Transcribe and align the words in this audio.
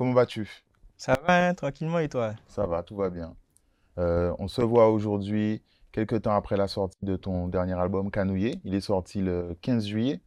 comment 0.00 0.14
vas-tu? 0.14 0.48
Ça 0.96 1.20
va, 1.26 1.48
hein, 1.48 1.52
tranquillement, 1.52 1.98
et 1.98 2.08
toi? 2.08 2.32
Ça 2.48 2.64
va, 2.64 2.82
tout 2.82 2.96
va 2.96 3.10
bien. 3.10 3.36
Euh, 3.98 4.34
on 4.38 4.48
se 4.48 4.62
voit 4.62 4.88
aujourd'hui, 4.88 5.60
quelques 5.92 6.22
temps 6.22 6.34
après 6.34 6.56
la 6.56 6.68
sortie 6.68 6.96
de 7.02 7.16
ton 7.16 7.48
dernier 7.48 7.74
album, 7.74 8.10
Canouillé. 8.10 8.62
Il 8.64 8.74
est 8.74 8.80
sorti 8.80 9.20
le 9.20 9.54
15 9.60 9.86
juillet. 9.86 10.22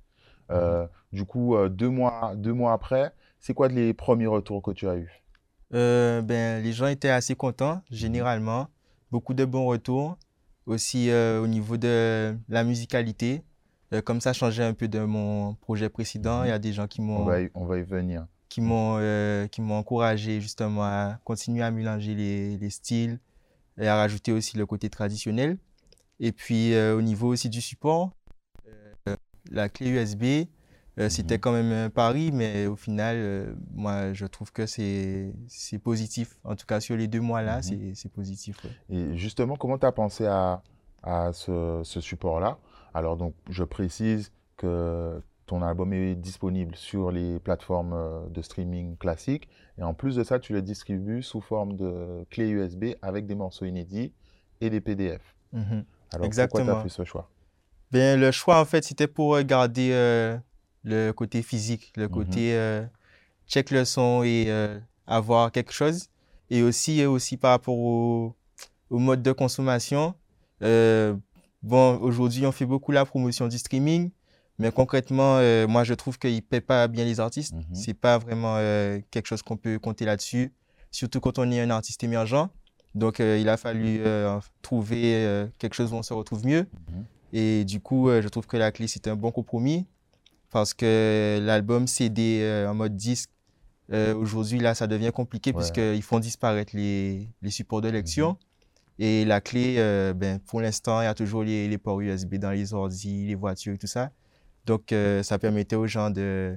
Euh, 0.51 0.85
du 1.11 1.25
coup, 1.25 1.55
euh, 1.55 1.70
deux, 1.70 1.89
mois, 1.89 2.33
deux 2.35 2.53
mois 2.53 2.73
après, 2.73 3.13
c'est 3.39 3.55
quoi 3.55 3.67
les 3.67 3.95
premiers 3.95 4.27
retours 4.27 4.61
que 4.61 4.70
tu 4.70 4.88
as 4.88 4.95
eus? 4.95 5.23
Ben, 5.71 6.61
Les 6.61 6.71
gens 6.71 6.85
étaient 6.85 7.09
assez 7.09 7.33
contents, 7.33 7.81
généralement. 7.89 8.67
Beaucoup 9.09 9.33
de 9.33 9.43
bons 9.43 9.65
retours. 9.65 10.19
Aussi 10.67 11.11
au 11.11 11.47
niveau 11.47 11.77
de 11.77 12.37
la 12.48 12.63
musicalité. 12.63 13.41
comme 14.05 14.21
ça 14.21 14.34
changeait 14.34 14.63
un 14.63 14.76
peu 14.76 14.87
de 14.87 14.99
mon 14.99 15.55
projet 15.55 15.90
précédent, 15.90 16.43
il 16.43 16.49
y 16.49 16.51
a 16.51 16.59
des 16.59 16.73
gens 16.73 16.85
qui 16.85 17.01
m'ont... 17.01 17.21
On 17.55 17.65
va 17.65 17.77
y, 17.79 17.81
venir. 17.81 18.27
Qui 18.53 18.62
m'ont 18.62 19.48
qui 19.52 19.62
m'ont 19.62 19.77
encouragé 19.77 20.39
justement 20.39 20.84
à 20.84 21.17
continuer 21.23 21.63
à 21.63 21.71
mélanger 21.71 22.13
les, 22.13 22.57
les 22.57 22.70
styles 22.70 23.20
et 23.79 23.88
à 23.88 23.95
rajouter 23.95 24.31
aussi 24.31 24.57
le 24.57 24.67
côté 24.67 24.89
traditionnel. 24.89 25.57
Et 26.20 26.31
puis 26.31 26.77
au 26.77 27.02
niveau 27.02 27.29
aussi 27.29 27.49
du 27.49 27.62
support, 27.62 28.12
la 29.52 29.70
clé 29.70 29.89
USB, 29.89 30.48
euh, 30.99 31.09
c'était 31.09 31.35
mhm. 31.35 31.41
quand 31.41 31.52
même 31.52 31.71
un 31.71 31.89
pari, 31.89 32.31
mais 32.31 32.67
au 32.67 32.76
final, 32.76 33.16
euh, 33.17 33.53
moi, 33.73 34.13
je 34.13 34.26
trouve 34.26 34.52
que 34.52 34.65
c'est 34.65 35.34
positif. 35.84 36.38
En 36.43 36.55
tout 36.55 36.65
cas, 36.65 36.79
sur 36.79 36.95
les 36.95 37.07
deux 37.07 37.21
mois-là, 37.21 37.57
mhm. 37.57 37.95
c'est 37.95 38.12
positif. 38.12 38.65
Et 38.90 39.17
justement, 39.17 39.55
comment 39.55 39.77
tu 39.77 39.85
as 39.85 39.91
pensé 39.91 40.26
à, 40.26 40.62
à 41.01 41.34
ce, 41.34 41.81
ce 41.84 41.99
support-là? 41.99 42.57
Alors, 42.93 43.17
donc, 43.17 43.34
je 43.49 43.63
précise 43.63 44.31
que 44.57 45.21
ton 45.46 45.62
album 45.62 45.94
est 45.94 46.16
disponible 46.16 46.76
sur 46.76 47.12
les 47.12 47.40
plateformes 47.40 47.94
euh, 47.94 48.27
de 48.30 48.41
streaming 48.41 48.98
classiques. 48.98 49.49
Et 49.77 49.84
en 49.84 49.94
plus 49.94 50.16
de 50.16 50.24
ça, 50.24 50.40
tu 50.40 50.54
le 50.54 50.62
distribues 50.62 51.24
sous 51.24 51.41
forme 51.41 51.76
de 51.76 52.26
clé 52.30 52.49
USB 52.49 52.96
avec 53.02 53.26
des 53.26 53.36
morceaux 53.36 53.66
inédits 53.66 54.14
et 54.62 54.70
des 54.70 54.82
PDF. 54.82 55.21
Mhm. 55.52 55.86
Alors, 56.14 56.30
pourquoi 56.30 56.64
tu 56.64 56.70
as 56.70 56.82
fait 56.82 56.90
ce 56.90 57.04
choix? 57.04 57.30
Ben, 57.91 58.20
le 58.20 58.32
choix, 58.32 58.60
en 58.60 58.66
fait, 58.66 58.84
c'était 58.84 59.08
pour 59.08 59.40
garder 59.44 59.91
euh, 59.94 60.36
le 60.84 61.12
côté 61.12 61.44
physique, 61.44 61.94
le 61.96 62.05
mhm. 62.05 62.10
côté 62.10 62.55
euh, 62.55 62.84
check 63.48 63.70
le 63.70 63.86
son 63.86 64.24
et 64.24 64.46
euh, 64.47 64.80
avoir 65.06 65.52
quelque 65.52 65.72
chose. 65.72 66.09
Et 66.50 66.64
aussi, 66.64 67.06
aussi 67.06 67.38
par 67.38 67.52
rapport 67.52 67.78
au, 67.78 68.36
mode 68.90 69.22
de 69.24 69.31
consommation. 69.31 70.16
bon, 70.59 71.97
aujourd'hui, 72.02 72.46
on 72.46 72.52
fait 72.52 72.66
beaucoup 72.66 72.91
la 72.91 73.06
promotion 73.06 73.47
du 73.47 73.58
streaming, 73.58 74.12
mais 74.59 74.72
concrètement, 74.72 75.40
moi, 75.68 75.84
je 75.84 75.94
trouve 75.94 76.18
qu'il 76.19 76.35
ne 76.35 76.40
paie 76.41 76.62
pas 76.62 76.88
bien 76.88 77.06
les 77.06 77.19
artistes. 77.19 77.53
Ce 77.53 77.56
mhm. 77.56 77.75
C'est 77.75 77.94
pas 77.94 78.18
vraiment 78.18 78.57
quelque 79.12 79.25
chose 79.25 79.41
qu'on 79.41 79.57
peut 79.57 79.79
compter 79.79 80.06
là-dessus, 80.06 80.53
surtout 80.91 81.19
quand 81.19 81.40
on 81.40 81.50
est 81.51 81.59
un 81.59 81.69
artiste 81.69 82.03
émergent. 82.03 82.50
Donc, 82.96 83.19
il 83.19 83.50
a 83.50 83.57
fallu 83.57 84.01
trouver 84.62 85.47
quelque 85.57 85.74
chose 85.74 85.91
où 85.91 85.96
on 85.96 86.03
se 86.03 86.13
retrouve 86.13 86.46
mieux. 86.46 86.68
Mhm. 86.90 87.06
Et 87.34 87.66
du 87.66 87.81
coup, 87.81 88.09
euh, 88.09 88.22
je 88.22 88.28
trouve 88.28 88.46
que 88.46 88.57
la 88.57 88.72
clé, 88.72 88.88
c'est 88.88 89.07
un 89.07 89.16
bon 89.16 89.31
compromis 89.31 89.88
parce 90.51 90.75
que 90.75 91.40
l'album 91.41 91.88
CD 91.88 92.41
euh, 92.44 92.69
en 92.69 92.75
mode 92.75 92.96
disque, 92.96 93.31
euh, 93.91 94.13
aujourd'hui, 94.16 94.59
là, 94.59 94.75
ça 94.75 94.85
devient 94.85 95.12
compliqué 95.13 95.51
puisqu'ils 95.51 96.03
font 96.03 96.19
disparaître 96.19 96.75
les, 96.75 97.28
les 97.41 97.50
supports 97.50 97.81
de 97.81 97.90
lecture. 97.90 98.29
Mhm. 98.29 98.38
Et 99.00 99.25
la 99.25 99.41
clé, 99.41 99.75
ben, 100.16 100.38
pour 100.46 100.62
l'instant, 100.62 101.01
il 101.01 101.06
y 101.06 101.07
a 101.07 101.16
toujours 101.16 101.44
les, 101.44 101.68
les, 101.68 101.78
ports 101.79 102.00
USB 102.00 102.35
dans 102.35 102.51
les 102.51 102.75
ordi, 102.75 103.25
les 103.25 103.34
voitures 103.34 103.74
et 103.74 103.78
tout 103.79 103.88
ça. 103.88 104.12
Donc, 104.66 104.94
ça 105.23 105.38
permettait 105.39 105.75
aux 105.75 105.88
gens 105.88 106.09
de 106.09 106.56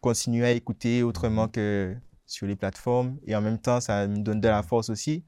continuer 0.00 0.46
à 0.46 0.52
écouter 0.52 1.02
autrement 1.02 1.48
que 1.48 1.94
sur 2.26 2.46
les 2.46 2.56
plateformes. 2.56 3.16
Et 3.26 3.36
en 3.36 3.40
même 3.40 3.58
temps, 3.58 3.80
ça 3.80 4.06
me 4.06 4.18
donne 4.18 4.40
de 4.40 4.48
la 4.48 4.62
force 4.62 4.90
aussi 4.90 5.22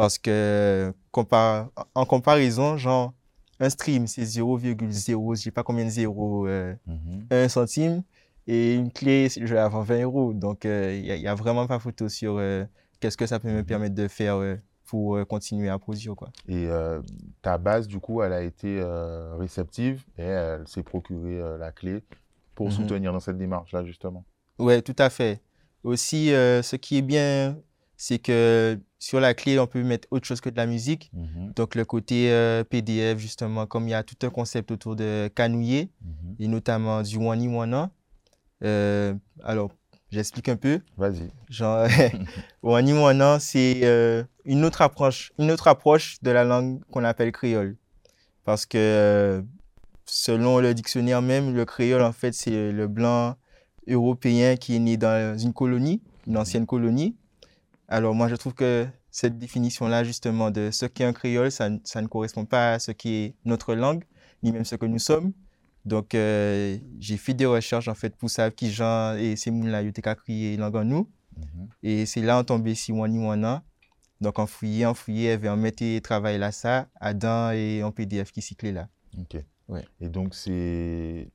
parce 0.00 0.18
que 0.18 0.94
en 1.12 2.06
comparaison, 2.06 2.78
genre, 2.78 3.12
un 3.58 3.68
stream, 3.68 4.06
c'est 4.06 4.22
0,0, 4.22 5.36
je 5.36 5.42
sais 5.42 5.50
pas 5.50 5.62
combien 5.62 5.84
de 5.84 5.90
zéros, 5.90 6.46
euh, 6.46 6.74
mhm. 6.86 7.26
un 7.30 7.48
centime. 7.50 8.02
Et 8.46 8.74
une 8.74 8.90
clé, 8.90 9.28
je 9.28 9.44
vais 9.44 9.58
avoir 9.58 9.84
20 9.84 10.02
euros. 10.02 10.32
Donc, 10.32 10.64
il 10.64 10.70
euh, 10.70 11.18
n'y 11.18 11.26
a, 11.26 11.34
vraiment 11.34 11.66
pas 11.66 11.78
photo 11.78 12.08
sur 12.08 12.38
euh, 12.38 12.64
qu'est-ce 12.98 13.18
que 13.18 13.26
ça 13.26 13.38
peut 13.38 13.52
me 13.52 13.62
permettre 13.62 13.94
de 13.94 14.08
faire 14.08 14.36
pour 14.90 15.24
continuer 15.28 15.68
à 15.68 15.78
produire. 15.78 16.16
Quoi. 16.16 16.30
Et 16.48 16.68
ta 17.42 17.58
base, 17.58 17.86
du 17.86 18.00
coup, 18.00 18.22
elle 18.22 18.32
a 18.32 18.42
été 18.42 18.82
réceptive 19.38 20.02
et 20.18 20.24
elle 20.24 20.66
s'est 20.66 20.82
procurée 20.82 21.40
la 21.58 21.70
clé 21.70 22.02
pour 22.56 22.66
mhm. 22.66 22.72
soutenir 22.72 23.12
dans 23.12 23.20
cette 23.20 23.38
démarche-là, 23.38 23.84
justement. 23.84 24.24
Oui, 24.58 24.82
tout 24.82 24.96
à 24.98 25.08
fait. 25.08 25.40
Aussi, 25.84 26.30
ce 26.30 26.76
qui 26.76 26.98
est 26.98 27.02
bien, 27.02 27.56
c'est 27.96 28.18
que 28.18 28.80
sur 28.98 29.18
la 29.18 29.34
clé, 29.34 29.58
on 29.58 29.66
peut 29.66 29.82
mettre 29.82 30.08
autre 30.10 30.26
chose 30.26 30.40
que 30.40 30.50
de 30.50 30.56
la 30.56 30.66
musique. 30.66 31.10
Mhm. 31.12 31.52
Donc, 31.54 31.74
le 31.74 31.84
côté 31.84 32.30
euh, 32.30 32.64
PDF, 32.64 33.18
justement, 33.18 33.66
comme 33.66 33.88
il 33.88 33.90
y 33.90 33.94
a 33.94 34.02
tout 34.02 34.16
un 34.22 34.30
concept 34.30 34.70
autour 34.70 34.94
de 34.94 35.28
canouiller, 35.34 35.90
mhm. 36.02 36.36
et 36.38 36.48
notamment 36.48 37.02
du. 37.02 37.18
Euh, 38.62 39.14
alors, 39.42 39.70
j'explique 40.10 40.48
un 40.48 40.56
peu. 40.56 40.80
Vas-y. 40.96 41.30
Genre, 41.48 41.86
Wani 42.62 42.92
Wana, 42.92 43.38
c'est 43.40 43.80
euh, 43.84 44.24
une, 44.44 44.64
autre 44.64 44.82
approche, 44.82 45.32
une 45.38 45.50
autre 45.50 45.68
approche 45.68 46.16
de 46.22 46.30
la 46.30 46.44
langue 46.44 46.80
qu'on 46.90 47.04
appelle 47.04 47.32
créole. 47.32 47.76
Parce 48.44 48.66
que, 48.66 49.44
selon 50.06 50.58
le 50.58 50.74
dictionnaire 50.74 51.22
même, 51.22 51.54
le 51.54 51.64
créole, 51.64 52.02
en 52.02 52.12
fait, 52.12 52.32
c'est 52.32 52.72
le 52.72 52.88
blanc 52.88 53.36
européen 53.86 54.56
qui 54.56 54.76
est 54.76 54.80
né 54.80 54.96
dans 54.96 55.38
une 55.38 55.52
colonie, 55.52 56.02
une 56.26 56.36
ancienne 56.36 56.66
colonie 56.66 57.16
alors 57.90 58.14
moi, 58.14 58.28
je 58.28 58.36
trouve 58.36 58.54
que 58.54 58.86
cette 59.10 59.36
définition-là, 59.36 60.04
justement, 60.04 60.52
de 60.52 60.70
ce 60.70 60.86
qu'est 60.86 61.04
un 61.04 61.12
créole, 61.12 61.50
ça, 61.50 61.68
ne 61.68 62.06
correspond 62.06 62.44
pas 62.44 62.74
à 62.74 62.78
ce 62.78 62.92
qui 62.92 63.14
est 63.16 63.34
notre 63.44 63.74
langue, 63.74 64.04
ni 64.44 64.52
même 64.52 64.64
ce 64.64 64.76
que 64.76 64.86
nous 64.86 65.00
sommes. 65.00 65.32
Donc, 65.84 66.14
euh, 66.14 66.78
j'ai 66.98 67.16
fait 67.16 67.34
des 67.34 67.46
recherches, 67.46 67.88
en 67.88 67.94
fait, 67.94 68.14
pour 68.16 68.28
savoir 68.28 68.54
qui 68.54 68.70
Jean 68.70 69.16
et 69.16 69.36
ces 69.36 69.50
mots-là, 69.50 69.82
ils 69.82 69.88
ont 69.88 70.14
crié 70.14 70.56
langue 70.56 70.76
en 70.76 70.84
nous. 70.84 71.10
Mhm. 71.36 71.68
Et 71.82 72.06
c'est 72.06 72.20
là, 72.20 72.38
on 72.38 72.44
tombé 72.44 72.74
si 72.74 72.92
Wani 72.92 73.24
Wana. 73.24 73.62
Donc, 74.20 74.38
en 74.38 74.46
fouillé, 74.46 74.84
en 74.84 74.94
fouillé, 74.94 75.38
on 75.44 75.56
mettait 75.56 76.00
travail 76.02 76.38
là, 76.38 76.52
ça, 76.52 76.88
Adam 77.00 77.52
et 77.52 77.82
en 77.82 77.90
PDF 77.90 78.32
qui 78.32 78.42
cyclait 78.42 78.72
là. 78.72 78.88
OK. 79.18 79.42
Ouais. 79.68 79.86
Et 80.00 80.08
donc, 80.08 80.34
c'est 80.34 81.30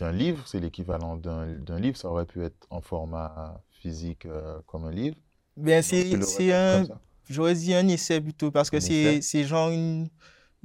un 0.00 0.12
livre, 0.12 0.42
c'est 0.46 0.60
l'équivalent 0.60 1.16
d'un 1.16 1.78
livre. 1.78 1.96
Ça 1.96 2.08
aurait 2.08 2.24
pu 2.24 2.42
être 2.42 2.66
en 2.70 2.80
format 2.80 3.62
physique 3.70 4.24
euh, 4.24 4.58
comme 4.66 4.84
un 4.84 4.92
livre. 4.92 5.16
Bien, 5.56 5.82
c'est 5.82 6.52
un. 6.52 6.84
J'aurais 7.28 7.54
dit 7.54 7.74
un 7.74 7.88
essai 7.88 8.20
plutôt, 8.20 8.50
parce 8.50 8.70
que 8.70 8.80
c'est 8.80 9.44
genre 9.44 9.70
une, 9.70 10.08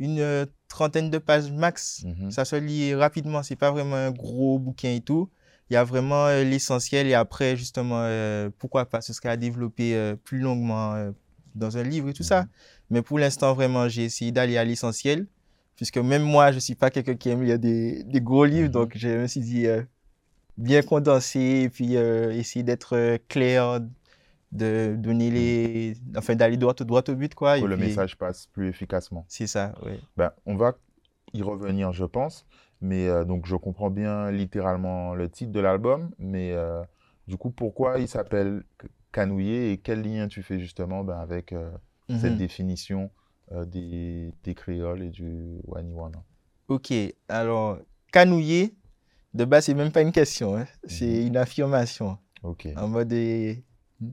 une 0.02 0.20
euh, 0.20 0.46
trentaine 0.68 1.12
de 1.12 1.20
pages 1.20 1.52
max. 1.52 2.04
Mhm. 2.04 2.32
Ça 2.32 2.44
se 2.44 2.56
lit 2.56 2.96
rapidement, 2.96 3.44
c'est 3.44 3.56
pas 3.56 3.72
vraiment 3.72 3.96
un 3.96 4.12
gros 4.12 4.58
bouquin 4.58 4.90
et 4.90 5.02
tout. 5.02 5.30
Il 5.70 5.76
y 5.76 5.78
a 5.78 5.84
vraiment 5.84 6.26
euh, 6.26 6.44
l'essentiel 6.44 7.08
et 7.08 7.14
après, 7.14 7.56
justement, 7.56 8.02
euh, 8.02 8.50
pourquoi 8.58 8.86
pas, 8.86 9.02
ce 9.02 9.14
serait 9.14 9.30
à 9.30 9.38
développer 9.38 10.16
plus 10.24 10.40
longuement 10.40 11.14
dans 11.54 11.78
un 11.78 11.84
livre 11.84 12.10
et 12.10 12.14
tout 12.14 12.24
ça. 12.24 12.42
Mhm. 12.42 12.48
Mais 12.90 13.02
pour 13.04 13.20
l'instant, 13.20 13.54
vraiment, 13.54 13.88
j'ai 13.88 14.04
essayé 14.04 14.32
d'aller 14.32 14.58
à 14.58 14.66
l'essentiel, 14.66 15.28
puisque 15.76 16.00
même 16.00 16.24
moi, 16.24 16.52
je 16.52 16.60
suis 16.60 16.76
pas 16.76 16.90
quelqu'un 16.90 17.16
qui 17.16 17.30
aime 17.30 17.44
lire 17.44 17.60
des, 17.60 18.04
des 18.04 18.22
gros 18.22 18.46
livres, 18.46 18.68
mhm. 18.68 18.74
donc 18.74 18.94
je 18.96 19.08
me 19.08 19.28
suis 19.28 19.42
dit 19.42 19.68
bien 20.58 20.82
condensé 20.82 21.62
et 21.64 21.70
puis 21.70 21.94
essayer 21.94 22.64
d'être 22.64 23.20
clair 23.28 23.80
de 24.52 24.96
donner 24.98 25.32
les 25.32 25.94
enfin 26.18 26.36
d'aller 26.36 26.58
droit, 26.58 26.74
droit 26.74 27.04
au 27.08 27.16
but 27.16 27.34
quoi 27.34 27.60
que 27.60 27.66
le 27.66 27.78
message 27.78 28.18
passe 28.18 28.48
plus 28.48 28.68
efficacement. 28.68 29.26
C'est 29.28 29.48
ça 29.48 29.74
oui 29.86 29.94
ben, 30.18 30.32
on 30.46 30.56
va 30.56 30.74
y 31.34 31.42
revenir 31.42 31.92
je 31.94 32.06
pense. 32.06 32.46
Mais 32.82 33.08
euh, 33.08 33.24
donc 33.24 33.46
je 33.46 33.56
comprends 33.56 33.92
bien 33.92 34.32
littéralement 34.32 35.14
le 35.14 35.30
titre 35.30 35.52
de 35.52 35.60
l'album 35.60 36.12
mais 36.18 36.52
euh, 36.52 36.82
du 37.28 37.38
coup 37.38 37.52
pourquoi 37.52 38.00
il 38.00 38.08
s'appelle 38.08 38.64
Canouillé 39.12 39.72
et 39.72 39.78
quel 39.78 40.02
lien 40.02 40.28
tu 40.28 40.42
fais 40.42 40.60
justement 40.60 41.04
ben, 41.04 41.18
avec 41.18 41.54
euh, 41.54 41.70
cette 42.10 42.34
mhm. 42.34 42.38
définition 42.38 43.12
des, 43.66 44.34
des, 44.46 44.56
créoles 44.56 45.02
et 45.02 45.10
du 45.10 45.60
waniwana 45.66 46.24
ok 46.70 46.94
alors 47.28 47.80
Canouillé 48.14 48.74
de 49.34 49.46
base 49.46 49.66
c'est 49.66 49.74
même 49.74 49.92
pas 49.92 50.02
une 50.02 50.12
question 50.12 50.56
hein. 50.56 50.66
c'est 50.88 51.06
mhm. 51.06 51.28
une 51.28 51.38
affirmation. 51.38 52.18
Ok. 52.44 52.68
En 52.76 52.88
mode 52.88 53.14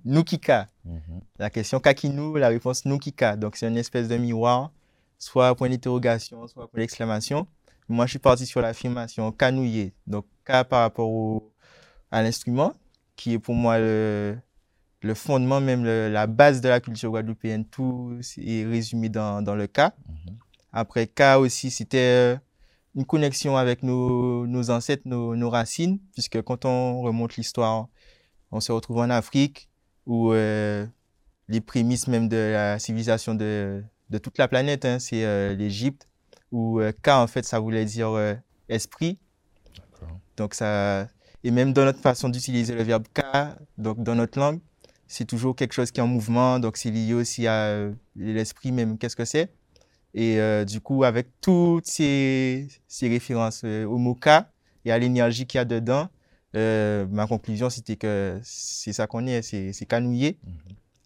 Nukika. 0.05 0.67
Mhm. 0.85 1.21
La 1.39 1.51
question 1.51 1.81
Kakinu, 1.81 2.39
la 2.39 2.49
réponse 2.49 2.85
Nukika. 2.85 3.37
Donc, 3.37 3.57
c'est 3.57 3.69
une 3.69 3.77
espèce 3.77 4.09
de 4.09 4.17
miroir, 4.17 4.71
soit 5.19 5.55
point 5.55 5.69
d'interrogation, 5.69 6.47
soit 6.47 6.69
point 6.69 6.81
d'exclamation. 6.81 7.47
Moi, 7.89 8.07
je 8.07 8.11
suis 8.11 8.19
parti 8.19 8.47
sur 8.47 8.61
l'affirmation 8.61 9.33
Kanouye. 9.33 9.93
Donc, 10.07 10.27
K 10.45 10.65
par 10.65 10.81
rapport 10.81 11.43
à 12.11 12.23
l'instrument, 12.23 12.75
qui 13.17 13.35
est 13.35 13.39
pour 13.39 13.55
moi 13.55 13.79
le, 13.79 14.37
fondement, 15.15 15.61
même 15.61 15.85
la 15.85 16.27
base 16.27 16.61
de 16.61 16.69
la 16.69 16.81
culture 16.81 17.11
guadeloupéenne. 17.11 17.65
Tout 17.65 18.19
est 18.37 18.65
résumé 18.65 19.09
dans, 19.09 19.55
le 19.55 19.67
K. 19.67 19.81
Mhm. 19.81 20.37
Après, 20.73 21.07
K 21.07 21.39
aussi, 21.39 21.71
c'était 21.71 21.99
euh, 21.99 22.37
une 22.95 23.07
connexion 23.07 23.57
avec 23.57 23.83
nos, 23.83 24.71
ancêtres, 24.71 25.05
nos, 25.07 25.35
nos, 25.35 25.49
racines, 25.49 25.99
puisque 26.13 26.43
quand 26.43 26.67
on 26.67 27.01
remonte 27.01 27.37
l'histoire 27.37 27.89
on 28.51 28.61
se 28.61 28.73
retrouve 28.73 28.99
en 28.99 29.11
Afrique 29.11 29.68
où 30.09 30.33
les 30.33 31.61
prémices 31.65 32.09
même 32.09 32.29
de 32.29 32.51
la 32.53 32.79
civilisation 32.81 33.37
de, 33.37 33.85
de 34.11 34.19
toute 34.19 34.39
la 34.39 34.49
planète, 34.49 34.85
hein, 34.85 34.99
c'est 34.99 35.55
l'Égypte, 35.55 36.09
où 36.51 36.81
K, 37.03 37.09
en 37.09 37.29
fait, 37.29 37.45
ça 37.45 37.61
voulait 37.61 37.85
dire 37.85 38.11
esprit. 38.69 39.19
Donc, 40.37 40.55
ça. 40.55 41.07
Et 41.45 41.53
même 41.53 41.73
dans 41.73 41.85
notre 41.85 42.01
façon 42.01 42.29
d'utiliser 42.29 42.75
le 42.75 42.83
verbe 42.83 43.05
K, 43.15 43.23
donc 43.77 44.03
dans 44.03 44.17
notre 44.17 44.41
langue, 44.41 44.59
c'est 45.07 45.25
toujours 45.25 45.55
quelque 45.55 45.73
chose 45.73 45.91
qui 45.93 46.01
est 46.01 46.03
en 46.03 46.09
mouvement, 46.09 46.59
donc 46.59 46.77
c'est 46.77 46.91
lié 46.91 47.15
aussi 47.15 47.47
à 47.47 47.89
l'esprit 48.17 48.73
même, 48.73 48.99
qu'est-ce 48.99 49.15
que 49.15 49.25
c'est. 49.25 49.53
Et 50.15 50.41
du 50.65 50.81
coup, 50.81 51.05
avec 51.05 51.29
toutes 51.41 51.87
ces, 51.87 52.67
ces 52.89 53.09
références 53.09 53.63
au 53.63 53.99
mot 53.99 54.15
K 54.15 54.29
et 54.85 54.91
à 54.91 54.99
l'énergie 54.99 55.47
qu'il 55.47 55.59
y 55.59 55.61
a 55.61 55.65
dedans, 55.65 56.09
euh, 56.57 57.07
ma 57.11 57.27
conclusion, 57.27 57.69
c'était 57.71 57.97
que 57.97 58.41
c'est 58.43 58.93
ça 58.93 59.07
qu'on 59.07 59.27
est, 59.27 59.43
c'est 59.43 59.87
canouillé. 59.87 60.39
Mhm. 60.43 60.53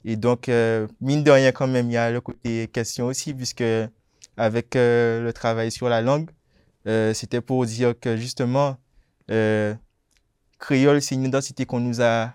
Et 0.04 0.16
donc, 0.16 0.48
euh, 0.48 0.88
mine 1.00 1.22
de 1.22 1.30
rien, 1.30 1.52
quand 1.52 1.68
même, 1.68 1.90
il 1.90 1.94
y 1.94 1.96
a 1.96 2.10
le 2.10 2.20
côté 2.20 2.68
question 2.68 3.06
aussi, 3.06 3.34
puisque 3.34 3.64
avec 4.36 4.76
euh, 4.76 5.22
le 5.22 5.32
travail 5.32 5.70
sur 5.70 5.88
la 5.88 6.00
langue, 6.02 6.30
c'était 7.14 7.40
pour 7.40 7.64
dire 7.66 7.94
que 7.98 8.16
justement, 8.16 8.76
créole, 10.58 11.02
c'est 11.02 11.14
une 11.14 11.24
identité 11.24 11.64
qu'on 11.64 11.80
nous 11.80 12.02
a 12.02 12.34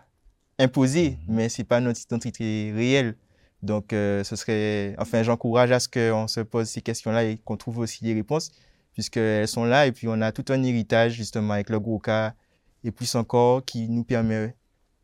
imposée, 0.59 1.17
mhm. 1.27 1.35
mais 1.35 1.49
c'est 1.49 1.63
pas 1.63 1.79
notre 1.79 2.01
identité 2.01 2.71
réelle. 2.75 3.15
Donc, 3.63 3.87
ce 3.91 4.35
serait, 4.35 4.95
enfin, 4.99 5.23
j'encourage 5.23 5.71
à 5.71 5.79
ce 5.79 5.89
qu'on 5.89 6.27
se 6.27 6.41
pose 6.41 6.67
ces 6.69 6.81
questions-là 6.81 7.23
et 7.23 7.37
qu'on 7.37 7.57
trouve 7.57 7.79
aussi 7.79 8.03
des 8.03 8.13
réponses, 8.13 8.51
puisqu'elles 8.93 9.47
sont 9.47 9.65
là. 9.65 9.87
Et 9.87 9.91
puis, 9.91 10.07
on 10.07 10.21
a 10.21 10.31
tout 10.31 10.45
un 10.49 10.61
héritage, 10.63 11.13
justement, 11.13 11.53
avec 11.53 11.69
le 11.69 11.79
gros 11.79 11.99
cas 11.99 12.33
et 12.83 12.91
plus 12.91 13.15
encore 13.15 13.63
qui 13.65 13.89
nous 13.89 14.03
permet, 14.03 14.55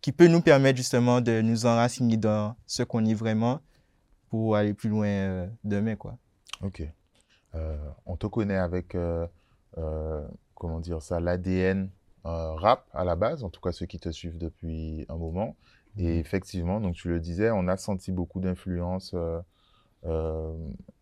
qui 0.01 0.11
peut 0.11 0.27
nous 0.27 0.41
permettre 0.41 0.77
justement 0.77 1.21
de 1.21 1.41
nous 1.41 1.65
enraciner 1.65 2.17
dans 2.17 2.55
ce 2.65 2.83
qu'on 2.83 3.05
est 3.05 3.13
vraiment 3.13 3.61
pour 4.33 4.55
aller 4.55 4.73
plus 4.73 4.89
loin 4.89 5.07
euh, 5.07 5.47
demain, 5.63 5.95
quoi. 5.95 6.17
Ok. 6.61 6.81
Euh, 7.53 7.77
on 8.07 8.17
te 8.17 8.25
connaît 8.25 8.57
avec, 8.57 8.95
euh, 8.95 9.27
comment 10.55 10.79
dire 10.79 11.03
ça, 11.03 11.19
l'ADN 11.19 11.91
rap 12.23 12.87
à 12.93 13.03
la 13.03 13.15
base, 13.15 13.43
en 13.43 13.49
tout 13.49 13.61
cas 13.61 13.71
ceux 13.71 13.85
qui 13.85 13.99
te 13.99 14.09
suivent 14.09 14.39
depuis 14.39 15.05
un 15.09 15.17
moment. 15.17 15.55
Et 15.97 16.13
mhm. 16.13 16.19
effectivement, 16.19 16.81
donc 16.81 16.95
tu 16.95 17.09
le 17.09 17.19
disais, 17.19 17.51
on 17.51 17.67
a 17.67 17.77
senti 17.77 18.11
beaucoup 18.11 18.39
d'influences 18.39 19.13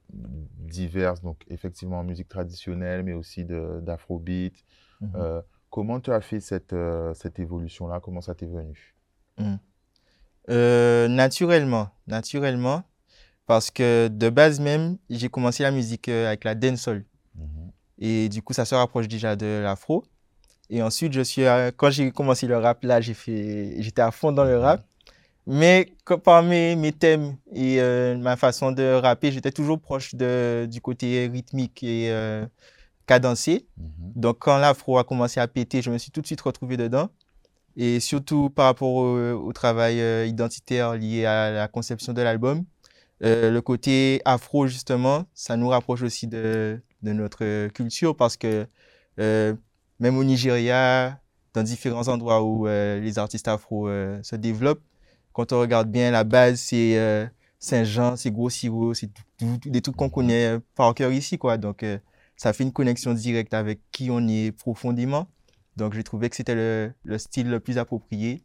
diverses, 0.10 1.22
donc 1.22 1.46
effectivement 1.48 2.00
en 2.00 2.04
musique 2.04 2.28
traditionnelle, 2.28 3.04
mais 3.04 3.14
aussi 3.14 3.46
d'afrobeat. 3.46 4.56
Mhm. 5.00 5.42
Comment 5.72 6.02
tu 6.02 6.12
as 6.12 6.20
fait 6.20 6.42
cette, 6.42 6.74
euh, 6.74 7.14
cette 7.14 7.40
évolution-là? 7.40 8.02
Comment 8.02 8.20
ça 8.20 8.36
t'est 8.36 8.46
venu? 8.46 8.94
Mmh. 9.38 9.56
euh, 10.50 11.08
Naturellement, 11.08 11.90
naturellement. 12.08 12.84
Parce 13.48 13.72
que 13.72 14.10
de 14.10 14.30
base 14.30 14.60
même, 14.60 14.98
j'ai 15.10 15.30
commencé 15.30 15.64
la 15.64 15.72
musique 15.72 16.10
euh, 16.10 16.28
avec 16.28 16.44
la 16.44 16.56
dancehall. 16.56 17.06
Mmh 17.36 17.70
Et 18.00 18.28
du 18.30 18.42
coup, 18.42 18.52
ça 18.54 18.66
se 18.66 18.76
rapproche 18.76 19.08
déjà 19.08 19.38
de 19.38 19.62
l'afro. 19.64 20.04
Et 20.70 20.84
ensuite, 20.84 21.14
je 21.14 21.22
suis, 21.22 21.44
quand 21.78 21.90
j'ai 21.90 22.12
commencé 22.12 22.48
le 22.48 22.58
rap, 22.58 22.84
là, 22.84 23.00
j'ai 23.02 23.14
fait, 23.14 23.76
j'étais 23.82 24.02
à 24.02 24.12
fond 24.12 24.32
dans 24.34 24.44
le 24.44 24.58
mmh 24.58 24.62
rap. 24.62 24.86
Mais 25.48 25.94
par 26.24 26.44
mes, 26.44 26.76
mes 26.76 26.92
thèmes 26.92 27.36
et 27.54 27.82
ma 28.18 28.36
façon 28.36 28.72
de 28.72 28.94
rapper, 28.94 29.32
j'étais 29.32 29.52
toujours 29.52 29.80
proche 29.80 30.16
de, 30.16 30.68
du 30.70 30.82
côté 30.82 31.28
rythmique 31.28 31.82
et 31.84 32.12
cadencé. 33.12 33.68
Mhm. 33.78 34.14
Donc, 34.16 34.38
quand 34.40 34.58
l'afro 34.58 34.98
a 34.98 35.04
commencé 35.04 35.42
à 35.42 35.48
péter, 35.48 35.82
je 35.82 35.92
me 35.92 35.98
suis 35.98 36.12
tout 36.12 36.22
de 36.22 36.26
suite 36.28 36.40
retrouvé 36.40 36.78
dedans. 36.78 37.10
Et 37.76 38.00
surtout 38.00 38.50
par 38.50 38.66
rapport 38.66 38.94
au, 38.94 39.54
travail 39.54 40.02
euh, 40.02 40.26
identitaire 40.26 40.96
lié 40.96 41.26
à 41.26 41.52
la 41.52 41.68
conception 41.68 42.14
de 42.14 42.22
l'album, 42.22 42.64
euh, 43.24 43.52
le 43.52 43.62
côté 43.62 44.22
afro, 44.24 44.68
justement, 44.68 45.26
ça 45.34 45.58
nous 45.58 45.68
rapproche 45.68 46.04
aussi 46.04 46.28
de, 46.28 46.82
de 47.02 47.14
notre 47.14 47.68
culture 47.70 48.16
parce 48.16 48.38
que 48.38 48.66
euh, 49.20 49.54
même 50.00 50.18
au 50.18 50.24
Nigeria, 50.24 51.20
dans 51.54 51.64
différents 51.64 52.08
endroits 52.08 52.42
où 52.44 52.66
les 52.66 53.20
artistes 53.20 53.48
afro 53.50 53.90
se 53.90 54.36
développent, 54.38 54.84
quand 55.34 55.52
on 55.52 55.60
regarde 55.60 55.90
bien, 55.92 56.12
la 56.12 56.24
base, 56.24 56.60
c'est 56.60 57.30
Saint-Jean, 57.60 58.16
c'est 58.16 58.32
Gros 58.32 58.50
Siro, 58.50 58.94
c'est 58.94 59.12
des 59.66 59.82
trucs 59.82 59.98
qu'on 59.98 60.06
mhm. 60.06 60.12
connaît 60.12 60.60
par 60.76 60.94
cœur 60.94 61.12
ici, 61.12 61.38
quoi. 61.38 61.58
Donc, 61.58 61.84
ça 62.42 62.54
fait 62.54 62.64
une 62.64 62.74
connexion 62.74 63.14
directe 63.14 63.54
avec 63.54 63.82
qui 63.92 64.10
on 64.10 64.28
est 64.28 64.52
profondément. 64.52 65.28
Donc, 65.78 65.94
j'ai 65.94 66.04
trouvé 66.04 66.28
que 66.28 66.36
c'était 66.36 66.56
le, 66.56 66.92
le, 67.04 67.20
style 67.20 67.48
le 67.48 67.60
plus 67.60 67.78
approprié 67.78 68.42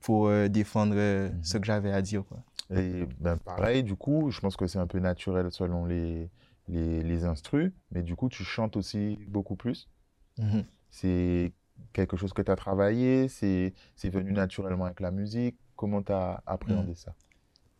pour 0.00 0.26
euh, 0.26 0.48
défendre 0.48 0.92
euh, 0.94 1.30
mhm. 1.30 1.42
ce 1.42 1.56
que 1.56 1.64
j'avais 1.64 1.90
à 1.90 2.02
dire. 2.02 2.24
Quoi. 2.26 2.44
Et 2.76 3.06
ben, 3.18 3.38
pareil, 3.38 3.82
du 3.84 3.96
coup, 3.96 4.30
je 4.30 4.38
pense 4.40 4.54
que 4.54 4.66
c'est 4.66 4.78
un 4.78 4.86
peu 4.86 4.98
naturel 4.98 5.50
selon 5.50 5.86
les, 5.86 6.28
les, 6.68 7.02
les 7.02 7.24
instrus, 7.24 7.72
mais 7.90 8.02
du 8.02 8.16
coup, 8.16 8.28
tu 8.28 8.44
chantes 8.44 8.76
aussi 8.76 9.18
beaucoup 9.28 9.56
plus. 9.56 9.88
Mhm. 10.36 10.66
C'est 10.90 11.54
quelque 11.94 12.18
chose 12.18 12.34
que 12.34 12.42
tu 12.42 12.50
as 12.50 12.56
travaillé, 12.56 13.28
c'est 13.28 13.72
venu 14.04 14.32
naturellement 14.32 14.84
avec 14.84 15.00
la 15.00 15.10
musique. 15.10 15.56
Comment 15.74 16.02
tu 16.02 16.12
as 16.12 16.42
appréhendé 16.44 16.90
mhm. 16.90 16.96
ça? 16.96 17.14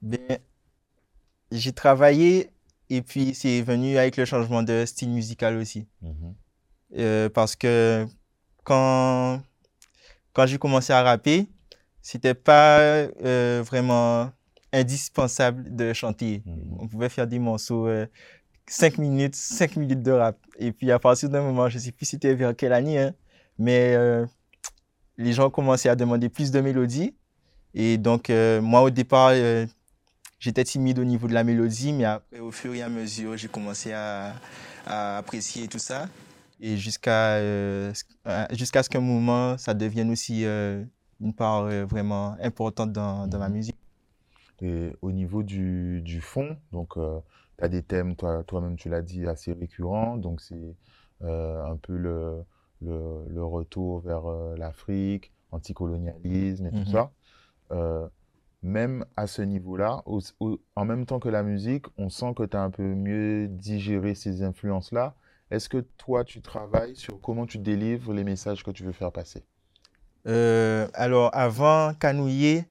Ben, 0.01 0.39
J'ai 1.53 1.75
travaillé 1.75 2.53
et 2.91 3.03
puis, 3.03 3.35
c'est 3.35 3.61
venu 3.63 3.99
avec 3.99 4.17
le 4.17 4.25
changement 4.25 4.63
de 4.63 4.85
style 4.87 5.11
musical 5.11 5.57
aussi. 5.57 5.87
Mhm. 6.03 6.35
Euh, 6.99 7.29
parce 7.29 7.55
que 7.55 8.07
quand, 8.65 9.43
quand 10.33 10.47
j'ai 10.47 10.59
commencé 10.59 10.93
à 10.93 11.03
rapper, 11.03 11.47
c'était 12.01 12.35
pas 12.35 12.79
euh, 12.81 13.63
vraiment 13.65 14.31
indispensable 14.73 15.75
de 15.75 15.93
chanter. 15.93 16.43
Mhm. 16.47 16.77
On 16.79 16.89
pouvait 16.89 17.11
faire 17.11 17.27
des 17.27 17.39
morceaux 17.39 17.89
5 18.67 18.99
euh, 18.99 19.03
minutes, 19.03 19.35
5 19.35 19.77
minutes 19.77 20.03
de 20.03 20.13
rap. 20.13 20.39
Et 20.59 20.73
puis, 20.73 20.91
à 20.91 20.99
partir 20.99 21.29
d'un 21.29 21.43
moment, 21.43 21.69
je 21.69 21.77
ne 21.77 21.83
sais 21.83 21.93
plus 21.93 22.07
c'était 22.07 22.35
vers 22.35 22.57
quelle 22.57 22.73
année, 22.73 22.99
hein, 22.99 23.15
mais 23.59 23.97
les 25.19 25.33
gens 25.33 25.51
commençaient 25.51 25.89
à 25.89 25.97
demander 25.97 26.29
plus 26.31 26.51
de 26.51 26.61
mélodies. 26.61 27.15
Et 27.75 27.99
donc, 27.99 28.31
moi, 28.31 28.81
au 28.83 28.91
départ, 28.91 29.33
j'étais 30.39 30.65
timide 30.65 30.99
au 30.99 31.05
niveau 31.05 31.29
de 31.29 31.35
la 31.35 31.45
mélodie, 31.45 31.93
mais 31.93 32.05
après, 32.05 32.41
au 32.41 32.51
fur 32.51 32.75
et 32.75 32.83
à 32.83 32.89
mesure, 32.89 33.37
j'ai 33.37 33.49
commencé 33.49 33.93
à, 33.93 34.35
apprécier 34.87 35.69
tout 35.69 35.79
ça. 35.79 36.09
Et 36.61 36.77
jusqu'à 36.77 37.37
euh, 37.37 37.93
jusqu'à 38.53 38.83
ce 38.83 38.89
qu'un 38.89 39.01
moment, 39.01 39.59
ça 39.59 39.75
devienne 39.75 40.11
aussi 40.11 40.45
euh, 40.45 40.83
une 41.21 41.33
part 41.35 41.65
euh, 41.65 41.85
vraiment 41.85 42.37
importante 42.41 42.91
dans, 42.91 43.27
dans, 43.27 43.39
ma 43.39 43.49
musique. 43.49 43.77
Et 44.61 44.97
au 45.03 45.13
niveau 45.13 45.43
du, 45.45 46.01
du 46.01 46.21
fond, 46.21 46.57
donc 46.73 46.95
tu 46.95 47.65
as 47.65 47.69
des 47.69 47.83
thèmes, 47.83 48.17
toi-même 48.17 48.45
toi 48.45 48.75
tu 48.77 48.89
l'as 48.89 49.03
dit, 49.03 49.27
assez 49.27 49.53
récurrents. 49.53 50.17
Donc 50.17 50.41
c'est 50.41 50.75
un 51.21 51.77
peu 51.81 51.97
le, 51.97 52.43
le, 52.81 53.25
le 53.29 53.45
retour 53.45 54.01
vers 54.01 54.23
l'Afrique, 54.57 55.33
anticolonialisme 55.53 56.67
et 56.67 56.71
tout 56.71 56.79
mhm. 56.79 56.87
ça 56.87 57.13
même 58.63 59.05
à 59.17 59.27
ce 59.27 59.43
niveau-là, 59.43 60.03
en 60.75 60.85
même 60.85 61.07
temps 61.07 61.21
que 61.21 61.29
la 61.29 61.43
musique, 61.43 61.87
on 61.97 62.09
sent 62.09 62.35
que 62.37 62.45
tu 62.45 62.57
as 62.57 62.63
un 62.63 62.71
peu 62.71 62.83
mieux 62.83 63.47
digéré 63.49 64.15
ces 64.15 64.43
influences-là. 64.43 65.15
Est-ce 65.51 65.69
que 65.69 65.79
toi, 65.97 66.25
tu 66.25 66.43
travailles 66.43 66.97
sur 66.97 67.21
comment 67.21 67.47
tu 67.47 67.59
délivres 67.59 68.13
les 68.13 68.25
messages 68.25 68.63
que 68.65 68.71
tu 68.71 68.85
veux 68.85 68.93
faire 68.93 69.13
passer? 69.13 69.45
Euh, 70.27 70.89
Alors, 70.93 71.31
avant 71.35 71.95
Canouiller, 71.95 72.65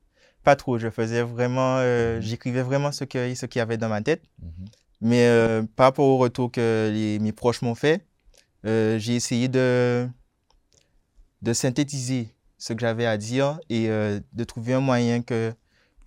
pas 0.44 0.56
trop. 0.56 0.78
Je 0.78 0.90
faisais 0.90 1.24
vraiment, 1.24 1.78
euh, 1.80 2.20
mmh 2.20 2.22
j'écrivais 2.22 2.62
vraiment 2.62 2.92
ce 2.92 3.04
qu'il 3.06 3.36
ce 3.36 3.46
qu'il 3.46 3.60
y 3.60 3.62
avait 3.62 3.78
dans 3.78 3.90
ma 3.90 4.02
tête. 4.02 4.24
Mmh 4.42 4.48
Mais 5.02 5.28
euh, 5.28 5.64
par 5.76 5.86
rapport 5.88 6.06
au 6.06 6.18
retour 6.18 6.52
que 6.52 6.92
les, 6.94 7.20
mes 7.20 7.32
proches 7.32 7.62
m'ont 7.62 7.76
fait, 7.76 8.06
j'ai 8.64 9.16
essayé 9.16 9.48
de, 9.48 10.08
de 11.42 11.54
synthétiser 11.54 12.30
ce 12.58 12.74
que 12.74 12.80
j'avais 12.82 13.06
à 13.06 13.18
dire 13.18 13.60
et 13.70 13.88
de 13.88 14.44
trouver 14.44 14.74
un 14.74 14.82
moyen 14.82 15.22
que 15.22 15.54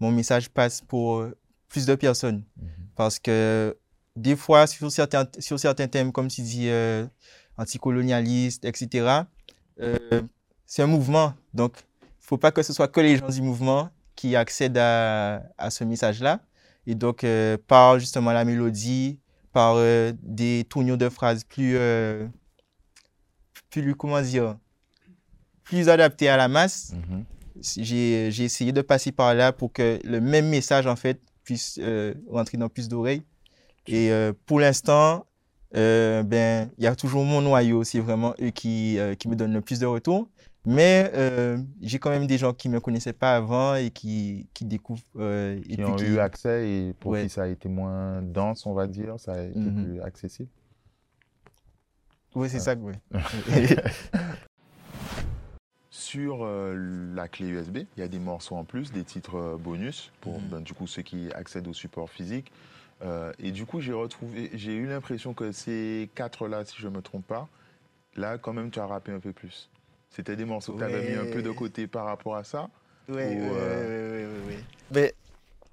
mon 0.01 0.11
message 0.11 0.49
passe 0.49 0.81
pour 0.81 1.19
euh, 1.19 1.37
plus 1.69 1.87
de 1.87 1.95
personnes. 1.95 2.43
Mhm. 2.57 2.69
Parce 2.97 3.19
que 3.19 3.77
des 4.17 4.35
fois, 4.35 4.67
sur 4.67 4.91
certains, 4.91 5.27
sur 5.39 5.61
certains 5.61 5.87
thèmes, 5.87 6.11
comme 6.11 6.29
tu 6.29 6.43
dis, 6.43 6.69
euh, 6.69 7.07
anticolonialiste, 7.57 8.65
etc., 8.65 9.23
euh, 9.81 10.23
c'est 10.67 10.83
un 10.83 10.87
mouvement. 10.87 11.35
Donc, 11.55 11.75
il 12.03 12.05
ne 12.05 12.27
faut 12.27 12.39
pas 12.39 12.51
que 12.51 12.63
ce 12.63 12.73
soit 12.73 12.89
que 12.89 13.01
les 13.01 13.17
gens 13.17 13.29
du 13.29 13.43
mouvement 13.43 13.91
qui 14.17 14.37
accèdent 14.37 14.79
à, 14.79 15.43
à 15.57 15.71
ce 15.71 15.85
message-là. 15.85 16.41
Et 16.87 16.95
donc, 16.95 17.25
par 17.67 17.99
justement 17.99 18.33
la 18.33 18.45
mélodie, 18.45 19.19
par 19.53 19.77
des 20.23 20.67
tournures 20.69 20.99
de 20.99 21.09
phrases 21.09 21.45
plus, 21.45 21.79
plus, 23.71 23.95
comment 23.95 24.21
dire, 24.21 24.57
plus 25.63 25.89
adaptées 25.89 26.29
à 26.29 26.37
la 26.37 26.49
masse, 26.49 26.93
mhm 26.93 27.25
j'ai 27.63 28.27
essayé 28.43 28.73
de 28.73 28.83
passer 28.83 29.13
par 29.13 29.35
là 29.35 29.53
pour 29.53 29.73
que 29.73 29.99
le 30.05 30.21
même 30.21 30.49
message, 30.49 30.87
en 30.87 30.97
fait, 30.97 31.21
puisse 31.45 31.79
euh, 31.83 32.15
rentrer 32.29 32.59
dans 32.59 32.69
plus 32.69 32.89
d'oreilles. 32.89 33.23
Et 33.87 34.11
euh, 34.11 34.33
pour 34.47 34.61
l'instant, 34.61 35.27
euh, 35.77 36.23
ben, 36.23 36.71
il 36.79 36.85
y 36.85 36.87
a 36.87 36.95
toujours 36.95 37.25
mon 37.25 37.41
noyau. 37.41 37.85
C'est 37.85 38.01
vraiment 38.01 38.35
eux 38.41 38.51
qui, 38.51 38.99
qui 39.19 39.29
me 39.29 39.37
donnent 39.37 39.55
le 39.55 39.61
plus 39.61 39.79
de 39.79 39.87
retours. 39.87 40.29
Mais 40.67 41.11
euh, 41.15 41.59
j'ai 41.81 41.99
quand 41.99 42.11
même 42.11 42.27
des 42.27 42.37
gens 42.37 42.53
qui 42.53 42.69
ne 42.69 42.75
me 42.75 42.81
connaissaient 42.81 43.15
pas 43.15 43.35
avant 43.35 43.77
et 43.77 43.91
qui, 43.91 44.49
qui 44.53 44.67
découvrent. 44.67 45.03
euh, 45.17 45.59
et 45.67 45.77
qui 45.77 45.85
ont 45.85 45.97
eu 45.99 46.19
accès 46.19 46.69
et 46.69 46.93
pour 46.93 47.17
qui 47.17 47.31
ça 47.31 47.45
a 47.45 47.47
été 47.47 47.69
moins 47.69 48.21
dense, 48.21 48.67
on 48.67 48.75
va 48.75 48.87
dire, 48.87 49.19
ça 49.19 49.33
a 49.33 49.43
été 49.43 49.59
mm-hmm. 49.59 49.85
plus 49.85 50.01
accessible. 50.03 50.51
Oui, 52.35 52.49
c'est 52.51 52.61
ça, 52.61 52.75
oui. 52.75 52.95
Sur 56.11 56.45
euh, 56.45 56.75
la 57.15 57.29
clé 57.29 57.47
USB, 57.47 57.79
il 57.97 58.01
y 58.01 58.03
a 58.03 58.09
des 58.09 58.19
morceaux 58.19 58.57
en 58.57 58.65
plus, 58.65 58.91
des 58.91 59.05
titres 59.05 59.37
euh, 59.37 59.57
bonus 59.57 60.11
pour 60.21 60.41
mm-hmm. 60.41 60.49
ben, 60.49 60.61
du 60.61 60.75
coup 60.75 60.89
ceux 60.89 61.03
qui 61.03 61.33
accèdent 61.33 61.69
au 61.69 61.73
support 61.73 62.11
physique. 62.11 62.51
et 63.39 63.53
du 63.53 63.65
coup, 63.65 63.81
j'ai 63.81 63.93
retrouvé, 63.93 64.51
j'ai 64.55 64.75
eu 64.75 64.87
l'impression 64.87 65.35
que 65.35 65.53
ces 65.53 66.11
quatre-là, 66.17 66.65
si 66.65 66.75
je 66.79 66.89
ne 66.89 66.97
me 66.97 67.01
trompe 67.01 67.25
pas, 67.27 67.49
là, 68.17 68.39
quand 68.39 68.53
même, 68.53 68.73
tu 68.73 68.81
as 68.81 68.87
rappé 68.87 69.13
un 69.13 69.21
peu 69.21 69.33
plus. 69.33 69.71
C'était 70.11 70.35
des 70.35 70.45
morceaux 70.45 70.73
que 70.73 70.79
tu 70.79 70.85
avais 70.85 71.13
mis 71.13 71.17
un 71.17 71.33
peu 71.33 71.43
de 71.43 71.51
côté 71.53 71.87
par 71.87 72.07
rapport 72.07 72.35
à 72.35 72.43
ça 72.43 72.69
Oui, 73.09 73.23
oui, 73.23 73.39
oui, 73.39 74.25
oui, 74.49 74.55
Mais 74.91 75.15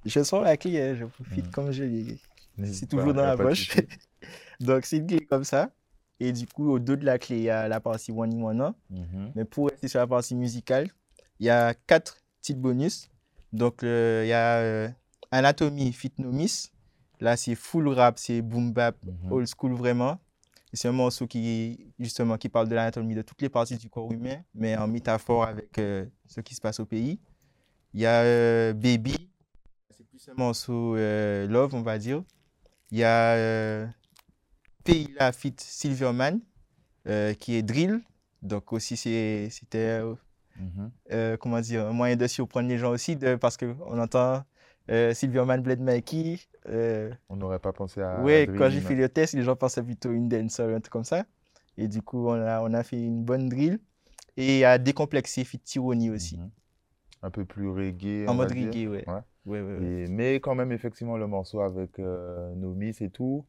je 0.05 0.21
sens 0.21 0.43
la 0.43 0.55
clé, 0.55 0.79
hein, 0.79 0.95
je 0.99 1.05
profite 1.05 1.47
hmm. 1.47 1.51
comme 1.51 1.71
je 1.71 1.83
l'ai. 1.83 2.19
C'est 2.63 2.87
toujours 2.87 3.13
dans 3.15 3.25
la 3.25 3.35
poche. 3.35 3.75
Donc, 4.59 4.85
c'est 4.85 4.97
une 4.97 5.07
clé 5.07 5.25
comme 5.25 5.43
ça. 5.43 5.71
Et 6.19 6.31
du 6.31 6.47
coup, 6.47 6.71
au 6.71 6.79
dos 6.79 6.95
de 6.95 7.05
la 7.05 7.19
clé, 7.19 7.37
il 7.37 7.43
y 7.43 7.49
a 7.49 7.67
la 7.67 7.79
partie 7.79 8.11
One 8.11 8.33
in 8.33 8.43
One. 8.43 8.73
Mm 8.89 9.31
Mais 9.35 9.45
pour 9.45 9.69
rester 9.69 9.87
sur 9.87 9.99
la 9.99 10.07
partie 10.07 10.35
musicale, 10.35 10.89
il 11.39 11.45
y 11.45 11.49
a 11.49 11.73
quatre 11.73 12.17
titres 12.41 12.59
bonus. 12.59 13.09
Donc, 13.53 13.79
il 13.81 13.87
y 13.87 14.33
a 14.33 14.57
euh, 14.57 14.89
Anatomy 15.31 15.91
Fit 15.93 16.13
Nomis. 16.17 16.71
Là, 17.19 17.35
c'est 17.35 17.55
full 17.55 17.87
rap, 17.87 18.17
c'est 18.19 18.41
boom 18.41 18.71
bap, 18.71 18.95
mhm. 19.03 19.31
old 19.31 19.47
school 19.47 19.73
vraiment. 19.73 20.19
C'est 20.73 20.89
un 20.89 20.91
morceau 20.91 21.25
qui, 21.27 21.91
justement, 21.97 22.37
qui 22.37 22.49
parle 22.49 22.67
de 22.67 22.75
l'anatomie 22.75 23.15
de 23.15 23.21
toutes 23.21 23.41
les 23.41 23.49
parties 23.49 23.77
du 23.77 23.89
corps 23.89 24.11
humain, 24.11 24.43
mais 24.53 24.77
en 24.77 24.87
métaphore 24.87 25.45
avec 25.45 25.79
euh, 25.79 26.05
ce 26.27 26.41
qui 26.41 26.53
se 26.53 26.61
passe 26.61 26.79
au 26.79 26.85
pays. 26.85 27.19
Il 27.93 28.01
y 28.01 28.05
a 28.05 28.21
euh, 28.21 28.73
Baby, 28.73 29.29
c'est 29.89 30.05
plus 30.05 30.29
un 30.29 30.33
morceau 30.35 30.95
euh, 30.95 31.47
love, 31.47 31.73
on 31.73 31.81
va 31.81 31.97
dire. 31.97 32.21
Il 32.91 32.97
y 32.97 33.03
a 33.03 33.87
Pays 34.87 35.13
La 35.19 35.31
Fit 35.31 35.55
Silverman, 35.57 36.39
qui 37.39 37.55
est 37.55 37.61
drill. 37.61 38.01
Donc 38.41 38.73
aussi, 38.73 38.97
c'était, 38.97 40.01
mm-hmm. 40.59 41.37
comment 41.37 41.59
dire, 41.59 41.87
un 41.87 41.93
moyen 41.93 42.15
de 42.15 42.27
surprendre 42.27 42.67
les 42.69 42.77
gens 42.77 42.91
aussi, 42.91 43.15
de, 43.15 43.35
parce 43.35 43.57
qu'on 43.57 43.99
entend 43.99 44.43
euh, 44.89 45.13
Silverman 45.13 45.61
Blade 45.61 45.81
Mikey. 45.81 46.39
Euh, 46.69 47.11
on 47.29 47.35
n'aurait 47.35 47.59
pas 47.59 47.73
pensé 47.73 48.01
à. 48.01 48.21
Oui, 48.21 48.47
quand 48.57 48.69
j'ai 48.69 48.81
fait 48.81 48.95
le 48.95 49.09
test, 49.09 49.33
les 49.33 49.43
gens 49.43 49.55
pensaient 49.55 49.83
plutôt 49.83 50.11
une 50.11 50.29
dancer, 50.29 50.63
un 50.63 50.79
truc 50.79 50.91
comme 50.91 51.03
ça. 51.03 51.25
Et 51.77 51.87
du 51.87 52.01
coup, 52.01 52.27
on 52.29 52.33
a, 52.33 52.61
on 52.61 52.73
a 52.73 52.83
fait 52.83 52.99
une 53.01 53.23
bonne 53.23 53.49
drill. 53.49 53.79
Et 54.37 54.65
à 54.65 54.77
décomplexer, 54.77 55.43
fait 55.43 55.57
Tyranny 55.57 56.09
aussi. 56.09 56.37
Mhm. 56.37 56.49
Un 57.23 57.31
peu 57.31 57.45
plus 57.45 57.69
reggae. 57.69 58.27
En 58.27 58.35
mode 58.35 58.51
reggae, 58.51 58.87
ouais. 58.87 59.03
ouais. 59.07 59.61
ouais, 59.61 60.05
mais 60.09 60.35
quand 60.35 60.55
même, 60.55 60.71
effectivement, 60.71 61.17
le 61.17 61.27
morceau 61.27 61.61
avec 61.61 61.99
euh, 61.99 62.53
Nomis 62.55 62.95
et 63.01 63.09
tout, 63.09 63.45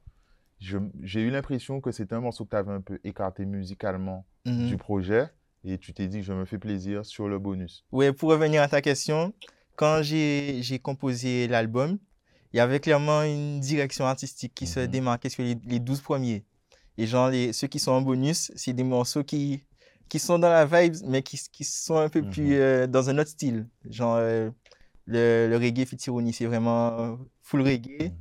j'ai 0.60 1.20
eu 1.20 1.30
l'impression 1.30 1.80
que 1.80 1.92
c'était 1.92 2.14
un 2.14 2.20
morceau 2.20 2.44
que 2.44 2.50
tu 2.50 2.56
avais 2.56 2.72
un 2.72 2.80
peu 2.80 2.98
écarté 3.04 3.44
musicalement 3.46 4.26
mhm. 4.44 4.68
du 4.68 4.76
projet. 4.76 5.28
Et 5.64 5.78
tu 5.78 5.92
t'es 5.92 6.06
dit, 6.06 6.22
je 6.22 6.32
me 6.32 6.44
fais 6.44 6.58
plaisir 6.58 7.04
sur 7.04 7.28
le 7.28 7.38
bonus. 7.38 7.84
Oui, 7.92 8.12
pour 8.12 8.30
revenir 8.30 8.62
à 8.62 8.68
ta 8.68 8.80
question, 8.80 9.32
quand 9.76 10.02
j'ai 10.02 10.80
composé 10.82 11.48
l'album, 11.48 11.98
il 12.52 12.56
y 12.56 12.60
avait 12.60 12.80
clairement 12.80 13.22
une 13.22 13.60
direction 13.60 14.06
artistique 14.06 14.54
qui 14.54 14.66
se 14.66 14.80
mhm. 14.80 14.86
démarquait 14.86 15.28
sur 15.28 15.42
les, 15.42 15.56
les 15.66 15.80
12 15.80 16.00
premiers. 16.00 16.44
Et 16.96 17.06
genre, 17.06 17.28
les, 17.30 17.52
ceux 17.52 17.68
qui 17.68 17.78
sont 17.78 17.92
en 17.92 18.02
bonus, 18.02 18.50
c'est 18.56 18.72
des 18.72 18.84
morceaux 18.84 19.22
qui, 19.22 19.62
qui 20.08 20.18
sont 20.18 20.38
dans 20.38 20.48
la 20.48 20.64
vibe, 20.64 20.94
mais 21.06 21.22
qui, 21.22 21.38
qui 21.52 21.64
sont 21.64 21.96
un 21.96 22.08
peu 22.08 22.22
plus 22.22 22.54
mhm. 22.54 22.60
euh, 22.60 22.86
dans 22.86 23.10
un 23.10 23.18
autre 23.18 23.30
style. 23.30 23.66
Genre, 23.88 24.16
euh, 24.16 24.50
le, 25.06 25.48
le, 25.48 25.56
reggae 25.56 25.84
Fitironi, 25.86 26.32
c'est 26.32 26.46
vraiment 26.46 27.18
full 27.42 27.62
reggae. 27.62 28.12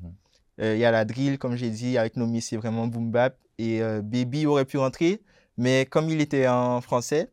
Il 0.60 0.78
y 0.78 0.86
a 0.86 0.92
la 0.92 1.06
drill, 1.06 1.38
comme 1.38 1.56
j'ai 1.56 1.70
dit, 1.70 1.98
avec 1.98 2.16
Nomi, 2.18 2.42
c'est 2.42 2.58
vraiment 2.58 2.88
boom 2.88 3.12
bap. 3.12 3.38
Et 3.60 3.82
Baby 4.04 4.46
aurait 4.46 4.66
pu 4.66 4.78
rentrer, 4.78 5.22
mais 5.58 5.88
comme 5.90 6.10
il 6.10 6.22
était 6.22 6.48
en 6.48 6.82
français, 6.82 7.32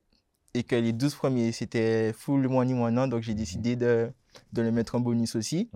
et 0.55 0.63
que 0.63 0.77
les 0.77 0.93
12 0.93 1.15
premiers, 1.15 1.53
c'était 1.53 2.13
full 2.13 2.49
moins 2.49 2.65
ni 2.65 2.75
moins 2.75 2.91
non. 2.91 3.09
Donc, 3.09 3.23
j'ai 3.23 3.35
décidé 3.35 3.77
de, 3.77 4.11
de 4.53 4.63
le 4.63 4.71
mettre 4.71 4.95
en 4.95 5.01
bonus 5.01 5.35
aussi. 5.35 5.69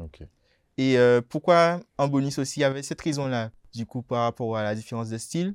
Et 0.79 0.97
euh, 0.97 1.21
pourquoi 1.29 1.81
en 1.99 2.09
bonus 2.09 2.39
aussi? 2.39 2.61
Il 2.61 2.63
y 2.63 2.65
avait 2.65 2.83
cette 2.83 3.01
raison-là, 3.01 3.51
du 3.75 3.85
coup, 3.85 4.03
par 4.03 4.23
rapport 4.23 4.57
à 4.57 4.63
la 4.63 4.75
différence 4.75 5.09
de 5.11 5.19
style. 5.19 5.55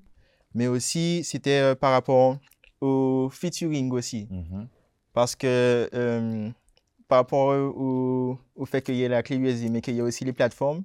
Mais 0.53 0.67
aussi, 0.67 1.23
c'était 1.23 1.61
euh, 1.61 1.75
par 1.75 1.91
rapport 1.91 2.37
au 2.81 3.29
featuring 3.31 3.89
aussi. 3.91 4.27
Mhm. 4.29 4.67
Parce 5.13 5.35
que 5.35 5.89
euh, 5.93 6.49
par 7.07 7.19
rapport 7.19 7.55
au, 7.55 8.37
au 8.55 8.65
fait 8.65 8.81
qu'il 8.81 8.95
y 8.95 9.03
ait 9.03 9.09
la 9.09 9.23
clé 9.23 9.37
USB, 9.37 9.69
mais 9.71 9.81
qu'il 9.81 9.95
y 9.95 9.99
ait 9.99 10.01
aussi 10.01 10.25
les 10.25 10.33
plateformes, 10.33 10.83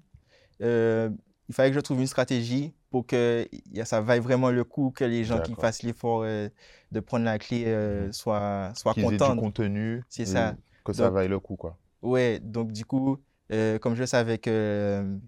il 0.61 1.55
fallait 1.55 1.71
que 1.71 1.77
je 1.77 1.81
trouve 1.81 2.01
une 2.01 2.07
stratégie 2.07 2.73
pour 2.91 3.07
que 3.07 3.49
ça 3.85 4.01
vaille 4.01 4.21
vraiment 4.21 4.51
le 4.51 4.65
coup, 4.65 4.93
que 4.95 5.05
les 5.05 5.25
gens 5.25 5.41
qui 5.41 5.55
fassent 5.55 5.83
l'effort 5.83 6.23
euh, 6.25 6.49
de 6.93 7.01
prendre 7.01 7.25
la 7.25 7.39
clé 7.39 7.65
euh, 7.67 8.07
mhm. 8.07 8.13
soient, 8.13 8.73
soient 8.75 8.95
contents. 8.95 9.35
du 9.35 9.41
contenu. 9.41 10.03
C'est 10.09 10.27
ça. 10.27 10.57
Que 10.85 10.93
ça 10.93 11.11
vaille 11.11 11.29
le 11.29 11.39
coup, 11.39 11.57
quoi. 11.57 11.77
Ouais, 12.01 12.39
donc 12.39 12.73
du 12.73 12.85
coup, 12.85 13.19
euh, 13.53 13.79
comme 13.79 13.95
je 13.95 14.05
savais 14.05 14.39
que 14.39 15.19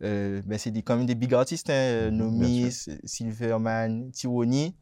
ben, 0.00 0.58
c'est 0.58 0.70
quand 0.82 0.96
même 0.96 1.06
des 1.06 1.14
big 1.14 1.34
artistes, 1.34 1.70
hein, 1.70 2.10
mhm, 2.10 2.16
Nomis, 2.16 2.86
Silverman, 3.04 4.10
Tironi. 4.12 4.76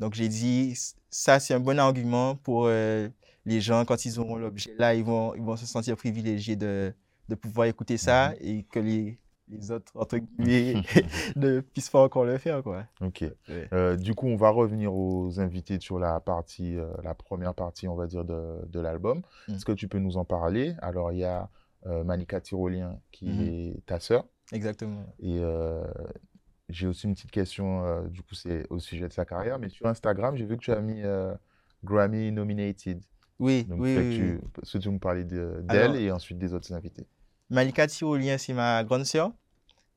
Donc 0.00 0.14
j'ai 0.14 0.28
dit, 0.28 0.74
ça 1.10 1.38
c'est 1.38 1.54
un 1.54 1.60
bon 1.60 1.78
argument 1.78 2.36
pour 2.36 2.68
les 2.68 3.60
gens, 3.60 3.84
quand 3.84 4.04
ils 4.04 4.18
auront 4.18 4.36
l'objet 4.36 4.74
là, 4.78 4.94
ils 4.94 5.04
vont, 5.04 5.34
ils 5.34 5.42
vont 5.42 5.56
se 5.56 5.66
sentir 5.66 5.96
privilégiés 5.96 6.56
de, 6.56 6.94
de 7.28 7.34
pouvoir 7.34 7.66
écouter 7.66 7.98
ça 7.98 8.30
mhm. 8.30 8.36
et 8.40 8.62
que 8.64 8.78
les, 8.78 9.18
les 9.48 9.70
autres, 9.70 9.92
entre 9.94 10.18
guillemets, 10.18 10.82
ne 11.36 11.60
puissent 11.60 11.90
pas 11.90 12.02
encore 12.02 12.24
le 12.24 12.38
faire. 12.38 12.62
Quoi. 12.62 12.84
Ok. 13.00 13.24
Euh, 13.72 13.96
du 13.96 14.14
coup, 14.14 14.26
on 14.26 14.36
va 14.36 14.50
revenir 14.50 14.94
aux 14.94 15.40
invités 15.40 15.78
sur 15.80 15.98
la 15.98 16.20
partie, 16.20 16.76
euh, 16.76 16.92
la 17.02 17.14
première 17.14 17.54
partie, 17.54 17.88
on 17.88 17.94
va 17.94 18.06
dire, 18.06 18.24
de, 18.24 18.64
de 18.66 18.80
l'album. 18.80 19.22
Mm. 19.48 19.54
Est-ce 19.54 19.64
que 19.64 19.72
tu 19.72 19.88
peux 19.88 19.98
nous 19.98 20.16
en 20.16 20.24
parler? 20.24 20.74
Alors, 20.80 21.12
il 21.12 21.18
y 21.18 21.24
a 21.24 21.48
euh, 21.86 22.04
Manika 22.04 22.40
Tyrolien 22.40 22.98
qui 23.10 23.26
mm-hmm. 23.26 23.76
est 23.76 23.86
ta 23.86 24.00
sœur. 24.00 24.26
Exactement. 24.52 25.04
Et 25.20 25.40
j'ai 26.68 26.86
aussi 26.86 27.06
une 27.06 27.14
petite 27.14 27.30
question, 27.30 28.04
du 28.08 28.22
coup, 28.22 28.34
c'est 28.34 28.66
au 28.70 28.78
sujet 28.78 29.08
de 29.08 29.12
sa 29.12 29.24
carrière. 29.24 29.58
Mais 29.58 29.68
sur 29.68 29.86
Instagram, 29.86 30.36
j'ai 30.36 30.46
vu 30.46 30.56
que 30.56 30.62
tu 30.62 30.72
as 30.72 30.80
mis 30.80 31.02
Grammy 31.84 32.32
nominated. 32.32 33.00
Oui, 33.38 33.64
Donc, 33.64 33.80
oui, 33.80 33.96
oui, 33.96 34.16
tu, 34.16 34.40
oui. 34.62 34.80
tu 34.80 34.90
me 34.90 34.98
parler 34.98 35.24
d'elle 35.24 35.96
et 35.96 36.12
ensuite 36.12 36.38
des 36.38 36.54
autres 36.54 36.72
invités? 36.72 37.06
Malika 37.52 37.86
Tyrolien, 37.86 38.38
c'est 38.38 38.54
ma 38.54 38.82
grande 38.82 39.04
sœur. 39.04 39.30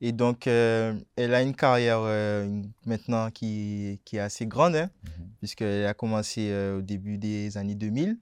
Et 0.02 0.12
donc, 0.12 0.46
euh, 0.46 0.94
elle 1.16 1.34
a 1.34 1.42
une 1.42 1.56
carrière 1.56 2.00
euh, 2.02 2.62
maintenant 2.86 3.32
qui, 3.32 4.02
qui, 4.04 4.18
est 4.18 4.20
assez 4.20 4.46
grande, 4.46 4.76
hein, 4.76 4.90
mhm. 5.04 5.30
puisqu'elle 5.40 5.86
a 5.86 5.94
commencé 5.94 6.50
euh, 6.52 6.80
au 6.80 6.82
début 6.82 7.18
des 7.18 7.58
années 7.58 7.76
2000. 7.76 8.18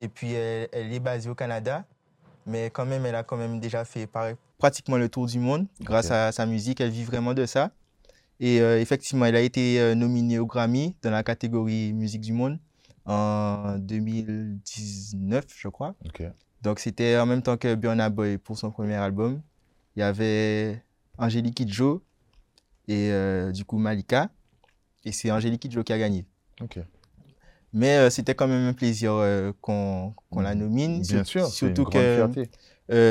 Et 0.00 0.08
puis, 0.08 0.32
elle, 0.32 0.92
est 0.92 0.98
basée 1.00 1.30
au 1.30 1.36
Canada, 1.36 1.86
mais 2.44 2.70
quand 2.70 2.84
même, 2.84 3.06
elle 3.06 3.14
a 3.14 3.22
quand 3.22 3.36
même 3.36 3.60
déjà 3.60 3.84
fait 3.84 4.08
pratiquement 4.58 4.96
le 4.96 5.08
tour 5.08 5.26
du 5.26 5.38
monde 5.38 5.68
grâce 5.80 6.10
à 6.10 6.32
sa 6.32 6.44
musique. 6.44 6.80
Elle 6.80 6.90
vit 6.90 7.04
vraiment 7.04 7.34
de 7.34 7.46
ça. 7.46 7.70
Et 8.40 8.56
effectivement, 8.56 9.24
elle 9.24 9.36
a 9.36 9.40
été 9.40 9.94
nominée 9.94 10.38
au 10.38 10.44
Grammy 10.44 10.94
dans 11.00 11.10
la 11.10 11.22
catégorie 11.22 11.94
musique 11.94 12.20
du 12.20 12.34
monde 12.34 12.58
en 13.06 13.78
2019, 13.78 15.46
je 15.56 15.68
crois. 15.68 15.94
Donc, 16.62 16.78
c'était 16.80 17.18
en 17.18 17.26
même 17.26 17.42
temps 17.42 17.56
que 17.56 17.74
Burna 17.74 18.10
Boy 18.10 18.38
pour 18.38 18.58
son 18.58 18.70
premier 18.70 18.94
album. 18.94 19.40
Il 19.94 20.00
y 20.00 20.02
avait 20.02 20.82
Angélique 21.18 21.54
Kidjo 21.54 22.02
et 22.88 23.10
euh, 23.10 23.52
du 23.52 23.64
coup 23.64 23.78
Malika. 23.78 24.30
Et 25.04 25.12
c'est 25.12 25.30
Angélique 25.30 25.62
Kidjo 25.62 25.82
qui 25.82 25.92
a 25.92 25.98
gagné. 25.98 26.26
Mais 27.72 27.96
euh, 27.96 28.10
c'était 28.10 28.34
quand 28.34 28.48
même 28.48 28.66
un 28.66 28.72
plaisir 28.72 29.12
euh, 29.12 29.52
qu'on 29.60 30.14
la 30.34 30.54
nomine. 30.54 31.02
Bien 31.02 31.24
sûr, 31.24 31.46
surtout 31.46 31.84
que 31.84 32.28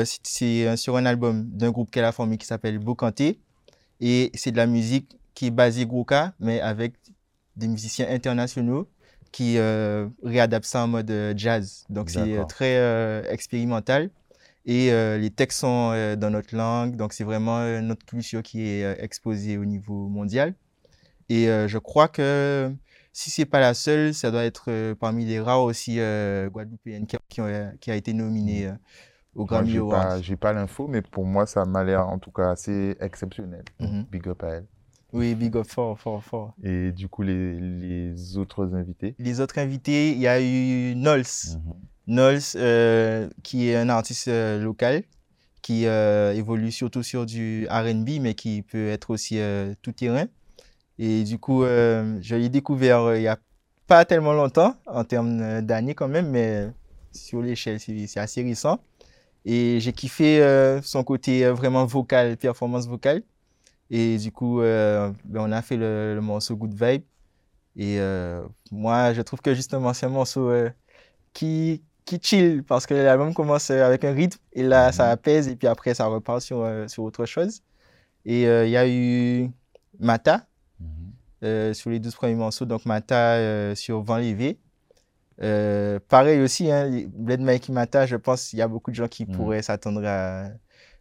c'est 0.04 0.76
sur 0.76 0.96
un 0.96 1.06
album 1.06 1.44
d'un 1.50 1.70
groupe 1.70 1.90
qu'elle 1.90 2.04
a 2.04 2.12
formé 2.12 2.38
qui 2.38 2.46
s'appelle 2.46 2.78
Bokanté. 2.78 3.40
Et 4.00 4.30
c'est 4.34 4.52
de 4.52 4.56
la 4.56 4.66
musique 4.66 5.18
qui 5.34 5.46
est 5.46 5.50
basée 5.50 5.86
Grouka, 5.86 6.34
mais 6.38 6.60
avec 6.60 6.94
des 7.56 7.68
musiciens 7.68 8.06
internationaux 8.10 8.88
qui 9.32 9.58
réadaptent 10.22 10.66
ça 10.66 10.84
en 10.84 10.88
mode 10.88 11.34
jazz. 11.36 11.84
Donc 11.88 12.10
c'est 12.10 12.44
très 12.48 13.22
expérimental. 13.30 14.10
Et 14.66 14.92
euh, 14.92 15.16
les 15.16 15.30
textes 15.30 15.60
sont 15.60 15.92
euh, 15.94 16.16
dans 16.16 16.30
notre 16.30 16.54
langue, 16.54 16.96
donc 16.96 17.12
c'est 17.12 17.22
vraiment 17.22 17.58
euh, 17.58 17.80
notre 17.80 18.04
culture 18.04 18.42
qui 18.42 18.66
est 18.66 19.02
exposée 19.02 19.58
au 19.58 19.64
niveau 19.64 20.08
mondial. 20.08 20.54
Et 21.28 21.46
je 21.46 21.78
crois 21.78 22.06
que 22.06 22.72
si 23.12 23.30
c'est 23.30 23.46
pas 23.46 23.58
la 23.58 23.74
seule, 23.74 24.14
ça 24.14 24.30
doit 24.30 24.44
être 24.44 24.92
parmi 24.94 25.24
les 25.24 25.40
rares 25.40 25.62
aussi 25.62 25.96
guadeloupéennes 25.96 27.08
qui, 27.08 27.16
qui, 27.28 27.40
qui, 27.80 27.90
a 27.90 27.96
été 27.96 28.12
nominée 28.12 28.68
mm. 28.68 28.78
au 29.34 29.44
Grammy 29.44 29.76
Awards. 29.76 30.22
J'ai 30.22 30.36
pas, 30.36 30.52
pas 30.52 30.60
l'info, 30.60 30.86
mais 30.86 31.02
pour 31.02 31.24
moi, 31.24 31.46
ça 31.46 31.64
m'a 31.64 31.82
l'air 31.82 32.06
en 32.06 32.20
tout 32.20 32.30
cas 32.30 32.50
assez 32.50 32.96
exceptionnel. 33.00 33.64
Mm-hmm. 33.80 34.06
Big 34.08 34.28
up 34.28 34.44
à 34.44 34.48
elle. 34.50 34.66
Oui, 35.16 35.34
big 35.34 35.56
up, 35.56 35.64
fort, 35.66 35.98
fort, 35.98 36.22
fort. 36.22 36.54
Et 36.62 36.92
du 36.92 37.08
coup, 37.08 37.22
les, 37.22 37.58
les 37.58 38.36
autres 38.36 38.74
invités? 38.74 39.14
Les 39.18 39.40
autres 39.40 39.58
invités, 39.58 40.10
il 40.10 40.18
y 40.18 40.26
a 40.26 40.42
eu 40.42 40.94
Nols. 40.94 41.24
Nols, 42.06 42.38
euh, 42.56 43.26
qui 43.42 43.70
est 43.70 43.76
un 43.76 43.88
artiste 43.88 44.28
euh, 44.28 44.62
local, 44.62 45.04
qui 45.62 45.86
euh, 45.86 46.34
évolue 46.34 46.70
surtout 46.70 47.02
sur 47.02 47.24
du 47.24 47.66
RB, 47.70 48.20
mais 48.20 48.34
qui 48.34 48.60
peut 48.60 48.88
être 48.88 49.08
aussi 49.08 49.40
tout 49.80 49.92
terrain. 49.92 50.26
Et 50.98 51.24
du 51.24 51.38
coup, 51.38 51.62
je 51.64 52.34
l'ai 52.34 52.50
découvert 52.50 53.16
il 53.16 53.22
n'y 53.22 53.28
a 53.28 53.38
pas 53.86 54.04
tellement 54.04 54.34
longtemps, 54.34 54.74
en 54.86 55.04
termes 55.04 55.62
d'années 55.62 55.94
quand 55.94 56.08
même, 56.08 56.28
mais 56.28 56.68
sur 57.12 57.40
l'échelle, 57.40 57.80
c'est 57.80 58.20
assez 58.20 58.42
récent. 58.42 58.80
Et 59.46 59.80
j'ai 59.80 59.94
kiffé 59.94 60.78
son 60.82 61.04
côté 61.04 61.48
vraiment 61.48 61.86
vocal, 61.86 62.36
performance 62.36 62.86
vocale. 62.86 63.22
Et 63.90 64.18
du 64.18 64.32
coup, 64.32 64.60
euh, 64.60 65.12
ben, 65.24 65.40
on 65.48 65.52
a 65.52 65.62
fait 65.62 65.76
le, 65.76 66.14
le 66.14 66.20
morceau 66.20 66.56
Good 66.56 66.72
Vibe. 66.74 67.02
Et 67.76 68.00
euh, 68.00 68.42
moi, 68.72 69.12
je 69.12 69.22
trouve 69.22 69.40
que 69.40 69.54
justement, 69.54 69.92
c'est 69.92 70.06
un 70.06 70.10
morceau 70.10 70.48
euh, 70.50 70.70
qui, 71.32 71.82
qui 72.04 72.18
chill 72.22 72.62
parce 72.64 72.86
que 72.86 72.94
l'album 72.94 73.34
commence 73.34 73.70
avec 73.70 74.04
un 74.04 74.12
rythme 74.12 74.38
et 74.52 74.62
là, 74.62 74.92
ça 74.92 75.04
Mhm. 75.06 75.10
apaise 75.12 75.48
et 75.48 75.56
puis 75.56 75.68
après, 75.68 75.94
ça 75.94 76.06
repart 76.06 76.40
sur, 76.40 76.66
sur 76.88 77.02
autre 77.04 77.26
chose. 77.26 77.60
Et 78.24 78.42
il 78.42 78.70
y 78.70 78.76
a 78.76 78.88
eu 78.88 79.50
Mata 80.00 80.46
Mhm. 80.80 81.74
sur 81.74 81.90
les 81.90 82.00
12 82.00 82.14
premiers 82.16 82.34
morceaux. 82.34 82.64
Donc 82.64 82.86
Mata 82.86 83.74
sur 83.76 84.02
Vent 84.02 84.16
Lévé. 84.16 84.58
Pareil 86.08 86.40
aussi, 86.40 86.70
hein, 86.70 86.90
Bled 87.14 87.40
Mikey 87.40 87.72
Mata, 87.72 88.06
je 88.06 88.16
pense 88.16 88.48
qu'il 88.48 88.58
y 88.58 88.62
a 88.62 88.68
beaucoup 88.68 88.90
de 88.90 88.96
gens 88.96 89.08
qui 89.08 89.26
Mhm. 89.26 89.32
pourraient 89.32 89.62
s'attendre 89.62 90.02
à 90.04 90.48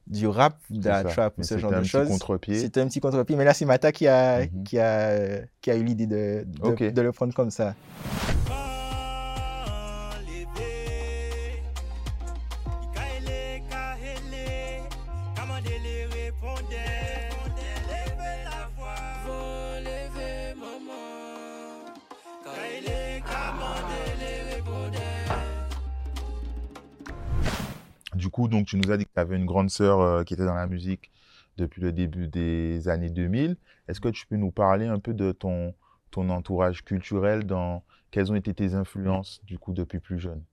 du 0.08 0.28
rap, 0.28 0.58
de 0.70 0.88
la 0.88 1.04
trap 1.04 1.34
ou 1.34 1.36
Mais 1.40 1.44
ce 1.44 1.50
c'était 1.50 1.62
genre 1.62 1.74
un 1.74 1.78
de 1.78 1.82
petit 1.82 1.90
choses. 1.90 2.08
contre-pied. 2.08 2.60
C'était 2.60 2.82
un 2.82 2.88
petit 2.88 3.00
contre-pied, 3.00 3.36
mais 3.36 3.44
là, 3.46 3.54
c'est 3.54 3.66
Mata 3.66 3.92
qui 3.92 4.08
a, 4.08 4.42
Mhm. 4.46 4.64
qui 4.64 4.78
a, 4.80 5.40
qui 5.62 5.72
a 5.72 5.76
eu 5.76 5.84
l'idée 5.84 6.06
de, 6.08 6.46
de, 6.46 6.90
de 6.92 7.02
le 7.02 7.12
prendre 7.12 7.34
comme 7.34 7.52
ça. 7.52 7.74
Coup, 28.36 28.48
donc, 28.50 28.66
tu 28.68 28.76
nous 28.78 28.92
as 28.92 28.98
dit 28.98 29.06
que 29.06 29.14
tu 29.14 29.20
avais 29.20 29.38
une 29.38 29.46
grande 29.46 29.70
sœur 29.70 30.00
euh, 30.02 30.24
qui 30.26 30.34
était 30.34 30.46
dans 30.46 30.56
la 30.56 30.68
musique 30.68 31.10
depuis 31.58 31.82
le 31.82 31.92
début 31.94 32.28
des 32.28 32.88
années 32.90 33.10
2000. 33.10 33.56
Est-ce 33.88 34.02
que 34.02 34.10
tu 34.10 34.28
peux 34.28 34.36
nous 34.36 34.52
parler 34.52 34.88
un 34.88 35.00
peu 35.00 35.14
de 35.14 35.32
ton, 35.32 35.74
ton 36.12 36.30
entourage 36.30 36.84
culturel 36.84 37.46
dans 37.46 37.84
quelles 38.12 38.32
ont 38.32 38.36
été 38.36 38.54
tes 38.54 38.74
influences, 38.74 39.40
du 39.46 39.58
coup, 39.58 39.74
depuis 39.74 40.00
plus 40.00 40.20
jeune? 40.20 40.44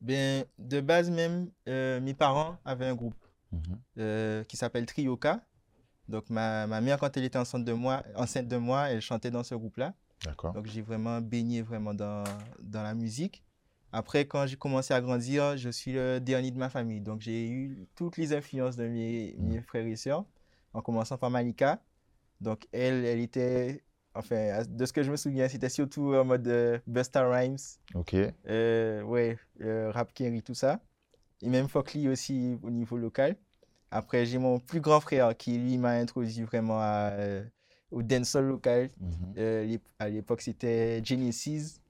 Ben, 0.00 0.44
de 0.58 0.80
base 0.80 1.10
même, 1.10 1.50
euh, 1.68 2.00
mes 2.00 2.14
parents 2.14 2.56
avaient 2.64 2.86
un 2.86 2.94
groupe 2.94 3.14
Mhm. 3.52 3.78
euh, 3.98 4.44
qui 4.44 4.56
s'appelle 4.56 4.86
Trioka. 4.86 5.40
Donc, 6.08 6.30
ma, 6.30 6.66
ma 6.66 6.80
mère, 6.80 6.98
quand 6.98 7.16
elle 7.16 7.24
était 7.24 7.38
enceinte 7.38 7.64
de 7.64 7.72
moi, 7.72 8.02
enceinte 8.16 8.48
de 8.48 8.56
moi, 8.56 8.90
elle 8.90 9.00
chantait 9.00 9.30
dans 9.30 9.42
ce 9.44 9.54
groupe-là. 9.54 9.92
D'accord. 10.24 10.52
Donc, 10.54 10.66
j'ai 10.66 10.82
vraiment 10.82 11.20
baigné 11.20 11.62
vraiment 11.62 11.94
dans, 11.94 12.24
dans 12.60 12.82
la 12.82 12.94
musique. 12.94 13.42
Après, 13.92 14.24
quand 14.26 14.46
j'ai 14.46 14.56
commencé 14.56 14.94
à 14.94 15.00
grandir, 15.00 15.56
je 15.56 15.68
suis 15.70 15.92
le 15.92 16.20
dernier 16.20 16.50
de 16.50 16.58
ma 16.58 16.68
famille. 16.70 17.00
Donc, 17.00 17.20
j'ai 17.20 17.48
eu 17.48 17.86
toutes 17.96 18.16
les 18.16 18.32
influences 18.32 18.76
de 18.76 18.86
mes, 18.86 19.34
Mm. 19.38 19.48
mes 19.48 19.60
frères 19.62 19.86
et 19.86 19.96
sœurs, 19.96 20.24
en 20.72 20.80
commençant 20.82 21.18
par 21.18 21.30
Malika. 21.30 21.82
Donc, 22.40 22.66
elle, 22.72 23.04
elle 23.04 23.20
était, 23.20 23.82
enfin, 24.14 24.62
de 24.68 24.86
ce 24.86 24.92
que 24.92 25.02
je 25.02 25.10
me 25.10 25.16
souviens, 25.16 25.48
c'était 25.48 25.68
surtout 25.68 26.14
en 26.14 26.24
mode 26.24 26.46
euh, 26.46 26.78
Busta 26.86 27.28
Rhymes, 27.28 27.56
Ok. 27.94 28.14
euh, 28.48 29.02
ouais, 29.02 29.36
euh, 29.60 29.90
Rap 29.90 30.12
Kerry, 30.14 30.42
tout 30.42 30.54
ça. 30.54 30.80
Et 31.42 31.48
même 31.48 31.68
Fokli 31.68 32.08
aussi 32.08 32.58
au 32.62 32.70
niveau 32.70 32.96
local. 32.96 33.34
Après, 33.90 34.24
j'ai 34.24 34.38
mon 34.38 34.60
plus 34.60 34.80
grand 34.80 35.00
frère 35.00 35.36
qui, 35.36 35.58
lui, 35.58 35.78
m'a 35.78 35.90
introduit 35.92 36.42
vraiment 36.44 36.78
à, 36.80 37.10
euh, 37.14 37.42
au 37.90 38.02
dancehall 38.02 38.44
local. 38.46 38.88
Mhm. 39.00 39.34
Euh, 39.38 39.78
à 39.98 40.08
l'époque, 40.08 40.42
c'était 40.42 41.02
Genesis. 41.04 41.80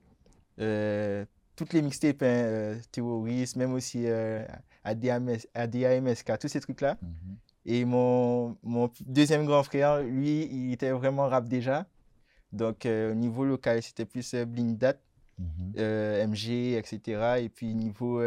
Toutes 1.60 1.74
les 1.74 1.82
mixtapes, 1.82 2.22
hein, 2.22 2.26
euh, 2.26 2.76
Terrorist, 2.90 3.54
même 3.56 3.74
aussi 3.74 4.04
euh, 4.06 4.42
ADMS, 4.82 5.40
ADAMSK, 5.52 6.38
tous 6.38 6.48
ces 6.48 6.58
trucs-là. 6.58 6.96
Mhm. 7.02 7.36
Et 7.66 7.84
mon, 7.84 8.56
mon 8.62 8.90
deuxième 9.04 9.44
grand 9.44 9.62
frère, 9.62 10.00
lui, 10.00 10.48
il 10.50 10.72
était 10.72 10.90
vraiment 10.90 11.28
rap 11.28 11.46
déjà. 11.48 11.86
Donc, 12.50 12.86
euh, 12.86 13.12
au 13.12 13.14
niveau 13.14 13.44
local, 13.44 13.82
c'était 13.82 14.06
plus 14.06 14.34
Blindat, 14.34 14.94
euh, 15.76 16.26
MG, 16.26 16.78
etc. 16.78 17.42
Et 17.42 17.50
puis, 17.50 17.74
niveau 17.74 18.22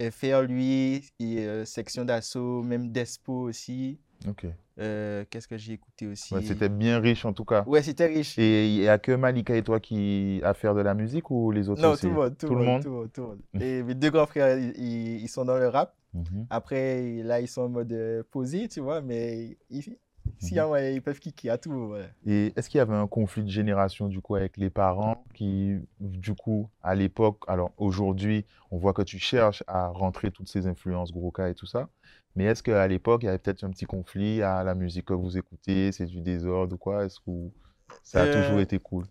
FR, 0.00 0.42
lui, 0.42 1.08
et, 1.20 1.64
section 1.66 2.04
d'assaut, 2.04 2.64
même 2.64 2.90
Despo 2.90 3.42
aussi. 3.42 4.00
Euh, 4.78 5.24
Qu'est-ce 5.28 5.48
que 5.48 5.56
j'ai 5.56 5.72
écouté 5.72 6.06
aussi? 6.06 6.34
Ouais, 6.34 6.42
c'était 6.42 6.68
bien 6.68 7.00
riche 7.00 7.24
en 7.24 7.32
tout 7.32 7.44
cas. 7.44 7.64
Ouais, 7.66 7.82
c'était 7.82 8.06
riche. 8.06 8.38
Et 8.38 8.68
il 8.68 8.80
n'y 8.80 8.88
a 8.88 8.98
que 8.98 9.12
Malika 9.12 9.56
et 9.56 9.62
toi 9.62 9.80
qui 9.80 10.40
à 10.44 10.54
faire 10.54 10.74
de 10.74 10.80
la 10.80 10.94
musique 10.94 11.30
ou 11.30 11.50
les 11.50 11.68
autres 11.68 11.82
Non, 11.82 11.92
aussi? 11.92 12.02
tout 12.02 12.08
le 12.08 12.14
monde, 12.14 12.36
tout, 12.38 12.46
Tout 12.46 12.54
le 12.54 12.64
monde, 12.64 12.82
tout 12.82 12.88
le 12.90 12.94
monde, 12.94 13.12
tout 13.12 13.20
le 13.22 13.26
monde. 13.28 13.40
Et 13.60 13.82
mes 13.82 13.94
deux 13.94 14.10
grands 14.10 14.26
frères, 14.26 14.56
ils, 14.58 14.72
ils- 14.76 15.20
ils 15.22 15.28
sont 15.28 15.44
dans 15.44 15.58
le 15.58 15.68
rap. 15.68 15.94
Mhm. 16.14 16.46
Après, 16.50 17.22
là, 17.22 17.40
ils 17.40 17.48
sont 17.48 17.62
en 17.62 17.68
mode 17.68 17.92
euh, 17.92 18.22
posé, 18.30 18.68
tu 18.68 18.80
vois, 18.80 19.00
mais 19.02 19.58
ils- 19.70 19.96
y 20.50 20.58
a 20.58 20.66
moyen, 20.66 20.90
ils 20.90 21.02
peuvent 21.02 21.18
kicker 21.20 21.50
à 21.50 21.58
tout. 21.58 21.88
voilà. 21.88 22.08
Et 22.26 22.52
est-ce 22.56 22.68
qu'il 22.68 22.78
y 22.78 22.80
avait 22.80 22.94
un 22.96 23.06
conflit 23.06 23.44
de 23.44 23.48
génération 23.50 24.08
du 24.08 24.20
coup 24.20 24.34
avec 24.34 24.56
les 24.56 24.70
parents 24.70 25.24
qui, 25.34 25.76
du 26.00 26.34
coup, 26.34 26.68
à 26.82 26.94
l'époque, 26.94 27.44
alors 27.46 27.72
aujourd'hui, 27.76 28.44
on 28.70 28.78
voit 28.78 28.92
que 28.92 29.02
tu 29.02 29.18
cherches 29.18 29.62
à 29.66 29.88
rentrer 29.88 30.30
toutes 30.30 30.48
ces 30.48 30.66
influences 30.66 31.12
Grouka 31.12 31.48
et 31.48 31.54
tout 31.54 31.66
ça, 31.66 31.88
mais 32.34 32.44
est-ce 32.44 32.62
qu'à 32.62 32.86
l'époque, 32.88 33.22
il 33.22 33.26
y 33.26 33.28
avait 33.28 33.38
peut-être 33.38 33.64
un 33.64 33.70
petit 33.70 33.86
conflit 33.86 34.42
à 34.42 34.64
la 34.64 34.74
musique 34.74 35.06
que 35.06 35.14
vous 35.14 35.38
écoutez, 35.38 35.92
c'est 35.92 36.06
du 36.06 36.20
désordre 36.20 36.74
ou 36.74 36.78
quoi? 36.78 37.04
Est-ce 37.04 37.20
que 37.20 37.30
ça 38.02 38.22
a 38.22 38.26
Euh, 38.26 38.32
toujours 38.32 38.60
été 38.60 38.78
cool? 38.78 39.06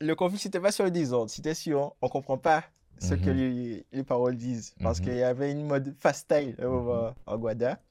Le 0.00 0.14
conflit, 0.14 0.38
c'était 0.38 0.60
pas 0.60 0.72
sur 0.72 0.84
le 0.84 0.90
désordre, 0.90 1.30
c'était 1.30 1.54
sur 1.54 1.96
on 2.02 2.08
comprend 2.08 2.38
pas 2.38 2.64
ce 2.98 3.14
que 3.14 3.30
Mhm. 3.30 3.36
les, 3.36 3.86
les 3.92 4.04
paroles 4.04 4.36
disent. 4.36 4.74
Parce 4.82 5.00
Mhm. 5.00 5.04
qu'il 5.04 5.14
y 5.16 5.22
avait 5.22 5.52
une 5.52 5.66
mode 5.66 5.94
fast 5.98 6.24
style 6.24 6.56
Mhm. 6.68 7.06
en- 7.06 7.14
en 7.26 7.38
Guada. 7.38 7.82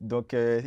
Donc, 0.00 0.34
euh, 0.34 0.62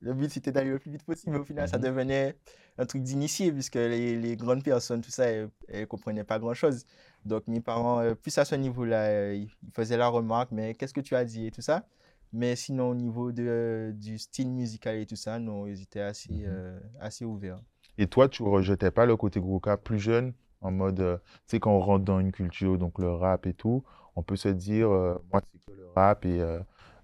le 0.00 0.14
but, 0.14 0.30
c'était 0.30 0.52
d'aller 0.52 0.70
le 0.70 0.78
plus 0.78 0.90
vite 0.90 1.04
possible. 1.04 1.32
Mais 1.32 1.38
au 1.40 1.44
final, 1.44 1.68
ça 1.68 1.78
Mhm. 1.78 1.84
devenait 1.84 2.36
un 2.78 2.86
truc 2.86 3.02
d'initié, 3.02 3.52
puisque 3.52 3.74
les, 3.74 4.16
les 4.16 4.36
grandes 4.36 4.62
personnes, 4.62 5.00
tout 5.00 5.10
ça, 5.10 5.24
elles, 5.26 5.50
elles 5.68 5.86
comprenaient 5.86 6.24
pas 6.24 6.38
grand-chose. 6.38 6.84
Donc, 7.24 7.48
mes 7.48 7.60
parents, 7.60 8.00
euh, 8.00 8.14
plus 8.14 8.36
à 8.38 8.44
ce 8.44 8.54
niveau-là, 8.54 9.02
euh, 9.08 9.34
ils 9.34 9.50
faisaient 9.74 9.96
la 9.96 10.08
remarque, 10.08 10.50
mais 10.52 10.74
qu'est-ce 10.74 10.94
que 10.94 11.00
tu 11.00 11.14
as 11.16 11.24
dit 11.24 11.46
et 11.46 11.50
tout 11.50 11.62
ça? 11.62 11.86
Mais 12.32 12.56
sinon, 12.56 12.90
au 12.90 12.94
niveau 12.94 13.32
de, 13.32 13.92
du 13.96 14.18
style 14.18 14.50
musical 14.50 14.96
et 14.96 15.06
tout 15.06 15.16
ça, 15.16 15.38
non, 15.38 15.66
ils 15.66 15.82
étaient 15.82 16.00
assez, 16.00 16.32
Mhm. 16.32 16.42
euh, 16.46 16.78
assez 17.00 17.24
ouverts. 17.24 17.60
Et 17.96 18.06
toi, 18.06 18.28
tu 18.28 18.42
rejetais 18.44 18.90
pas 18.92 19.06
le 19.06 19.16
côté 19.16 19.40
Grouka 19.40 19.76
plus 19.76 19.98
jeune, 19.98 20.32
en 20.60 20.70
mode, 20.70 21.00
euh, 21.00 21.16
tu 21.18 21.56
sais, 21.56 21.60
quand 21.60 21.72
on 21.72 21.80
rentre 21.80 22.04
dans 22.04 22.20
une 22.20 22.30
culture, 22.32 22.78
donc 22.78 22.98
le 23.00 23.10
rap 23.12 23.46
et 23.46 23.54
tout, 23.54 23.82
on 24.14 24.22
peut 24.22 24.36
se 24.36 24.48
dire, 24.48 24.88
euh, 24.90 25.14
moi, 25.32 25.40
c'est 25.52 25.58
que 25.64 25.76
le 25.76 25.88
rap 25.96 26.24
et 26.24 26.40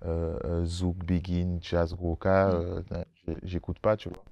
euh, 0.04 0.38
euh, 0.44 0.60
euh, 0.62 0.64
Zouk, 0.64 0.98
Begin, 1.04 1.58
Jazz, 1.60 1.94
Grouka, 1.94 2.50
euh, 2.50 2.82
j'ai- 3.26 3.36
j'écoute 3.42 3.78
pas, 3.78 3.96
tu 3.96 4.08
vois. 4.08 4.24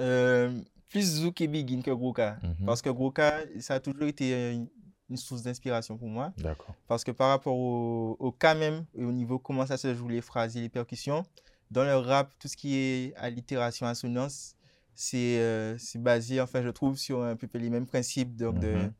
Euh, 0.00 0.60
plus 0.88 1.02
Zouk 1.20 1.40
et 1.40 1.48
Begin 1.48 1.82
que 1.82 1.90
Groka. 1.90 2.38
Mhm. 2.42 2.66
Parce 2.66 2.82
que 2.82 2.90
Groka, 2.90 3.40
ça 3.60 3.74
a 3.74 3.80
toujours 3.80 4.04
été 4.04 4.32
euh, 4.34 4.52
une, 4.52 4.68
une 5.10 5.16
source 5.16 5.42
d'inspiration 5.42 5.96
pour 5.98 6.08
moi. 6.08 6.32
D'accord. 6.38 6.74
Parce 6.88 7.04
que 7.04 7.10
par 7.10 7.28
rapport 7.28 7.56
au, 7.56 8.16
au 8.18 8.32
cas 8.32 8.54
même, 8.54 8.86
et 8.94 9.04
au 9.04 9.12
niveau 9.12 9.38
comment 9.38 9.66
ça 9.66 9.76
se 9.76 9.94
joue, 9.94 10.08
les 10.08 10.20
phrases 10.22 10.56
et 10.56 10.60
les 10.60 10.68
percussions, 10.68 11.24
dans 11.70 11.84
le 11.84 11.94
rap, 11.96 12.32
tout 12.38 12.48
ce 12.48 12.56
qui 12.56 12.76
est 12.76 13.14
allitération, 13.16 13.86
assonance, 13.86 14.56
c'est 14.94 15.38
euh, 15.38 15.76
basé, 15.96 16.40
enfin, 16.40 16.62
je 16.62 16.68
trouve, 16.70 16.96
sur 16.96 17.22
un 17.22 17.36
peu 17.36 17.46
les 17.58 17.70
mêmes 17.70 17.86
principes 17.86 18.34
donc 18.36 18.58
de, 18.58 18.74
Mhm. 18.74 18.92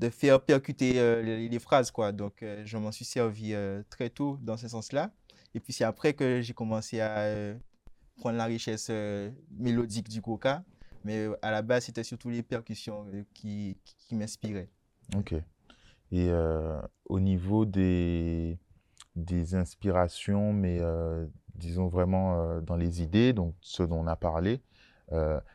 de 0.00 0.08
faire 0.10 0.40
percuter 0.40 0.98
euh, 0.98 1.22
les, 1.22 1.48
les 1.48 1.58
phrases, 1.58 1.90
quoi. 1.90 2.10
Donc, 2.12 2.42
euh, 2.42 2.62
je 2.64 2.76
m'en 2.78 2.90
suis 2.90 3.04
servi 3.04 3.52
euh, 3.54 3.82
très 3.90 4.10
tôt 4.10 4.38
dans 4.42 4.56
ce 4.56 4.66
sens-là. 4.68 5.10
Et 5.54 5.60
puis, 5.60 5.72
c'est 5.72 5.84
après 5.84 6.14
que 6.14 6.40
j'ai 6.40 6.54
commencé 6.54 7.00
à 7.00 7.18
euh, 7.18 7.54
prendre 8.16 8.36
la 8.36 8.44
richesse 8.44 8.88
euh, 8.90 9.30
mélodique 9.50 10.08
du 10.08 10.20
Goka. 10.20 10.64
Mais 11.04 11.26
euh, 11.26 11.36
à 11.42 11.50
la 11.50 11.62
base, 11.62 11.84
c'était 11.84 12.04
surtout 12.04 12.28
les 12.30 12.42
percussions 12.42 13.06
qui, 13.34 13.78
qui, 13.84 14.14
m'inspiraient. 14.14 14.68
Ok. 15.16 15.34
Et 16.10 16.30
au 17.04 17.20
niveau 17.20 17.66
des, 17.66 18.58
des 19.14 19.54
inspirations, 19.54 20.54
mais 20.54 20.80
disons 21.54 21.88
vraiment 21.88 22.62
dans 22.62 22.76
les 22.76 23.02
idées, 23.02 23.34
donc 23.34 23.54
ce 23.60 23.82
dont 23.82 24.00
on 24.00 24.06
a 24.06 24.16
parlé, 24.16 24.62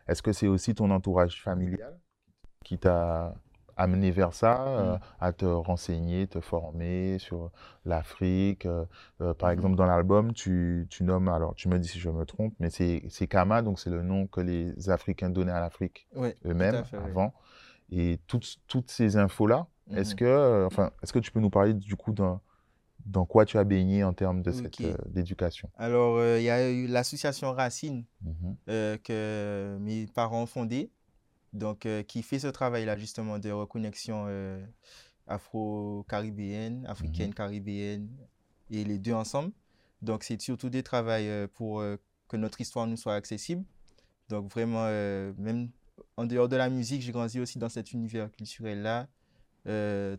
est-ce 0.07 0.21
que 0.21 0.31
c'est 0.31 0.45
aussi 0.45 0.75
ton 0.75 0.91
entourage 0.91 1.41
familial 1.41 1.99
qui 2.63 2.77
t'a 2.77 3.35
amené 3.77 4.11
vers 4.11 4.33
ça, 4.33 4.67
euh, 4.67 4.95
Mm. 4.95 4.99
à 5.19 5.33
te 5.33 5.45
renseigner, 5.45 6.27
te 6.27 6.39
former 6.39 7.17
sur 7.19 7.51
l'Afrique. 7.85 8.65
euh, 8.65 8.85
euh, 9.21 9.33
par 9.33 9.49
Mhm. 9.49 9.53
exemple, 9.53 9.75
dans 9.75 9.85
l'album, 9.85 10.33
tu, 10.33 10.87
tu 10.89 11.03
nommes, 11.03 11.27
alors 11.27 11.55
tu 11.55 11.67
me 11.69 11.77
dis 11.79 11.87
si 11.87 11.99
je 11.99 12.09
me 12.09 12.25
trompe, 12.25 12.53
mais 12.59 12.69
c'est 12.69 13.03
c'est 13.09 13.27
Kama, 13.27 13.61
donc 13.61 13.79
c'est 13.79 13.89
le 13.89 14.01
nom 14.03 14.27
que 14.27 14.41
les 14.41 14.89
Africains 14.89 15.29
donnaient 15.29 15.51
à 15.51 15.59
l'Afrique 15.61 16.07
eux-mêmes 16.45 16.83
oui. 16.93 16.99
avant. 17.03 17.33
Et 17.91 18.19
toutes, 18.27 18.57
toutes 18.67 18.89
ces 18.91 19.17
infos-là, 19.17 19.67
est-ce 19.95 20.11
Mhm. 20.11 20.19
que, 20.19 20.25
euh, 20.25 20.65
enfin, 20.65 20.91
est-ce 21.03 21.13
que 21.13 21.19
tu 21.19 21.31
peux 21.31 21.39
nous 21.39 21.49
parler 21.51 21.73
du 21.73 21.95
coup 21.95 22.11
dans, 22.13 22.41
dans 23.05 23.25
quoi 23.25 23.45
tu 23.45 23.57
as 23.57 23.63
baigné 23.65 24.03
en 24.03 24.13
termes 24.13 24.41
de 24.41 24.51
cette 24.51 24.65
Ok. 24.67 24.81
euh, 24.85 24.95
d'éducation? 25.07 25.69
Alors, 25.77 26.17
euh, 26.17 26.39
il 26.39 26.43
y 26.43 26.49
a 26.49 26.69
eu 26.69 26.87
l'association 26.87 27.51
Racine 27.51 28.05
euh, 28.69 28.97
que 28.97 29.77
mes 29.81 30.07
parents 30.07 30.43
ont 30.43 30.45
fondée, 30.47 30.89
donc 31.53 31.85
euh, 31.85 32.03
qui 32.03 32.23
fait 32.23 32.39
ce 32.39 32.47
travail-là 32.47 32.97
justement 32.97 33.39
de 33.39 33.49
reconnexion 33.51 34.25
euh, 34.27 34.63
afro-caribéenne, 35.27 36.85
africaine-caribéenne 36.87 38.09
et 38.69 38.83
les 38.83 38.99
deux 38.99 39.13
ensemble. 39.13 39.51
Donc, 40.01 40.23
c'est 40.23 40.41
surtout 40.41 40.69
des 40.69 40.83
travails 40.83 41.29
euh, 41.29 41.47
pour 41.47 41.83
que 42.27 42.37
notre 42.37 42.59
histoire 42.59 42.87
nous 42.87 42.97
soit 42.97 43.15
accessible. 43.15 43.63
Donc, 44.29 44.51
vraiment, 44.51 44.85
même 45.37 45.69
en 46.17 46.25
dehors 46.25 46.49
de 46.49 46.55
la 46.55 46.69
musique, 46.69 47.01
j'ai 47.01 47.11
grandi 47.11 47.39
aussi 47.39 47.59
dans 47.59 47.69
cet 47.69 47.91
univers 47.93 48.31
culturel-là. 48.31 49.07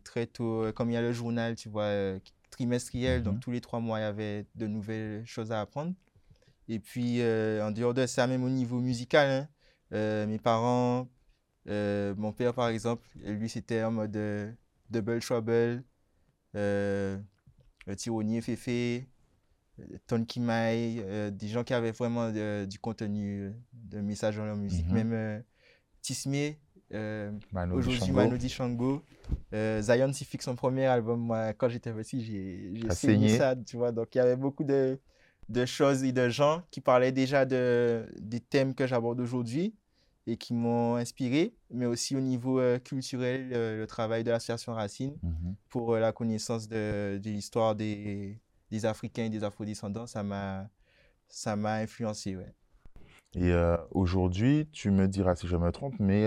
Très 0.04 0.26
tôt, 0.26 0.72
comme 0.74 0.90
il 0.90 0.94
y 0.94 0.96
a 0.96 1.02
le 1.02 1.12
journal, 1.12 1.56
tu 1.56 1.68
vois, 1.68 2.18
trimestriel, 2.50 3.18
Mhm. 3.18 3.24
donc 3.24 3.40
tous 3.40 3.50
les 3.50 3.60
trois 3.60 3.80
mois, 3.80 3.98
il 3.98 4.02
y 4.02 4.06
avait 4.06 4.46
de 4.54 4.66
nouvelles 4.66 5.26
choses 5.26 5.50
à 5.52 5.60
apprendre. 5.60 5.92
Et 6.68 6.78
puis, 6.78 7.20
euh, 7.20 7.66
en 7.66 7.70
dehors 7.70 7.94
de 7.94 8.06
ça, 8.06 8.26
même 8.26 8.44
au 8.44 8.48
niveau 8.48 8.80
musical, 8.80 9.28
hein, 9.28 9.48
euh, 9.92 10.26
mes 10.26 10.38
parents, 10.38 11.08
euh, 11.68 12.14
mon 12.16 12.32
père 12.32 12.54
par 12.54 12.68
exemple, 12.68 13.02
lui 13.24 13.48
c'était 13.48 13.82
en 13.82 13.90
mode 13.90 14.16
euh, 14.16 14.52
Double 14.90 15.20
Trouble, 15.20 15.82
euh, 16.54 17.18
le 17.86 17.96
Tyronnier 17.96 18.40
Féfé, 18.40 19.06
euh, 19.80 19.84
Tonky 20.06 20.40
Mai, 20.40 20.96
euh, 21.00 21.30
des 21.30 21.48
gens 21.48 21.64
qui 21.64 21.74
avaient 21.74 21.92
vraiment 21.92 22.30
de- 22.30 22.64
du 22.66 22.78
contenu, 22.78 23.52
de 23.72 24.00
message 24.00 24.36
dans 24.36 24.44
leur 24.46 24.56
musique. 24.56 24.86
Mhm. 24.88 24.94
Même 24.94 25.44
Tismé, 26.00 26.58
aujourd'hui 27.78 28.38
Dichango, 28.38 29.02
euh, 29.54 29.80
Zion 29.82 30.12
Sifik, 30.12 30.42
son 30.42 30.54
premier 30.54 30.86
album, 30.86 31.20
moi 31.20 31.52
quand 31.54 31.68
j'étais 31.68 31.92
petit, 31.92 32.22
j'ai 32.22 32.74
saigné. 32.94 33.28
ça, 33.38 33.56
tu 33.56 33.76
vois. 33.76 33.90
Donc 33.90 34.14
il 34.14 34.18
y 34.18 34.20
avait 34.20 34.36
beaucoup 34.36 34.64
de, 34.64 34.98
de 35.48 35.64
choses 35.66 36.04
et 36.04 36.12
de 36.12 36.28
gens 36.28 36.62
qui 36.70 36.80
parlaient 36.80 37.12
déjà 37.12 37.44
de, 37.46 38.06
des 38.20 38.40
thèmes 38.40 38.74
que 38.74 38.86
j'aborde 38.86 39.20
aujourd'hui 39.20 39.74
et 40.26 40.36
qui 40.36 40.54
m'ont 40.54 40.96
inspiré, 40.96 41.54
mais 41.70 41.86
aussi 41.86 42.16
au 42.16 42.20
niveau 42.20 42.58
euh, 42.58 42.78
culturel, 42.78 43.50
euh, 43.52 43.76
le 43.76 43.86
travail 43.86 44.24
de 44.24 44.30
l'association 44.30 44.72
Racine 44.72 45.16
Mhm. 45.22 45.54
pour 45.68 45.94
euh, 45.94 46.00
la 46.00 46.12
connaissance 46.12 46.66
de, 46.68 47.18
de 47.22 47.30
l'histoire 47.30 47.74
des, 47.74 48.38
des 48.70 48.86
Africains 48.86 49.24
et 49.24 49.30
des 49.30 49.44
Afrodescendants, 49.44 50.06
ça 50.06 50.22
m'a 50.22 50.68
ça 51.28 51.56
m'a 51.56 51.74
influencé, 51.76 52.36
ouais. 52.36 52.54
Et 53.36 53.52
aujourd'hui, 53.90 54.68
tu 54.70 54.92
me 54.92 55.08
diras 55.08 55.34
si 55.34 55.48
je 55.48 55.56
me 55.56 55.72
trompe, 55.72 55.94
mais 55.98 56.24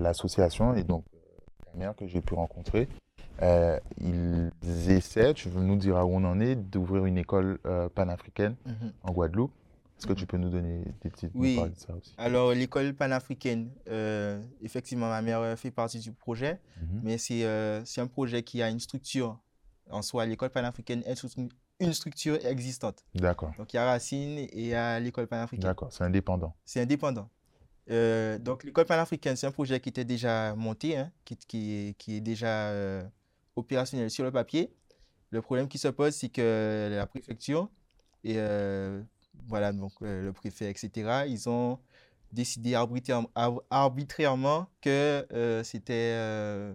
l'association 0.00 0.74
et 0.74 0.82
donc 0.82 1.04
la 1.66 1.78
mère 1.78 1.94
que 1.94 2.08
j'ai 2.08 2.20
pu 2.20 2.34
rencontrer, 2.34 2.88
ils 4.00 4.50
essaient, 4.90 5.34
tu 5.34 5.48
veux 5.48 5.62
nous 5.62 5.76
dire 5.76 5.94
où 5.96 6.16
on 6.16 6.24
en 6.24 6.40
est, 6.40 6.56
d'ouvrir 6.56 7.04
une 7.04 7.18
école 7.18 7.58
panafricaine 7.94 8.56
Mhm. 8.66 8.92
en 9.04 9.12
Guadeloupe. 9.12 9.52
Est-ce 9.98 10.06
que 10.06 10.12
tu 10.12 10.26
peux 10.26 10.36
nous 10.36 10.50
donner 10.50 10.84
des 11.02 11.10
petites 11.10 11.34
nous 11.34 11.40
Oui. 11.42 11.56
de 11.70 11.74
ça 11.76 11.94
aussi? 11.94 12.14
Alors, 12.18 12.52
l'école 12.52 12.94
panafricaine, 12.94 13.70
euh, 13.88 14.42
effectivement, 14.60 15.08
ma 15.08 15.22
mère 15.22 15.40
euh, 15.40 15.56
fait 15.56 15.70
partie 15.70 15.98
du 16.00 16.12
projet, 16.12 16.60
Mhm. 16.82 17.00
mais 17.02 17.18
c'est 17.18 17.44
euh, 17.44 17.82
un 17.96 18.06
projet 18.06 18.42
qui 18.42 18.62
a 18.62 18.68
une 18.68 18.80
structure 18.80 19.38
en 19.90 20.02
soi. 20.02 20.26
L'école 20.26 20.50
panafricaine 20.50 21.02
est 21.06 21.22
une 21.80 21.92
structure 21.92 22.44
existante. 22.44 23.04
D'accord, 23.14 23.52
Donc, 23.58 23.72
il 23.72 23.76
y 23.76 23.78
a 23.78 23.84
Racine 23.86 24.38
et 24.38 24.50
il 24.52 24.66
y 24.66 24.74
a 24.74 24.98
l'école 25.00 25.26
panafricaine. 25.26 25.68
d'accord, 25.68 25.92
c'est 25.92 26.04
indépendant. 26.04 26.54
C'est 26.64 26.80
indépendant. 26.80 27.30
Euh, 27.90 28.38
donc, 28.38 28.64
l'école 28.64 28.86
panafricaine, 28.86 29.36
c'est 29.36 29.46
un 29.46 29.52
projet 29.52 29.78
qui 29.80 29.90
était 29.90 30.04
déjà 30.04 30.54
monté, 30.56 30.96
hein, 30.96 31.12
qui, 31.24 31.36
qui, 31.36 31.72
est, 31.88 31.94
qui 31.98 32.16
est 32.16 32.20
déjà 32.20 32.68
euh, 32.70 33.04
opérationnel 33.56 34.10
sur 34.10 34.24
le 34.24 34.32
papier. 34.32 34.74
Le 35.30 35.42
problème 35.42 35.68
qui 35.68 35.78
se 35.78 35.88
pose, 35.88 36.14
c'est 36.14 36.28
que 36.30 36.88
la 36.90 37.06
préfecture 37.06 37.68
et 38.22 38.34
euh, 38.38 39.02
voilà, 39.48 39.72
donc 39.72 39.92
euh, 40.02 40.22
le 40.24 40.32
préfet, 40.32 40.70
etc., 40.70 41.26
ils 41.26 41.48
ont 41.48 41.78
décidé 42.32 42.74
arbitrairement, 42.74 43.30
ar- 43.34 43.60
arbitrairement 43.70 44.66
que 44.80 45.26
euh, 45.32 45.62
c'était 45.62 46.12
euh, 46.14 46.74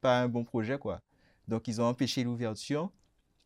pas 0.00 0.20
un 0.22 0.28
bon 0.28 0.44
projet, 0.44 0.78
quoi. 0.78 1.00
Donc, 1.48 1.68
ils 1.68 1.80
ont 1.80 1.84
empêché 1.84 2.24
l'ouverture. 2.24 2.90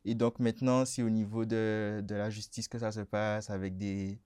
Et 0.05 0.15
donc, 0.15 0.39
maintenant, 0.39 0.85
c'est 0.85 1.03
au 1.03 1.11
niveau 1.11 1.45
de, 1.45 2.03
de 2.07 2.15
la 2.15 2.31
justice 2.31 2.69
que 2.69 2.79
ça 2.79 2.93
se 2.93 3.01
passe 3.01 3.51
avec 3.51 3.77
des, 3.77 4.19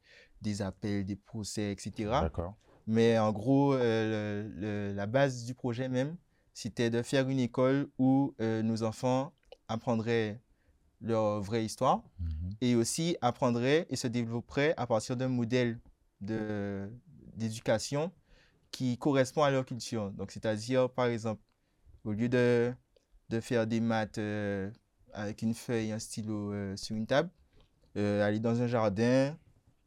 des 0.43 0.63
appels, 0.63 1.05
des 1.05 1.17
procès, 1.17 1.73
etc. 1.73 1.93
D'accord. 2.23 2.55
Mais 2.87 3.19
en 3.19 3.33
gros, 3.33 3.75
euh, 3.75 4.45
le- 4.49 4.61
le- 4.61 4.95
la 4.95 5.07
base 5.07 5.45
du 5.45 5.55
projet 5.55 5.89
même, 5.89 6.17
c'était 6.55 6.91
de 6.91 7.03
faire 7.03 7.29
une 7.29 7.39
école 7.39 7.89
où 7.99 8.35
nos 8.41 8.83
enfants 8.83 9.33
apprendraient 9.69 10.41
leur 11.01 11.41
vraie 11.41 11.65
histoire 11.65 12.03
Mhm. 12.21 12.51
et 12.61 12.75
aussi 12.75 13.17
apprendraient 13.21 13.87
et 13.91 13.97
se 13.97 14.09
développeraient 14.09 14.75
à 14.77 14.87
partir 14.87 15.17
d'un 15.17 15.29
modèle 15.29 15.79
d'éducation 17.37 18.11
qui 18.71 18.99
correspond 18.99 19.43
à 19.43 19.51
leur 19.51 19.65
culture. 19.65 20.11
Donc, 20.13 20.31
c'est-à-dire, 20.31 20.91
par 20.91 21.07
exemple, 21.07 21.41
au 22.05 22.13
lieu 22.13 22.29
de, 22.29 22.73
de 23.31 23.41
faire 23.41 23.67
des 23.67 23.81
maths 23.81 24.19
euh, 24.19 24.71
avec 25.13 25.43
une 25.43 25.55
feuille 25.55 25.89
et 25.89 25.93
un 25.93 25.99
stylo 25.99 26.53
euh, 26.53 26.77
sur 26.77 26.97
une 26.97 27.07
table, 27.07 27.31
euh, 27.97 28.23
aller 28.27 28.41
dans 28.41 28.61
un 28.61 28.67
jardin, 28.67 29.37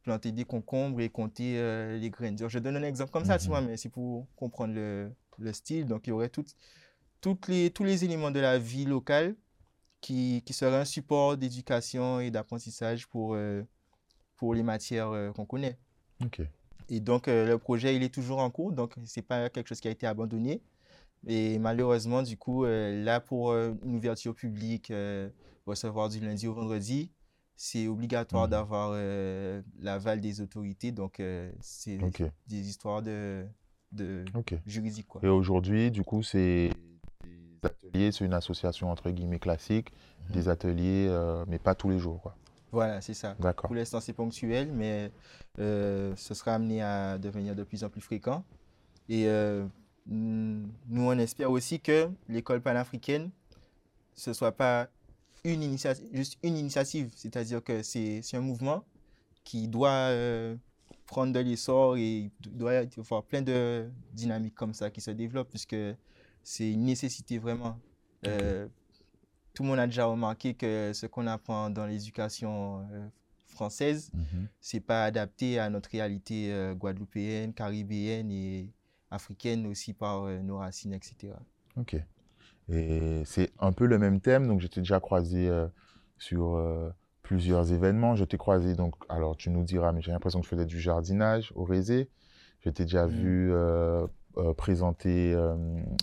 planter 0.02 0.32
des 0.32 0.44
concombres 0.44 1.00
et 1.00 1.08
compter 1.08 1.54
les 2.00 2.10
graines. 2.10 2.36
Je 2.48 2.58
donne 2.58 2.76
un 2.76 2.82
exemple 2.82 3.12
comme 3.12 3.24
ça, 3.24 3.38
tu 3.38 3.44
Mhm. 3.44 3.50
vois, 3.50 3.60
mais 3.60 3.76
c'est 3.76 3.88
pour 3.88 4.26
comprendre 4.34 4.74
le, 4.74 5.12
le 5.38 5.52
style. 5.52 5.86
Donc, 5.86 6.06
il 6.06 6.10
y 6.10 6.12
aurait 6.12 6.28
toutes, 6.28 6.56
toutes 7.20 7.46
les, 7.48 7.70
tous 7.70 7.84
les 7.84 8.04
éléments 8.04 8.32
de 8.32 8.40
la 8.40 8.58
vie 8.58 8.84
locale 8.84 9.36
qui, 10.02 10.42
qui 10.44 10.52
seraient 10.52 10.76
un 10.80 10.84
support 10.84 11.38
d'éducation 11.38 12.20
et 12.20 12.30
d'apprentissage 12.30 13.06
pour, 13.06 13.34
euh, 13.34 13.62
pour 14.36 14.52
les 14.52 14.62
matières 14.62 15.08
euh, 15.10 15.32
qu'on 15.32 15.46
connaît. 15.46 15.78
Ok. 16.22 16.42
Et 16.90 17.00
donc, 17.00 17.28
euh, 17.28 17.46
le 17.46 17.56
projet, 17.56 17.96
il 17.96 18.02
est 18.02 18.12
toujours 18.12 18.40
en 18.40 18.50
cours, 18.50 18.72
donc 18.72 18.94
ce 19.06 19.20
n'est 19.20 19.24
pas 19.24 19.48
quelque 19.48 19.68
chose 19.68 19.80
qui 19.80 19.88
a 19.88 19.92
été 19.92 20.06
abandonné. 20.06 20.60
Et 21.26 21.58
malheureusement, 21.58 22.22
du 22.22 22.36
coup, 22.36 22.64
là, 22.64 23.20
pour 23.20 23.54
une 23.54 23.94
ouverture 23.94 24.34
publique, 24.34 24.92
recevoir 25.66 26.08
du 26.08 26.18
lundi 26.18 26.48
au 26.48 26.52
vendredi, 26.52 27.12
c'est 27.54 27.86
obligatoire 27.86 28.46
Mhm. 28.46 28.50
d'avoir 28.50 28.90
l'aval 29.78 30.20
des 30.20 30.40
autorités. 30.40 30.90
Donc, 30.90 31.22
c'est 31.60 32.00
des 32.48 32.68
histoires 32.68 33.02
de, 33.02 33.46
de 33.92 34.24
quoi. 35.06 35.20
Et 35.22 35.28
aujourd'hui, 35.28 35.92
du 35.92 36.02
coup, 36.02 36.24
c'est 36.24 36.70
ateliers, 37.66 38.12
c'est 38.12 38.24
une 38.24 38.34
association 38.34 38.90
entre 38.90 39.10
guillemets 39.10 39.38
classique, 39.38 39.92
Mhm. 40.28 40.34
des 40.34 40.48
ateliers, 40.48 41.06
euh, 41.08 41.44
mais 41.48 41.58
pas 41.58 41.74
tous 41.74 41.90
les 41.90 41.98
jours, 41.98 42.20
quoi. 42.22 42.36
Voilà, 42.70 43.00
c'est 43.00 43.14
ça. 43.14 43.36
D'accord. 43.38 43.68
Pour 43.68 43.74
l'instant, 43.76 44.00
c'est 44.00 44.12
ponctuel, 44.14 44.72
mais 44.72 45.10
euh, 45.58 46.14
ce 46.16 46.32
sera 46.32 46.54
amené 46.54 46.80
à 46.82 47.18
devenir 47.18 47.54
de 47.54 47.64
plus 47.64 47.84
en 47.84 47.90
plus 47.90 48.00
fréquent. 48.00 48.44
Et 49.08 49.26
euh, 49.26 49.66
nous, 50.06 50.70
on 50.88 51.18
espère 51.18 51.50
aussi 51.50 51.80
que 51.80 52.08
l'école 52.28 52.62
panafricaine, 52.62 53.30
ce 54.14 54.32
soit 54.32 54.52
pas 54.52 54.88
une 55.44 55.62
initiative, 55.62 56.08
juste 56.12 56.38
une 56.42 56.56
initiative, 56.56 57.10
c'est-à-dire 57.14 57.62
que 57.62 57.82
c'est 57.82 58.22
un 58.32 58.40
mouvement 58.40 58.84
qui 59.44 59.68
doit 59.68 60.08
prendre 61.06 61.32
de 61.32 61.40
l'essor 61.40 61.96
et 61.98 62.30
doit 62.40 62.74
y 62.74 62.88
avoir 62.98 63.22
plein 63.24 63.42
de 63.42 63.86
dynamiques 64.14 64.54
comme 64.54 64.72
ça 64.72 64.88
qui 64.90 65.00
se 65.02 65.10
développent, 65.10 65.50
puisque 65.50 65.76
c'est 66.42 66.70
une 66.70 66.84
nécessité 66.84 67.38
vraiment. 67.38 67.78
Euh, 68.26 68.68
tout 69.54 69.62
le 69.64 69.68
monde 69.68 69.78
a 69.80 69.86
déjà 69.86 70.06
remarqué 70.06 70.54
que 70.54 70.92
ce 70.94 71.06
qu'on 71.06 71.26
apprend 71.26 71.70
dans 71.70 71.86
l'éducation 71.86 72.80
euh, 72.92 73.06
française, 73.46 74.10
Mhm. 74.14 74.48
c'est 74.60 74.80
pas 74.80 75.04
adapté 75.04 75.58
à 75.58 75.68
notre 75.70 75.90
réalité 75.90 76.52
euh, 76.52 76.74
guadeloupéenne, 76.74 77.52
caribéenne 77.52 78.30
et 78.30 78.70
africaine 79.10 79.66
aussi 79.66 79.92
par 79.92 80.26
nos 80.42 80.58
racines, 80.58 80.94
etc. 80.94 81.34
Ok. 81.76 81.96
Et 82.70 83.22
c'est 83.26 83.50
un 83.58 83.72
peu 83.72 83.86
le 83.86 83.98
même 83.98 84.20
thème, 84.20 84.46
donc 84.46 84.60
j'étais 84.60 84.80
déjà 84.80 85.00
croisé 85.00 85.50
sur 86.16 86.58
plusieurs 87.22 87.72
événements. 87.72 88.14
Je 88.16 88.24
t'ai 88.24 88.38
croisé, 88.38 88.74
donc, 88.74 88.94
alors 89.10 89.36
tu 89.36 89.50
nous 89.50 89.64
diras, 89.64 89.92
mais 89.92 90.00
j'ai 90.00 90.12
l'impression 90.12 90.40
que 90.40 90.46
je 90.46 90.50
faisais 90.50 90.64
du 90.64 90.80
jardinage 90.80 91.52
au 91.56 91.64
Résé. 91.64 92.08
Je 92.60 92.70
t'ai 92.70 92.84
déjà 92.84 93.06
Mm. 93.06 93.10
vu 93.10 93.52
euh, 93.52 94.06
euh, 94.38 94.54
présenter 94.54 95.32
euh, 95.34 95.54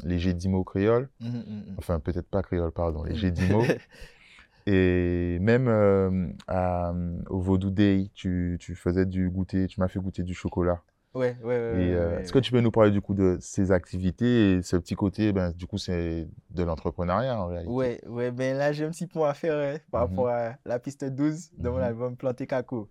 les 0.03 0.19
Gédimo 0.19 0.63
créoles, 0.63 1.09
Mhm, 1.19 1.29
mhm, 1.29 1.63
mhm. 1.67 1.75
enfin 1.77 1.99
peut-être 1.99 2.27
pas 2.29 2.41
créoles, 2.41 2.71
pardon, 2.71 3.03
les. 3.03 3.15
Gédimo. 3.15 3.65
Et 4.67 5.39
même 5.39 5.67
euh, 5.67 6.27
à- 6.47 6.93
au 7.29 7.39
Vaudou 7.39 7.71
Day, 7.71 8.09
tu, 8.13 8.57
tu 8.59 8.75
faisais 8.75 9.05
du 9.05 9.29
goûter, 9.29 9.67
tu 9.67 9.79
m'as 9.79 9.87
fait 9.87 9.99
goûter 9.99 10.23
du 10.23 10.33
chocolat. 10.33 10.81
Ouais, 11.15 11.35
ouais, 11.41 11.47
ouais. 11.47 11.87
Et, 11.89 11.95
ouais, 11.95 12.21
est-ce 12.21 12.31
que 12.31 12.39
tu 12.39 12.51
peux 12.51 12.61
nous 12.61 12.71
parler 12.71 12.91
du 12.91 13.01
coup 13.01 13.13
de 13.15 13.37
ces 13.41 13.71
activités 13.71 14.53
et 14.57 14.61
ce 14.61 14.75
petit 14.75 14.95
côté, 14.95 15.33
ben, 15.33 15.51
du 15.51 15.65
coup, 15.65 15.77
c'est 15.77 16.27
de 16.51 16.63
l'entrepreneuriat 16.63 17.41
en 17.41 17.47
réalité? 17.47 17.71
Ouais, 17.71 18.01
ouais, 18.07 18.31
ben 18.31 18.57
là, 18.57 18.71
j'ai 18.73 18.85
un 18.85 18.91
petit 18.91 19.07
point 19.07 19.29
à 19.29 19.33
faire 19.33 19.55
hein, 19.57 19.79
par 19.91 20.01
Mhm. 20.01 20.07
rapport 20.09 20.27
à 20.29 20.55
la 20.65 20.79
piste 20.79 21.03
12 21.05 21.49
de 21.53 21.69
mon 21.69 21.77
Mhm. 21.77 21.83
album 21.83 22.15
Planté 22.17 22.45
Caco. 22.45 22.89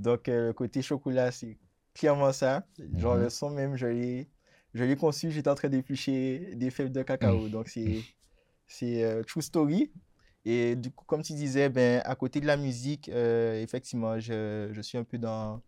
Donc, 0.00 0.26
le 0.26 0.52
côté 0.52 0.82
chocolat, 0.82 1.30
c'est 1.30 1.56
clairement 1.94 2.32
ça. 2.32 2.66
Genre, 2.98 3.14
Mhm. 3.14 3.22
le 3.22 3.30
son 3.30 3.50
même, 3.50 3.76
je 3.76 3.86
l'ai, 3.86 4.28
je 4.74 4.84
l'ai 4.84 4.96
conçu, 4.96 5.30
j'étais 5.30 5.50
en 5.50 5.54
train 5.54 5.68
d'éplucher 5.68 6.54
des 6.56 6.70
fèves 6.70 6.90
de 6.92 7.02
cacao. 7.02 7.48
Donc, 7.48 7.68
c'est, 7.68 8.02
c'est 8.66 9.04
euh, 9.04 9.22
true 9.22 9.42
story. 9.42 9.92
Et 10.44 10.76
du 10.76 10.90
coup, 10.90 11.04
comme 11.06 11.22
tu 11.22 11.32
disais, 11.32 11.68
ben, 11.68 12.02
à 12.04 12.14
côté 12.16 12.40
de 12.40 12.46
la 12.46 12.56
musique, 12.56 13.08
euh, 13.08 13.62
effectivement, 13.62 14.18
je, 14.18 14.68
je 14.72 14.80
suis 14.82 14.98
un 14.98 15.04
peu 15.04 15.16
dans, 15.18 15.62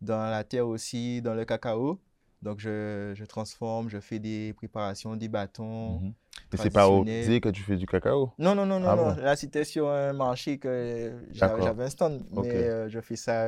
dans 0.00 0.28
la 0.30 0.42
terre 0.44 0.66
aussi, 0.66 1.22
dans 1.22 1.34
le 1.34 1.44
cacao. 1.44 2.00
Donc, 2.42 2.60
je, 2.60 3.12
je 3.14 3.24
transforme, 3.24 3.88
je 3.88 3.98
fais 3.98 4.18
des 4.18 4.52
préparations, 4.54 5.16
des 5.16 5.28
bâtons. 5.28 6.14
Et 6.52 6.56
c'est 6.56 6.70
pas 6.70 6.88
au 6.88 7.04
musée 7.04 7.40
que 7.40 7.48
tu 7.48 7.62
fais 7.62 7.76
du 7.76 7.86
cacao? 7.86 8.32
Non, 8.38 8.54
non, 8.54 8.66
non, 8.66 8.80
non, 8.80 8.88
Ah 8.88 8.96
non. 8.96 9.14
bon? 9.14 9.16
Là, 9.22 9.36
c'était 9.36 9.64
sur 9.64 9.88
un 9.88 10.12
marché 10.12 10.58
que 10.58 11.12
j'avais 11.32 11.84
un 11.84 11.90
stand, 11.90 12.24
mais 12.32 12.52
euh, 12.52 12.88
je 12.88 13.00
fais 13.00 13.16
ça 13.16 13.46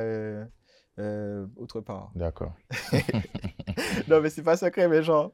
autre 1.57 1.81
part. 1.81 2.11
D'accord. 2.15 2.53
Non, 4.07 4.21
mais 4.21 4.29
c'est 4.29 4.43
pas 4.43 4.57
secret, 4.57 4.87
mais 4.87 5.03
genre, 5.03 5.31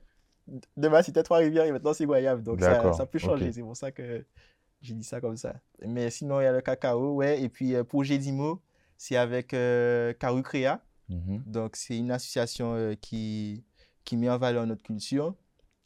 demain 0.78 1.02
c'était 1.02 1.24
Trois-Rivières 1.24 1.66
et 1.66 1.72
maintenant 1.72 1.94
c'est 1.94 2.06
Guayave, 2.06 2.42
donc 2.44 2.60
ça, 2.62 2.94
ça 2.94 3.06
peut 3.06 3.20
changer. 3.20 3.52
C'est 3.52 3.62
pour 3.62 3.76
ça 3.78 3.92
que 3.92 4.26
j'ai 4.82 4.94
dit 4.94 5.04
ça 5.04 5.20
comme 5.22 5.38
ça. 5.38 5.56
Mais 5.86 6.10
sinon, 6.10 6.40
il 6.42 6.44
y 6.44 6.48
a 6.48 6.52
le 6.52 6.62
cacao, 6.62 7.16
ouais. 7.16 7.42
Et 7.42 7.50
puis, 7.50 7.74
euh, 7.74 7.84
pour 7.84 8.04
Gédimo, 8.04 8.62
c'est 8.98 9.16
avec 9.16 9.54
euh, 9.54 10.14
Karu 10.14 10.44
Créa. 10.44 10.82
Mhm. 11.10 11.44
Donc, 11.46 11.76
c'est 11.76 11.98
une 11.98 12.12
association 12.12 12.74
euh, 12.76 12.94
qui, 12.96 13.64
qui 14.04 14.16
met 14.18 14.30
en 14.30 14.38
valeur 14.38 14.66
notre 14.68 14.84
culture. 14.84 15.34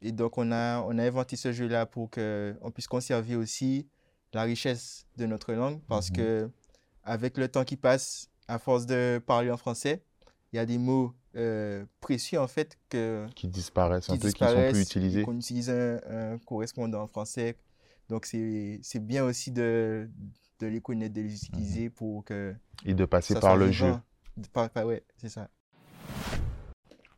Et 0.01 0.12
donc, 0.12 0.38
on 0.38 0.51
a, 0.51 0.82
on 0.82 0.97
a 0.97 1.03
inventé 1.05 1.36
ce 1.38 1.51
jeu-là 1.53 1.86
pour 1.86 2.10
qu'on 2.10 2.71
puisse 2.73 2.88
conserver 2.88 3.36
aussi 3.36 3.88
la 4.34 4.43
richesse 4.43 5.05
de 5.17 5.25
notre 5.25 5.53
langue. 5.53 5.79
Parce 5.88 6.10
Mhm. 6.10 6.15
que, 6.17 6.49
avec 7.03 7.38
le 7.38 7.47
temps 7.47 7.63
qui 7.63 7.77
passe, 7.77 8.29
à 8.47 8.60
force 8.60 8.86
de 8.86 9.21
parler 9.25 9.51
en 9.51 9.58
français, 9.58 10.03
il 10.51 10.55
y 10.58 10.60
a 10.60 10.65
des 10.65 10.77
mots 10.77 11.13
euh, 11.36 11.86
précieux, 12.02 12.39
en 12.39 12.48
fait, 12.48 12.78
que, 12.89 13.26
Qui 13.36 13.48
disparaissent 13.48 14.10
un 14.10 14.13
qui 14.13 14.20
peu, 14.20 14.32
qui 14.32 14.48
sont 14.48 14.70
plus 14.70 14.82
utilisés. 14.82 15.24
qu'on 15.24 15.38
utilise 15.38 15.70
un, 15.70 16.00
un 16.10 16.38
correspondant 16.39 17.06
français. 17.08 17.56
Donc, 18.10 18.26
c'est 18.26 18.80
c'est 18.82 19.00
bien 19.06 19.24
aussi 19.26 19.52
de, 19.52 20.10
de 20.60 20.68
les 20.68 20.82
connaître, 20.82 21.13
de 21.13 21.22
les 21.22 21.34
utiliser 21.46 21.89
pour 21.89 22.26
que 22.26 22.56
Et 22.86 22.94
de 22.94 23.06
passer 23.06 23.36
par 23.39 23.56
le 23.56 23.72
jeu. 23.72 23.94
Par- 24.54 24.70
par- 24.70 24.86
ouais, 24.86 25.04
c'est 25.18 25.30
ça. 25.30 25.50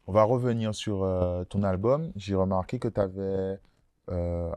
On 0.08 0.12
va 0.12 0.24
revenir 0.24 0.74
sur 0.76 1.04
euh, 1.04 1.44
ton 1.46 1.64
album. 1.64 2.12
J'ai 2.16 2.36
remarqué 2.36 2.80
que 2.80 2.88
tu 2.88 3.00
avais 3.00 3.60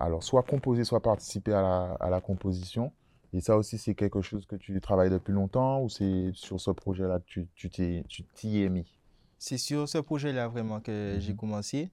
alors 0.01 0.25
soit 0.25 0.43
composé, 0.43 0.83
soit 0.83 1.01
participé 1.01 1.53
à 1.53 1.63
la, 1.63 1.93
à 2.01 2.11
la 2.11 2.21
composition. 2.21 2.93
Et 3.33 3.41
ça 3.41 3.57
aussi, 3.57 3.79
c'est 3.79 3.95
quelque 3.95 4.21
chose 4.21 4.47
que 4.47 4.57
tu 4.57 4.81
travailles 4.81 5.11
depuis 5.11 5.33
longtemps 5.33 5.81
ou 5.81 5.89
c'est 5.89 6.31
sur 6.35 6.61
ce 6.61 6.73
projet-là 6.73 7.21
que 7.21 7.25
tu 7.27 7.47
tu 7.55 7.71
t'y 7.71 8.05
tu 8.09 8.25
t'y 8.25 8.63
es 8.65 8.69
mis? 8.69 8.99
C'est 9.47 9.59
sur 9.59 9.87
ce 9.87 9.99
projet-là 9.99 10.49
vraiment 10.49 10.81
que 10.81 11.19
j'ai 11.21 11.33
Mhm. 11.33 11.37
commencé, 11.37 11.91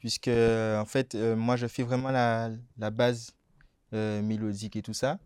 puisque 0.00 0.28
en 0.28 0.84
fait, 0.84 1.14
euh, 1.14 1.34
moi, 1.34 1.56
je 1.56 1.66
fais 1.66 1.82
vraiment 1.82 2.10
la, 2.10 2.50
la 2.76 2.90
base 2.90 3.30
euh, 3.94 4.20
mélodique 4.20 4.76
et 4.76 4.82
tout 4.82 4.92
ça. 4.92 5.18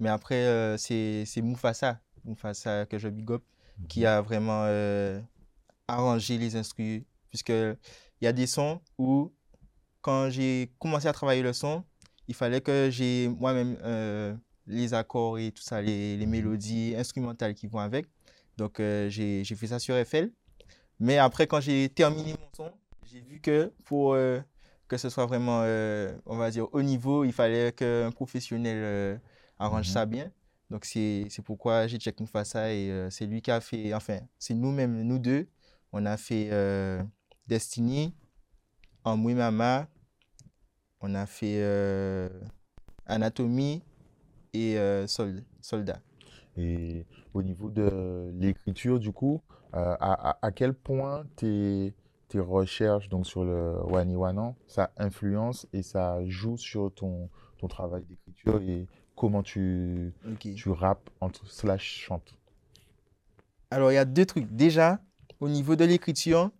Mais 0.00 0.08
après, 0.08 0.46
euh, 0.46 0.78
c'est 0.78 1.42
Mufasa, 1.42 2.00
Mufasa 2.24 2.86
que 2.86 2.96
je 2.98 3.08
big 3.10 3.30
up, 3.30 3.42
qui 3.88 4.06
a 4.06 4.22
vraiment 4.22 4.62
arrangé 5.86 6.38
les 6.38 6.56
instruments, 6.56 7.04
puisque 7.28 7.50
il 7.50 8.22
y 8.22 8.26
a 8.26 8.32
des 8.32 8.46
sons 8.46 8.80
où, 8.96 9.30
quand 10.00 10.30
j'ai 10.30 10.72
commencé 10.78 11.08
à 11.08 11.12
travailler 11.12 11.42
le 11.42 11.52
son, 11.52 11.84
il 12.26 12.34
fallait 12.34 12.62
que 12.62 12.88
j'ai 12.90 13.28
moi-même 13.28 13.76
les 14.66 14.94
accords 14.94 15.38
et 15.38 15.52
tout 15.52 15.62
ça, 15.62 15.82
les, 15.82 16.16
les 16.16 16.26
mélodies 16.26 16.94
instrumentales 16.96 17.52
qui 17.54 17.66
vont 17.66 17.80
avec. 17.80 18.06
Donc, 18.56 18.76
j'ai 18.78 19.44
j'ai 19.44 19.56
fait 19.56 19.66
ça 19.66 19.78
sur 19.78 19.94
FL. 19.94 20.32
Mais 21.00 21.18
après, 21.18 21.46
quand 21.46 21.60
j'ai 21.60 21.88
terminé 21.88 22.32
mon 22.32 22.48
son, 22.56 22.72
j'ai 23.04 23.20
vu 23.20 23.40
que 23.40 23.72
pour 23.84 24.14
euh, 24.14 24.40
que 24.88 24.96
ce 24.96 25.08
soit 25.10 25.26
vraiment, 25.26 25.60
euh, 25.62 26.16
on 26.26 26.36
va 26.36 26.50
dire, 26.50 26.66
au 26.72 26.82
niveau, 26.82 27.24
il 27.24 27.32
fallait 27.32 27.72
qu'un 27.72 28.10
professionnel 28.10 28.78
euh, 28.82 29.16
arrange 29.58 29.86
Mhm. 29.88 29.92
ça 29.92 30.06
bien. 30.06 30.30
Donc, 30.70 30.84
c'est 30.84 31.28
pourquoi 31.44 31.86
j'ai 31.86 31.98
check 31.98 32.20
Mufasa 32.20 32.72
et 32.72 33.06
c'est 33.10 33.24
lui 33.26 33.40
qui 33.40 33.50
a 33.50 33.60
fait, 33.60 33.94
enfin, 33.94 34.18
c'est 34.38 34.52
nous-mêmes, 34.54 35.02
nous 35.02 35.18
deux, 35.18 35.48
on 35.92 36.04
a 36.04 36.18
fait 36.18 36.50
Destiny, 37.46 38.14
Amui 39.02 39.32
Mama, 39.34 39.88
on 41.00 41.14
a 41.14 41.24
fait 41.24 41.62
Anatomie 43.06 43.82
et 44.52 44.76
Sol- 45.06 45.42
Soldat. 45.62 46.00
Et 46.58 47.06
au 47.32 47.42
niveau 47.42 47.70
de 47.70 48.30
l'écriture, 48.38 48.98
du 49.00 49.12
coup, 49.12 49.40
euh, 49.74 49.96
à, 50.00 50.50
quel 50.54 50.72
point 50.74 51.24
tes, 51.36 51.94
tes 52.28 52.40
recherches 52.40 53.08
donc 53.08 53.26
sur 53.26 53.44
le 53.44 53.76
Wani 53.84 54.16
Wanan, 54.16 54.54
ça 54.66 54.90
influence 54.96 55.66
et 55.72 55.82
ça 55.82 56.18
joue 56.26 56.56
sur 56.56 56.92
ton, 56.94 57.28
ton 57.58 57.68
travail 57.68 58.02
d'écriture 58.04 58.60
et 58.62 58.86
comment 59.16 59.42
tu, 59.42 60.12
tu 60.40 60.70
rappes 60.70 61.10
entre 61.20 61.46
slash 61.50 61.84
chantes? 61.84 62.34
Alors, 63.70 63.92
il 63.92 63.96
y 63.96 63.98
a 63.98 64.04
deux 64.06 64.24
trucs. 64.24 64.46
Déjà, 64.50 65.00
au 65.40 65.48
niveau 65.48 65.76
de 65.76 65.84
l'écriture, 65.84 66.50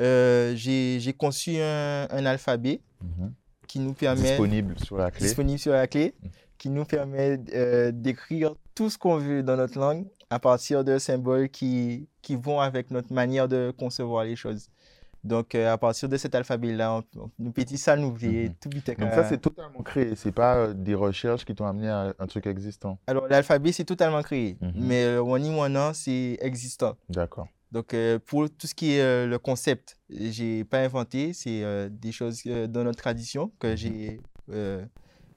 euh, 0.00 0.54
j'ai 0.56 0.98
j'ai 1.00 1.12
conçu 1.12 1.58
un, 1.60 2.06
un 2.10 2.26
alphabet 2.26 2.80
Mhm. 3.02 3.34
qui 3.66 3.80
nous 3.80 3.92
permet, 3.92 4.22
Disponible 4.22 4.78
sur 4.78 4.96
la 4.96 5.10
clé. 5.10 5.26
disponible 5.26 5.58
sur 5.58 5.72
la 5.72 5.86
clé, 5.86 6.14
Mhm. 6.22 6.30
qui 6.56 6.70
nous 6.70 6.84
permet 6.86 7.38
euh, 7.54 7.92
d'écrire 7.92 8.54
tout 8.74 8.88
ce 8.88 8.96
qu'on 8.96 9.18
veut 9.18 9.42
dans 9.42 9.56
notre 9.56 9.78
langue 9.78 10.06
à 10.34 10.38
partir 10.40 10.82
de 10.84 10.98
symboles 10.98 11.48
qui, 11.48 12.08
qui 12.20 12.34
vont 12.34 12.58
avec 12.60 12.90
notre 12.90 13.12
manière 13.12 13.46
de 13.48 13.72
concevoir 13.78 14.24
les 14.24 14.34
choses. 14.36 14.68
Donc, 15.22 15.54
euh, 15.54 15.72
à 15.72 15.78
partir 15.78 16.08
de 16.08 16.16
cet 16.16 16.34
alphabet-là, 16.34 17.00
nous 17.38 17.52
petit 17.52 17.78
ça 17.78 17.96
nous 17.96 18.10
Mhm. 18.10 18.54
tout 18.60 18.68
vite. 18.74 18.98
Donc 19.00 19.12
ça, 19.12 19.24
c'est 19.24 19.38
totalement 19.38 19.80
créé. 19.82 20.14
C'est 20.16 20.32
pas 20.32 20.56
euh, 20.56 20.74
des 20.74 20.94
recherches 20.94 21.44
qui 21.46 21.54
t'ont 21.54 21.66
amené 21.66 21.88
à 21.88 22.12
un 22.18 22.26
truc 22.26 22.46
existant. 22.46 22.98
Alors, 23.06 23.26
l'alphabet, 23.28 23.70
c'est 23.72 23.84
totalement 23.84 24.22
créé, 24.22 24.58
Mhm. 24.60 24.72
mais 24.74 25.02
le 25.14 25.20
Wani 25.20 25.50
Wana, 25.56 25.94
c'est 25.94 26.36
existant. 26.42 26.94
D'accord. 27.08 27.46
Donc, 27.72 27.94
euh, 27.94 28.18
pour 28.18 28.50
tout 28.50 28.66
ce 28.66 28.74
qui 28.74 28.92
est 28.96 29.00
euh, 29.02 29.26
le 29.26 29.38
concept, 29.38 29.96
j'ai 30.10 30.64
pas 30.64 30.80
inventé, 30.80 31.32
c'est 31.32 31.62
euh, 31.64 31.88
des 31.90 32.12
choses 32.12 32.42
euh, 32.46 32.66
dans 32.66 32.84
notre 32.84 32.98
tradition 33.00 33.50
que 33.60 33.74
j'ai 33.76 34.20
euh, 34.50 34.84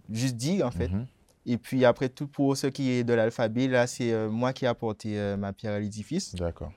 juste 0.10 0.36
dit 0.36 0.62
en 0.64 0.72
fait. 0.72 0.90
Mhm. 0.90 1.06
Et 1.48 1.58
puis 1.58 1.86
après 1.86 2.10
tout, 2.10 2.28
pour 2.28 2.56
ce 2.58 2.68
qui 2.68 2.92
est 2.92 3.04
de 3.04 3.14
l'alphabet, 3.14 3.68
là, 3.68 3.88
c'est 3.88 4.12
euh, 4.12 4.30
moi 4.30 4.54
qui 4.54 4.66
ai 4.66 4.68
apporté 4.68 5.18
euh, 5.18 5.38
ma 5.38 5.54
pierre 5.54 5.74
à 5.74 5.80
l'édifice. 5.80 6.36
D'accord. 6.36 6.72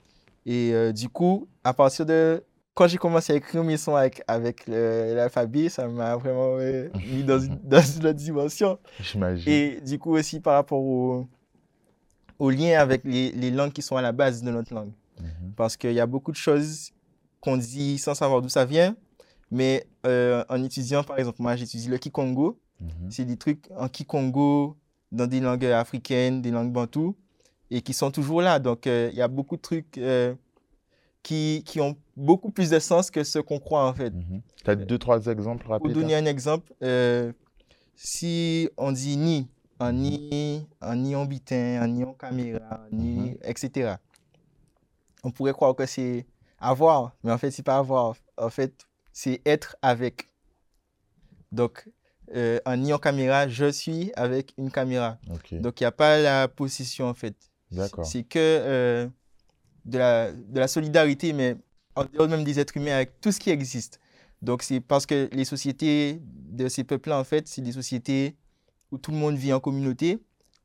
Et 0.47 0.71
euh, 0.73 0.93
du 0.93 1.09
coup, 1.09 1.49
à 1.65 1.75
partir 1.75 2.07
de 2.07 2.43
quand 2.73 2.87
j'ai 2.87 2.97
commencé 2.97 3.33
à 3.33 3.37
écrire 3.37 3.63
mes 3.65 3.77
sons 3.77 3.97
avec, 3.97 4.23
avec 4.29 4.67
l'alphabet, 4.67 5.69
ça 5.69 5.87
m'a 5.89 6.17
vraiment 6.17 6.57
mis 7.13 7.25
dans 7.25 7.39
une, 7.41 7.59
dans 7.65 7.83
une 7.83 8.07
autre 8.07 8.13
dimension. 8.13 8.79
J'imagine. 9.01 9.53
Et 9.53 9.81
du 9.81 9.99
coup 9.99 10.13
aussi 10.15 10.41
par 10.41 10.55
rapport 10.55 10.81
au, 10.81 11.27
au 12.39 12.49
lien 12.51 12.79
avec 12.79 13.03
les, 13.05 13.33
les 13.33 13.51
langues 13.51 13.73
qui 13.73 13.83
sont 13.83 13.97
à 13.97 14.03
la 14.03 14.13
base 14.13 14.43
de 14.43 14.51
notre 14.51 14.73
langue 14.73 14.93
Mhm. 15.21 15.53
parce 15.55 15.77
qu'il 15.77 15.93
y 15.93 16.01
a 16.01 16.07
beaucoup 16.07 16.33
de 16.33 16.37
choses 16.37 16.93
qu'on 17.43 17.59
dit 17.59 17.99
sans 17.99 18.15
savoir 18.15 18.41
d'où 18.41 18.49
ça 18.49 18.65
vient. 18.65 18.97
Mais 19.51 19.87
en 20.05 20.63
étudiant, 20.65 21.03
par 21.05 21.19
exemple, 21.19 21.43
moi 21.43 21.57
j'étudie 21.57 21.89
le 21.89 21.99
Kikongo, 21.99 22.59
Mhm. 22.81 23.11
c'est 23.11 23.25
des 23.25 23.37
trucs 23.37 23.71
en 23.77 23.89
Kikongo, 23.89 24.77
dans 25.13 25.27
des 25.27 25.41
langues 25.41 25.65
africaines, 25.67 26.41
des 26.43 26.51
langues 26.51 26.73
bantoues, 26.73 27.15
et 27.71 27.83
qui 27.83 27.93
sont 27.93 28.11
toujours 28.11 28.41
là. 28.43 28.59
Donc 28.59 28.87
euh, 28.87 29.11
il 29.13 29.19
y 29.19 29.23
a 29.23 29.29
beaucoup 29.29 29.57
de 29.57 29.61
trucs 29.63 29.99
euh, 29.99 30.35
qui, 31.23 31.63
qui 31.67 31.81
ont 31.81 31.97
beaucoup 32.17 32.51
plus 32.51 32.71
de 32.71 32.79
sens 32.79 33.11
que 33.11 33.23
ce 33.25 33.39
qu'on 33.39 33.59
croit 33.59 33.87
en 33.87 33.93
fait. 33.95 34.11
Mhm. 34.11 34.41
T'as 34.65 34.75
deux, 34.77 34.99
trois 34.99 35.27
exemples 35.27 35.65
Pour 35.65 35.73
rapides? 35.73 35.93
donner 35.93 36.15
hein? 36.15 36.23
un 36.25 36.27
exemple, 36.27 36.73
euh, 36.83 37.33
si 37.95 38.69
on 38.77 38.93
dit 38.93 39.17
ni, 39.17 39.49
en 39.79 39.93
ni, 39.93 40.67
en 40.81 40.95
ni 40.97 41.15
en 41.17 41.25
bitin, 41.27 41.83
en 41.83 41.87
ni 41.89 42.05
en 42.05 42.15
caméra, 42.15 42.81
en 42.93 42.97
ni, 42.97 43.31
Mhm. 43.31 43.37
etc. 43.45 43.97
On 45.23 45.31
pourrait 45.31 45.53
croire 45.53 45.75
que 45.75 45.85
c'est 45.87 46.27
avoir, 46.59 47.15
mais 47.23 47.31
en 47.33 47.37
fait, 47.39 47.51
c'est 47.51 47.63
pas 47.63 47.77
avoir. 47.79 48.17
En 48.39 48.49
fait, 48.51 48.87
c'est 49.13 49.43
être 49.45 49.77
avec. 49.83 50.29
Donc, 51.53 51.89
euh, 52.35 52.59
en 52.67 52.83
en 52.91 52.99
caméra, 52.99 53.49
je 53.49 53.71
suis 53.71 54.13
avec 54.15 54.53
une 54.59 54.71
caméra. 54.71 55.19
Donc, 55.61 55.81
il 55.81 55.85
n'y 55.85 55.87
a 55.87 55.93
pas 55.93 56.19
la 56.19 56.49
possession, 56.49 57.07
en 57.07 57.15
fait. 57.15 57.35
D'accord. 57.71 58.05
C'est 58.07 58.23
que 58.25 58.39
euh, 58.39 59.09
de, 59.85 59.99
la, 59.99 60.33
de 60.33 60.59
la 60.61 60.69
solidarité, 60.69 61.33
mais 61.33 61.57
en 61.97 62.05
dehors 62.05 62.29
même 62.29 62.45
des 62.45 62.59
êtres 62.59 62.77
humains, 62.77 62.95
avec 62.97 63.21
tout 63.21 63.33
ce 63.33 63.39
qui 63.41 63.51
existe. 63.51 64.01
Donc, 64.43 64.63
c'est 64.63 64.81
parce 64.81 65.07
que 65.07 65.29
les 65.33 65.45
sociétés 65.45 66.21
de 66.23 66.69
ces 66.69 66.85
peuples-là, 66.85 67.19
en 67.19 67.25
fait, 67.25 67.47
c'est 67.49 67.61
des 67.63 67.73
sociétés 67.73 68.37
où 68.91 68.99
tout 68.99 69.11
le 69.11 69.17
monde 69.19 69.37
vit 69.37 69.53
en 69.53 69.61
communauté, 69.61 70.19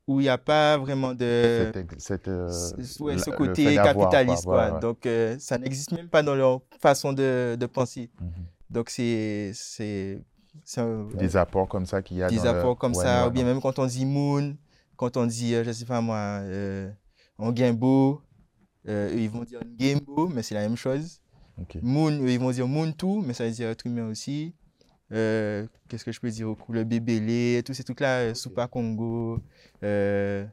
où 0.06 0.20
il 0.20 0.24
n'y 0.24 0.28
a 0.28 0.38
pas 0.38 0.78
vraiment 0.78 1.14
de 1.14 1.70
Cette 1.74 2.00
cette, 2.00 2.28
euh, 2.28 2.48
ce- 2.48 3.02
ouais, 3.02 3.18
ce 3.18 3.30
côté 3.30 3.74
capitaliste, 3.76 4.44
quoi. 4.44 4.66
Ouais, 4.66 4.72
ouais. 4.72 4.80
Donc, 4.80 5.04
euh, 5.06 5.36
ça 5.38 5.58
n'existe 5.58 5.92
même 5.92 6.08
pas 6.08 6.22
dans 6.22 6.34
leur 6.34 6.60
façon 6.80 7.12
de, 7.12 7.56
de 7.58 7.66
penser. 7.66 8.10
Mhm. 8.20 8.30
Donc, 8.70 8.90
c'est 8.90 9.52
c'est 9.54 10.22
c'est 10.24 10.35
un- 10.78 11.04
Des 11.14 11.36
apports 11.36 11.68
comme 11.68 11.86
ça 11.86 12.02
qu'il 12.02 12.16
y 12.18 12.22
a 12.22 12.30
des 12.30 12.36
dans 12.38 12.44
le- 12.44 12.48
apports 12.50 12.78
comme 12.78 12.94
Ouais, 12.94 13.02
ça, 13.02 13.22
ouais, 13.22 13.28
ou 13.28 13.30
bien 13.32 13.44
non. 13.44 13.50
même 13.54 13.60
quand 13.60 13.78
on 13.78 13.86
dit 13.86 14.04
moon, 14.04 14.56
quand 14.96 15.16
on 15.16 15.26
dit, 15.26 15.54
euh, 15.54 15.64
je 15.64 15.72
sais 15.72 15.84
pas 15.84 16.00
moi, 16.00 16.16
euh, 16.42 16.90
on 17.38 17.52
gimbo, 17.52 18.22
euh, 18.88 19.12
ils 19.16 19.30
vont 19.30 19.44
dire 19.44 19.60
gimbo, 19.78 20.28
mais 20.28 20.42
c'est 20.42 20.54
la 20.54 20.62
même 20.62 20.76
chose. 20.76 21.20
Ok. 21.60 21.78
Moon, 21.82 22.10
eux, 22.22 22.30
ils 22.30 22.38
vont 22.38 22.50
dire 22.50 22.66
moon 22.66 22.92
tout, 22.92 23.22
mais 23.26 23.34
ça 23.34 23.44
veut 23.44 23.50
dire 23.50 23.68
être 23.68 23.86
humain 23.86 24.08
aussi. 24.08 24.54
Euh, 25.12 25.66
Qu'est-ce 25.88 26.04
que 26.04 26.12
je 26.12 26.20
peux 26.20 26.30
dire 26.30 26.48
au 26.48 26.56
coup? 26.56 26.72
Le 26.72 26.84
bébélé, 26.84 27.62
tous 27.64 27.74
ces 27.74 27.84
trucs-là, 27.84 28.18
euh, 28.30 28.34
Soupa 28.34 28.66
Congo, 28.66 29.40
euh, 29.84 30.44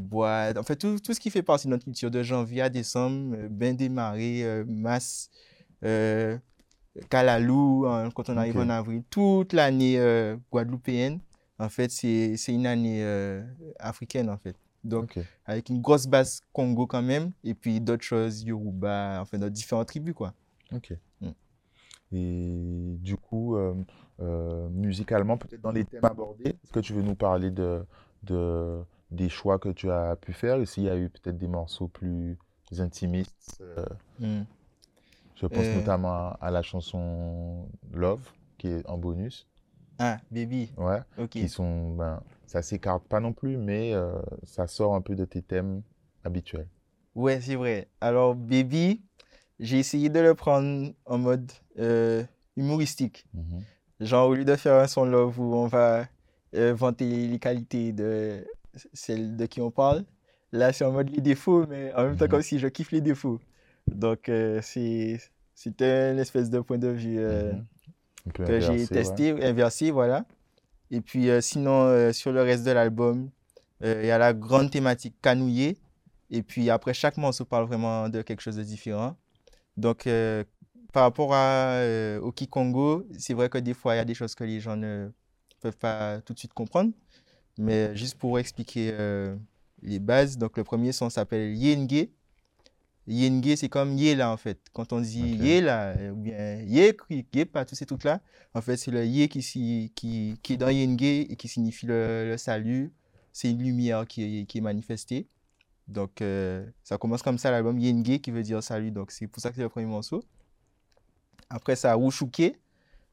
Bois, 0.00 0.52
en 0.56 0.62
fait, 0.62 0.76
tout, 0.76 0.98
tout 0.98 1.12
ce 1.12 1.20
qui 1.20 1.30
fait 1.30 1.42
partie 1.42 1.66
de 1.66 1.70
notre 1.72 1.84
culture 1.84 2.10
de 2.10 2.22
janvier 2.22 2.62
à 2.62 2.70
décembre, 2.70 3.36
euh, 3.36 3.88
marées, 3.90 4.44
euh, 4.44 4.64
masse, 4.66 5.30
Kalalou, 7.10 7.86
hein, 7.86 8.10
quand 8.14 8.28
on 8.30 8.36
arrive 8.36 8.58
en 8.58 8.68
avril, 8.68 9.02
toute 9.10 9.52
l'année 9.52 9.98
euh, 9.98 10.36
guadeloupéenne, 10.50 11.20
en 11.58 11.68
fait, 11.68 11.90
c'est 11.90 12.36
une 12.48 12.66
année 12.66 13.02
euh, 13.02 13.42
africaine, 13.78 14.30
en 14.30 14.38
fait. 14.38 14.56
Donc, 14.84 15.18
avec 15.44 15.68
une 15.70 15.80
grosse 15.80 16.06
base 16.06 16.40
Congo 16.52 16.86
quand 16.86 17.02
même, 17.02 17.32
et 17.44 17.54
puis 17.54 17.80
d'autres 17.80 18.04
choses, 18.04 18.42
Yoruba, 18.42 19.18
enfin, 19.20 19.38
dans 19.38 19.50
différentes 19.50 19.88
tribus, 19.88 20.14
quoi. 20.14 20.32
Ok. 20.72 20.92
Mm. 21.20 21.28
Et 22.12 22.96
du 23.00 23.16
coup, 23.16 23.56
euh, 23.56 24.68
musicalement, 24.70 25.36
peut-être 25.36 25.60
dans 25.60 25.72
les 25.72 25.84
thèmes 25.84 26.04
abordés, 26.04 26.50
est-ce 26.50 26.72
que 26.72 26.80
tu 26.80 26.92
veux 26.92 27.02
nous 27.02 27.16
parler 27.16 27.50
de, 27.50 27.84
de, 28.22 28.78
des 29.10 29.28
choix 29.28 29.58
que 29.58 29.68
tu 29.68 29.90
as 29.90 30.16
pu 30.16 30.32
faire? 30.32 30.56
Et 30.60 30.66
s'il 30.66 30.84
y 30.84 30.88
a 30.88 30.96
eu 30.96 31.10
peut-être 31.10 31.36
des 31.36 31.48
morceaux 31.48 31.88
plus 31.88 32.38
intimistes, 32.78 33.62
Mm. 34.20 34.42
Je 35.40 35.46
pense 35.46 35.66
Euh. 35.66 35.74
notamment 35.74 36.32
à, 36.40 36.50
la 36.50 36.62
chanson 36.62 37.68
Love, 37.92 38.28
qui 38.58 38.68
est 38.68 38.86
en 38.88 38.98
bonus, 38.98 39.46
Ah, 39.98 40.18
baby, 40.30 40.72
ouais, 40.76 41.00
ok. 41.18 41.30
qui 41.30 41.48
sont, 41.48 41.94
ben, 41.94 42.20
ça 42.46 42.62
s'écarte 42.62 43.04
pas 43.04 43.20
non 43.20 43.32
plus, 43.32 43.56
mais 43.56 43.92
euh, 43.94 44.20
ça 44.44 44.66
sort 44.66 44.94
un 44.94 45.00
peu 45.00 45.14
de 45.14 45.24
tes 45.24 45.42
thèmes 45.42 45.82
habituels. 46.24 46.68
Ouais, 47.14 47.40
c'est 47.40 47.56
vrai. 47.56 47.88
Alors, 48.00 48.34
baby, 48.34 49.02
j'ai 49.60 49.78
essayé 49.78 50.08
de 50.08 50.20
le 50.20 50.34
prendre 50.34 50.92
en 51.06 51.18
mode 51.18 51.50
euh, 51.78 52.24
humoristique. 52.56 53.26
Mhm. 53.34 53.62
Genre, 54.00 54.28
au 54.28 54.34
lieu 54.34 54.44
de 54.44 54.54
faire 54.56 54.74
un 54.80 54.86
son 54.86 55.04
love 55.04 55.38
où 55.40 55.54
on 55.54 55.66
va 55.66 56.06
euh, 56.54 56.72
vanter 56.74 57.26
les 57.28 57.38
qualités 57.38 57.92
de 57.92 58.46
celle 58.92 59.36
de 59.36 59.46
qui 59.46 59.60
on 59.60 59.70
parle, 59.72 60.04
là, 60.52 60.72
c'est 60.72 60.84
en 60.84 60.92
mode 60.92 61.10
les 61.10 61.20
défauts, 61.20 61.66
mais 61.66 61.92
en 61.94 62.04
même 62.04 62.16
temps, 62.16 62.24
Mhm. 62.26 62.30
comme 62.30 62.42
si 62.42 62.58
je 62.58 62.68
kiffe 62.68 62.92
les 62.92 63.00
défauts. 63.00 63.40
Donc, 63.94 64.28
euh, 64.28 64.60
c'est 64.62 65.20
c'était 65.54 66.12
une 66.12 66.18
espèce 66.20 66.50
de 66.50 66.60
point 66.60 66.78
de 66.78 66.88
vue 66.88 67.18
euh, 67.18 67.52
Mhm. 67.52 67.64
Que 68.46 68.60
j'ai 68.60 68.68
ouais. 68.70 68.86
testé, 68.86 69.30
inversé, 69.42 69.90
voilà. 69.90 70.24
Et 70.90 71.00
puis, 71.00 71.30
euh, 71.30 71.40
sinon, 71.40 71.84
euh, 71.86 72.12
sur 72.12 72.30
le 72.30 72.42
reste 72.42 72.64
de 72.64 72.70
l'album, 72.70 73.30
il 73.82 74.04
y 74.06 74.10
a 74.10 74.18
la 74.18 74.32
grande 74.34 74.70
thématique 74.70 75.14
canouillée. 75.22 75.78
Et 76.30 76.42
puis, 76.42 76.68
après, 76.70 76.94
chaque 76.94 77.16
morceau 77.16 77.44
parle 77.44 77.66
vraiment 77.66 78.08
de 78.08 78.22
quelque 78.22 78.40
chose 78.40 78.56
de 78.56 78.62
différent. 78.62 79.16
Donc, 79.76 80.08
par 80.92 81.04
rapport 81.04 81.32
à, 81.32 81.80
au 82.20 82.32
Kikongo, 82.32 83.06
c'est 83.18 83.34
vrai 83.34 83.48
que 83.48 83.58
des 83.58 83.74
fois, 83.74 83.94
il 83.94 83.98
y 83.98 84.00
a 84.00 84.04
des 84.04 84.14
choses 84.14 84.34
que 84.34 84.44
les 84.44 84.60
gens 84.60 84.76
ne 84.76 85.10
peuvent 85.60 85.76
pas 85.78 86.20
tout 86.22 86.34
de 86.34 86.38
suite 86.38 86.52
comprendre. 86.52 86.92
Mais 87.56 87.96
juste 87.96 88.18
pour 88.18 88.38
expliquer 88.38 88.92
les 89.82 89.98
bases, 90.00 90.36
donc 90.36 90.56
le 90.56 90.64
premier 90.64 90.92
son 90.92 91.08
s'appelle 91.08 91.54
Yenge. 91.56 92.08
Yenge, 93.08 93.54
c'est 93.56 93.68
comme 93.68 93.96
Yé-là, 93.96 94.30
en 94.32 94.36
fait. 94.36 94.58
Quand 94.72 94.92
on 94.92 95.00
dit 95.00 95.22
Ok. 95.34 95.40
Yé-là, 95.44 95.94
ou 96.12 96.16
bien 96.16 96.56
Yé, 96.62 96.96
Yé, 97.34 97.44
pas 97.44 97.64
tous 97.64 97.74
ces 97.74 97.86
trucs-là, 97.86 98.20
en 98.54 98.60
fait, 98.60 98.76
c'est 98.76 98.90
le 98.90 99.04
Yé 99.06 99.28
qui, 99.28 99.42
si- 99.42 99.92
qui, 99.94 100.38
qui 100.42 100.52
est 100.54 100.56
dans 100.56 100.68
Yenge 100.68 101.02
et 101.02 101.36
qui 101.36 101.48
signifie 101.48 101.86
le, 101.86 102.26
le 102.30 102.36
salut. 102.36 102.92
C'est 103.32 103.50
une 103.50 103.62
lumière 103.62 104.06
qui 104.06 104.40
est, 104.40 104.46
qui 104.46 104.58
est 104.58 104.60
manifestée. 104.62 105.26
Donc, 105.86 106.20
euh, 106.22 106.66
ça 106.84 106.98
commence 106.98 107.22
comme 107.22 107.38
ça, 107.38 107.50
l'album 107.50 107.78
Yenge, 107.78 108.18
qui 108.20 108.30
veut 108.30 108.42
dire 108.42 108.62
salut. 108.62 108.90
Donc, 108.90 109.10
c'est 109.10 109.26
pour 109.26 109.40
ça 109.42 109.50
que 109.50 109.56
c'est 109.56 109.62
le 109.62 109.68
premier 109.68 109.86
morceau. 109.86 110.22
Après 111.50 111.76
ça, 111.76 111.96
Wushuke. 111.96 112.54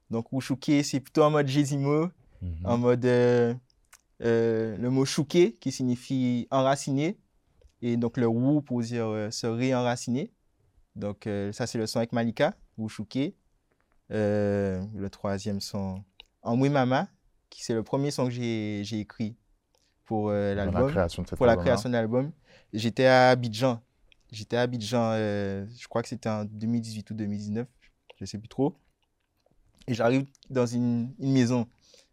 Donc, 0.10 0.32
Wushuke, 0.32 0.84
c'est 0.84 1.00
plutôt 1.00 1.24
en 1.24 1.32
mode 1.32 1.48
Gésimo, 1.48 2.10
Mhm. 2.42 2.66
en 2.66 2.78
mode 2.78 3.06
euh, 3.06 3.54
euh, 4.24 4.78
le 4.78 4.90
mot 4.90 5.06
shuke 5.06 5.58
qui 5.60 5.72
signifie 5.72 6.48
enraciné 6.52 7.18
et 7.86 7.98
donc 7.98 8.18
le 8.18 8.26
wu 8.26 8.64
pour 8.64 8.82
dire 8.82 9.06
euh, 9.06 9.30
se 9.30 9.46
réenraciner. 9.46 10.32
Donc 10.96 11.28
euh, 11.28 11.52
ça 11.52 11.68
c'est 11.68 11.78
le 11.78 11.86
son 11.86 12.00
avec 12.00 12.14
Malika, 12.14 12.56
wu 12.80 12.90
shuke. 12.90 13.36
Euh, 14.12 14.84
le 14.96 15.10
troisième 15.10 15.62
son 15.62 16.04
Amwe 16.42 16.70
Mama, 16.70 17.08
qui 17.52 17.64
c'est 17.64 17.76
le 17.76 17.84
premier 17.84 18.10
son 18.10 18.26
que 18.26 18.32
j'ai 18.32 19.00
écrit 19.00 19.36
pour 20.04 20.32
l'album, 20.32 20.90
création 20.90 21.24
de 21.24 21.28
cet 21.28 21.38
pour 21.38 21.46
la 21.46 21.58
création 21.58 21.90
de 21.90 21.94
l'album. 21.94 22.32
J'étais 22.74 23.06
à 23.06 23.30
Abidjan. 23.30 23.82
J'étais 24.32 24.58
à 24.58 24.62
Abidjan, 24.62 25.14
je 25.14 25.88
crois 25.88 26.02
que 26.02 26.08
c'était 26.08 26.30
en 26.30 26.46
2018 26.46 27.12
ou 27.12 27.14
2019, 27.14 27.68
je 28.20 28.26
sais 28.26 28.38
plus 28.40 28.48
trop. 28.48 28.76
Et 29.88 29.94
j'arrive 29.94 30.26
dans 30.50 30.66
une, 30.66 31.14
une 31.20 31.32
maison 31.32 31.68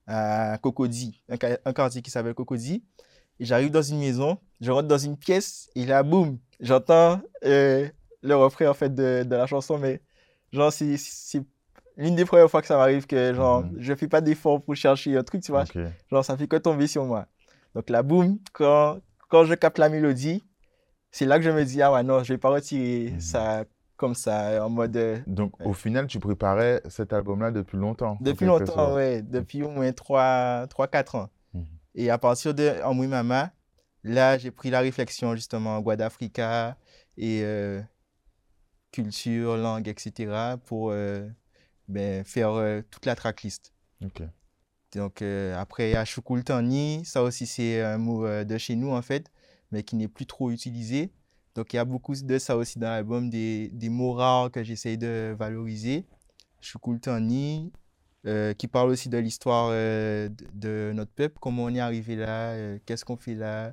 à 0.06 0.58
Cocody, 0.62 1.22
un, 1.30 1.36
un 1.64 1.72
quartier 1.72 2.02
qui 2.02 2.10
s'appelle 2.10 2.34
Cocody. 2.34 2.82
J'arrive 3.40 3.70
dans 3.70 3.82
une 3.82 3.98
maison, 3.98 4.38
je 4.60 4.70
rentre 4.70 4.88
dans 4.88 4.98
une 4.98 5.16
pièce 5.16 5.68
et 5.74 5.84
là, 5.86 6.02
boum, 6.02 6.38
j'entends 6.60 7.20
euh, 7.44 7.88
le 8.22 8.36
refrain 8.36 8.68
en 8.68 8.74
fait 8.74 8.94
de, 8.94 9.24
de 9.24 9.34
la 9.36 9.46
chanson, 9.46 9.78
mais 9.78 10.00
genre, 10.52 10.72
c'est 10.72 10.96
c'est 10.96 11.42
l'une 11.96 12.14
des 12.14 12.24
premières 12.24 12.50
fois 12.50 12.60
que 12.60 12.66
ça 12.68 12.76
m'arrive 12.76 13.06
que 13.06 13.34
genre, 13.34 13.62
Mhm. 13.64 13.76
je 13.78 13.94
fais 13.94 14.08
pas 14.08 14.20
d'effort 14.20 14.62
pour 14.62 14.74
chercher 14.76 15.16
un 15.16 15.22
truc, 15.24 15.42
tu 15.42 15.50
vois. 15.52 15.64
Genre, 16.10 16.24
ça 16.24 16.36
fait 16.36 16.46
que 16.46 16.56
tomber 16.56 16.86
sur 16.86 17.04
moi. 17.04 17.26
Donc 17.74 17.90
là, 17.90 18.02
boum, 18.02 18.38
quand, 18.52 18.98
quand 19.28 19.44
je 19.44 19.54
capte 19.54 19.78
la 19.78 19.88
mélodie, 19.88 20.44
c'est 21.10 21.26
là 21.26 21.38
que 21.38 21.44
je 21.44 21.50
me 21.50 21.64
dis, 21.64 21.82
ah 21.82 21.92
ouais, 21.92 22.02
non, 22.02 22.22
je 22.22 22.32
vais 22.32 22.38
pas 22.38 22.50
retirer 22.50 23.10
Mhm. 23.12 23.20
ça 23.20 23.64
comme 23.96 24.14
ça, 24.14 24.64
en 24.64 24.70
mode. 24.70 24.96
euh, 24.96 25.18
Donc, 25.26 25.52
au 25.64 25.72
final, 25.72 26.06
tu 26.06 26.18
préparais 26.18 26.80
cet 26.88 27.12
album-là 27.12 27.50
depuis 27.50 27.76
longtemps. 27.78 28.16
Depuis 28.20 28.46
longtemps, 28.46 28.94
ouais, 28.94 29.22
depuis 29.22 29.62
au 29.62 29.68
moins 29.70 29.90
3-4 29.92 31.14
ans. 31.16 31.28
Et 31.94 32.10
à 32.10 32.18
partir 32.18 32.54
de 32.54 32.68
Amui 32.82 33.06
Mama, 33.06 33.52
là, 34.02 34.38
j'ai 34.38 34.50
pris 34.50 34.70
la 34.70 34.80
réflexion 34.80 35.34
justement 35.34 35.80
Guadafrica 35.80 36.76
et 37.16 37.42
euh, 37.42 37.80
culture, 38.90 39.56
langue, 39.56 39.88
etc. 39.88 40.56
pour 40.64 40.90
euh, 40.90 41.28
ben, 41.88 42.24
faire 42.24 42.52
euh, 42.52 42.82
toute 42.90 43.06
la 43.06 43.14
tracklist. 43.14 43.72
Ok. 44.04 44.22
Donc 44.92 45.22
après, 45.22 45.88
il 45.88 45.92
y 45.94 45.96
a 45.96 46.04
Chukultani, 46.04 47.02
ça 47.06 47.22
aussi 47.22 47.46
c'est 47.46 47.80
un 47.80 47.96
mot 47.96 48.28
de 48.44 48.58
chez 48.58 48.76
nous 48.76 48.90
en 48.90 49.00
fait, 49.00 49.32
mais 49.70 49.84
qui 49.84 49.96
n'est 49.96 50.06
plus 50.06 50.26
trop 50.26 50.50
utilisé. 50.50 51.10
Donc 51.54 51.72
il 51.72 51.76
y 51.76 51.78
a 51.78 51.86
beaucoup 51.86 52.14
de 52.14 52.38
ça 52.38 52.58
aussi 52.58 52.78
dans 52.78 52.88
l'album, 52.88 53.30
des, 53.30 53.70
des 53.72 53.88
mots 53.88 54.12
rares 54.12 54.50
que 54.50 54.62
j'essaye 54.62 54.98
de 54.98 55.34
valoriser. 55.38 56.04
Chukultani, 56.60 57.72
euh, 58.24 58.54
qui 58.54 58.68
parle 58.68 58.90
aussi 58.90 59.08
de 59.08 59.18
l'histoire 59.18 59.70
euh, 59.72 60.28
de, 60.54 60.92
notre 60.94 61.10
peuple, 61.10 61.38
comment 61.40 61.64
on 61.64 61.74
est 61.74 61.80
arrivé 61.80 62.14
là, 62.14 62.52
euh, 62.52 62.78
qu'est-ce 62.86 63.04
qu'on 63.04 63.16
fait 63.16 63.34
là, 63.34 63.72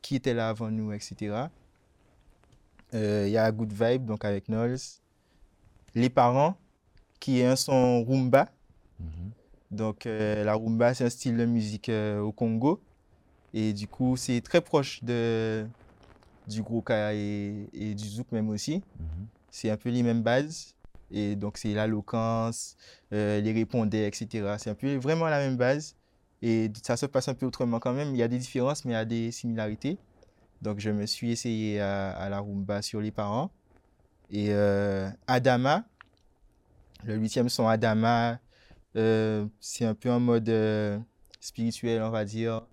qui 0.00 0.16
était 0.16 0.32
là 0.32 0.48
avant 0.48 0.70
nous, 0.70 0.92
etc. 0.92 1.48
Il 2.94 3.28
y 3.28 3.36
a 3.36 3.52
Good 3.52 3.74
Vibe, 3.74 4.06
donc 4.06 4.24
avec 4.24 4.46
Knowles. 4.46 4.78
Les 5.94 6.08
parents, 6.08 6.56
qui 7.20 7.40
est 7.40 7.46
un 7.46 7.56
son 7.56 8.02
rumba. 8.02 8.48
Mhm. 8.98 9.30
Donc, 9.70 10.04
la 10.06 10.54
rumba, 10.54 10.94
c'est 10.94 11.04
un 11.04 11.10
style 11.10 11.36
de 11.36 11.44
musique 11.44 11.90
au 11.90 12.32
Congo. 12.32 12.80
Et 13.52 13.74
du 13.74 13.86
coup, 13.86 14.16
c'est 14.16 14.40
très 14.40 14.62
proche 14.62 15.04
de, 15.04 15.66
du 16.48 16.62
grouka 16.62 17.12
et, 17.12 17.68
et 17.74 17.94
du 17.94 18.08
zouk 18.08 18.32
même 18.32 18.48
aussi. 18.48 18.76
Mhm. 18.98 19.26
C'est 19.50 19.68
un 19.68 19.76
peu 19.76 19.90
les 19.90 20.02
mêmes 20.02 20.22
bases. 20.22 20.75
Et 21.10 21.36
donc, 21.36 21.58
c'est 21.58 21.74
l'éloquence, 21.74 22.76
euh, 23.12 23.40
les 23.40 23.52
répondés, 23.52 24.06
etc. 24.06 24.56
C'est 24.58 24.70
un 24.70 24.74
peu 24.74 24.96
vraiment 24.96 25.26
la 25.26 25.38
même 25.38 25.56
base. 25.56 25.96
Et 26.42 26.70
ça 26.82 26.96
se 26.96 27.06
passe 27.06 27.28
un 27.28 27.34
peu 27.34 27.46
autrement 27.46 27.78
quand 27.78 27.92
même. 27.92 28.14
Il 28.14 28.18
y 28.18 28.22
a 28.22 28.28
des 28.28 28.38
différences, 28.38 28.84
mais 28.84 28.92
il 28.92 28.94
y 28.94 28.98
a 28.98 29.04
des 29.04 29.30
similarités. 29.32 29.98
Donc, 30.62 30.80
je 30.80 30.90
me 30.90 31.06
suis 31.06 31.30
essayé 31.32 31.80
à, 31.80 32.28
la 32.28 32.40
rumba 32.40 32.82
sur 32.82 33.00
les 33.00 33.10
parents. 33.10 33.50
Et 34.30 34.48
euh, 34.50 35.08
Adama, 35.26 35.84
le 37.04 37.16
huitième 37.16 37.48
son 37.48 37.68
Adama, 37.68 38.40
euh, 38.96 39.46
c'est 39.60 39.84
un 39.84 39.94
peu 39.94 40.10
en 40.10 40.18
mode 40.18 40.50
spirituel, 41.40 42.02
on 42.02 42.10
va 42.10 42.24
dire, 42.24 42.66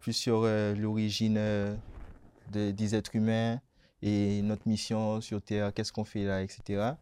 plus 0.00 0.14
sur 0.14 0.42
l'origine 0.42 1.34
de- 1.34 2.70
des 2.70 2.94
êtres 2.94 3.16
humains 3.16 3.60
et 4.02 4.42
notre 4.42 4.68
mission 4.68 5.20
sur 5.20 5.42
Terre, 5.42 5.72
qu'est-ce 5.74 5.92
qu'on 5.92 6.04
fait 6.04 6.24
là, 6.24 6.42
etc. 6.42 6.94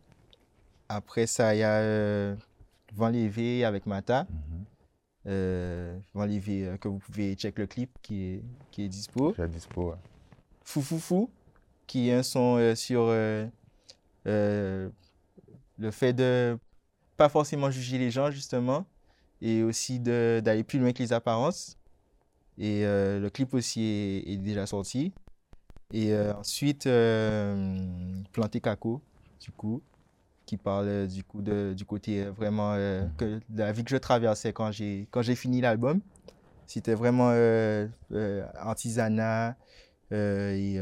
Après 0.94 1.26
ça, 1.26 1.54
il 1.54 1.58
y 1.58 1.62
a 1.62 1.78
euh, 1.80 2.36
Vent 2.94 3.08
levé 3.08 3.64
avec 3.64 3.86
Mata. 3.86 4.26
Mhm. 4.28 4.64
euh, 5.28 5.98
enlever, 6.14 6.66
euh, 6.66 6.76
que 6.76 6.88
vous 6.88 6.98
pouvez 6.98 7.34
check 7.34 7.58
le 7.58 7.66
clip 7.66 7.90
qui 8.02 8.24
est, 8.24 8.42
qui 8.70 8.82
est 8.84 8.88
dispo. 8.88 9.34
J'ai 9.36 9.48
dispo. 9.48 9.90
ouais. 9.90 9.96
Fou 10.64 10.82
Fou 10.82 10.98
Fou, 10.98 11.30
qui 11.86 12.08
est 12.10 12.14
un 12.14 12.22
son 12.22 12.56
euh, 12.58 12.74
sur 12.74 13.06
le 14.26 15.90
fait 15.90 16.12
de 16.12 16.58
pas 17.16 17.28
forcément 17.28 17.70
juger 17.70 17.98
les 17.98 18.10
gens, 18.10 18.30
justement, 18.30 18.84
et 19.40 19.62
aussi 19.62 19.98
d'aller 19.98 20.64
plus 20.64 20.78
loin 20.78 20.92
que 20.92 21.02
les 21.02 21.12
apparences. 21.12 21.76
Et 22.58 22.84
euh, 22.84 23.18
le 23.18 23.30
clip 23.30 23.54
aussi 23.54 23.82
est, 23.82 24.32
est 24.32 24.36
déjà 24.36 24.66
sorti. 24.66 25.12
Et 25.92 26.12
euh, 26.12 26.34
ensuite, 26.34 26.86
euh, 26.86 28.22
Planté 28.32 28.60
Caco, 28.60 29.00
du 29.40 29.50
coup, 29.52 29.82
qui 30.46 30.56
parle 30.56 30.86
euh, 30.88 31.06
du 31.06 31.22
coup 31.24 31.40
de, 31.42 31.72
du 31.76 31.84
côté 31.84 32.24
euh, 32.24 32.30
vraiment 32.32 32.72
euh, 32.74 33.06
que, 33.16 33.40
de 33.48 33.58
la 33.62 33.72
vie 33.72 33.84
que 33.84 33.90
je 33.90 33.96
traversais 33.96 34.52
quand 34.52 34.70
j'ai 34.72 35.06
quand 35.10 35.22
j'ai 35.22 35.34
fini 35.36 35.60
l'album. 35.60 36.00
C'était 36.66 36.94
vraiment 36.94 37.30
artisanat 38.54 39.56
et 40.10 40.78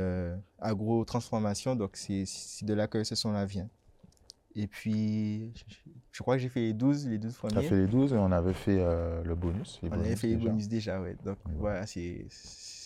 agro-transformation, 0.60 1.74
donc 1.76 1.92
c'est 1.96 2.24
de 2.62 2.74
là 2.74 2.86
que 2.86 3.02
ce 3.04 3.14
son-là 3.14 3.44
vient. 3.44 3.68
Et 4.56 4.66
puis, 4.66 5.52
je, 6.12 6.22
crois 6.22 6.34
que 6.36 6.42
j'ai 6.42 6.48
fait 6.48 6.60
les 6.60 6.72
12, 6.72 7.06
les 7.08 7.18
12 7.18 7.32
Tu 7.32 7.46
as 7.46 7.50
premiers. 7.50 7.68
fait 7.68 7.76
les 7.76 7.86
12 7.86 8.12
et 8.12 8.16
on 8.16 8.32
avait 8.32 8.52
fait 8.52 8.78
euh, 8.80 9.22
le 9.22 9.34
bonus. 9.36 9.78
les 9.82 9.88
On 9.90 9.92
avait 9.92 10.16
fait 10.16 10.26
les 10.26 10.36
déjà. 10.36 10.48
bonus 10.50 10.68
déjà, 10.68 11.00
ouais. 11.00 11.16
Donc 11.24 11.38
Ouais. 11.46 11.52
voilà, 11.58 11.86
c'est 11.86 12.26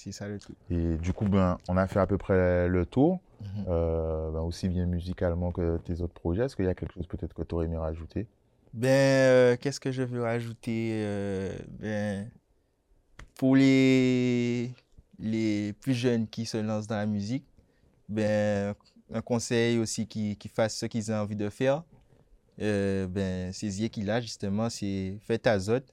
c'est 0.05 0.13
ça 0.13 0.29
le 0.29 0.39
truc. 0.39 0.57
Et 0.71 0.97
du 0.99 1.13
coup, 1.15 1.25
ben, 1.27 1.59
on 1.69 1.77
a 1.79 1.87
fait 1.87 1.99
à 1.99 2.07
peu 2.07 2.19
près 2.19 2.69
le 2.69 2.85
tour, 2.87 3.21
Mhm. 3.41 3.65
euh, 3.69 4.31
ben, 4.31 4.41
aussi 4.41 4.69
bien 4.69 4.87
musicalement 4.87 5.51
que 5.51 5.79
tes 5.79 6.01
autres 6.03 6.13
projets. 6.15 6.45
Est-ce 6.45 6.57
qu'il 6.57 6.67
y 6.67 6.69
a 6.69 6.75
quelque 6.75 6.93
chose 6.95 7.07
peut-être 7.07 7.33
que 7.35 7.43
tu 7.43 7.55
aurais 7.55 7.67
aimé 7.67 7.77
rajouter? 7.79 8.27
Ben, 8.73 8.89
euh, 8.89 9.57
qu'est-ce 9.61 9.81
que 9.81 9.91
je 9.93 10.03
veux 10.03 10.23
rajouter? 10.23 10.91
euh, 11.05 11.53
ben, 11.81 12.31
pour 13.37 13.57
les, 13.57 14.73
les 15.19 15.73
plus 15.75 15.95
jeunes 15.95 16.27
qui 16.29 16.47
se 16.47 16.57
lancent 16.57 16.87
dans 16.87 16.97
la 16.97 17.07
musique, 17.07 17.45
ben, 18.09 18.75
un 19.13 19.21
conseil 19.23 19.79
aussi 19.79 20.07
qui, 20.07 20.37
qui 20.37 20.49
fassent 20.49 20.77
ce 20.77 20.87
qu'ils 20.87 21.11
ont 21.13 21.17
envie 21.17 21.37
de 21.37 21.49
faire. 21.49 21.83
Ben, 22.59 23.53
saisir 23.53 23.91
qu'il 23.91 24.09
a 24.11 24.21
justement, 24.21 24.71
c'est 24.71 25.19
faites 25.23 25.47
azote. 25.47 25.93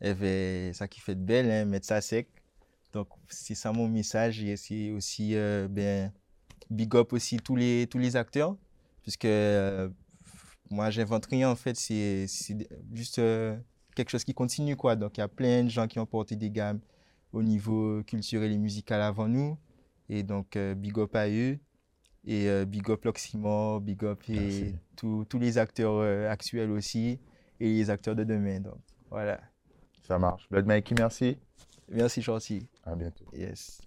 Et 0.00 0.12
ben, 0.14 0.72
ça 0.74 0.86
qui 0.88 1.00
fait 1.00 1.14
de 1.14 1.20
belle, 1.20 1.50
hein, 1.50 1.64
mettre 1.64 1.86
ça 1.86 2.00
sec. 2.00 2.28
Donc, 2.94 3.08
c'est 3.28 3.56
ça 3.56 3.72
mon 3.72 3.88
message. 3.88 4.42
Et 4.42 4.56
c'est 4.56 4.92
aussi, 4.92 5.34
euh, 5.34 5.66
ben, 5.68 6.12
big 6.70 6.94
up 6.96 7.12
aussi 7.12 7.36
tous 7.38 7.56
les, 7.56 7.86
tous 7.90 7.98
les 7.98 8.16
acteurs. 8.16 8.56
Puisque 9.02 9.26
euh, 9.26 9.90
moi, 10.70 10.90
j'invente 10.90 11.26
rien 11.26 11.50
en 11.50 11.56
fait. 11.56 11.76
C'est 11.76 12.26
juste 12.92 13.18
euh, 13.18 13.56
quelque 13.94 14.10
chose 14.10 14.24
qui 14.24 14.32
continue, 14.32 14.76
quoi. 14.76 14.96
Donc, 14.96 15.18
il 15.18 15.20
y 15.20 15.24
a 15.24 15.28
plein 15.28 15.64
de 15.64 15.68
gens 15.68 15.88
qui 15.88 15.98
ont 15.98 16.06
porté 16.06 16.36
des 16.36 16.50
gammes 16.50 16.80
au 17.32 17.42
niveau 17.42 18.02
culturel 18.04 18.52
et 18.52 18.58
musical 18.58 19.02
avant 19.02 19.28
nous. 19.28 19.58
Et 20.08 20.22
donc, 20.22 20.54
euh, 20.56 20.74
big 20.74 20.96
up 20.98 21.14
à 21.16 21.28
eux. 21.28 21.58
Et 22.26 22.64
big 22.64 22.88
up 22.90 23.04
Loximor, 23.04 23.82
big 23.82 24.02
up 24.02 24.22
et 24.30 24.74
tous 24.96 25.26
tous 25.26 25.38
les 25.38 25.58
acteurs 25.58 26.00
actuels 26.30 26.70
aussi 26.70 27.20
et 27.60 27.68
les 27.68 27.90
acteurs 27.90 28.16
de 28.16 28.24
demain. 28.24 28.60
Donc, 28.60 28.78
voilà. 29.10 29.38
Ça 30.06 30.18
marche. 30.18 30.48
Blood 30.50 30.64
Mikey, 30.64 30.94
merci. 30.98 31.36
Merci, 31.88 32.22
Chanty. 32.22 32.66
À 32.84 32.94
bientôt. 32.94 33.26
Yes. 33.32 33.80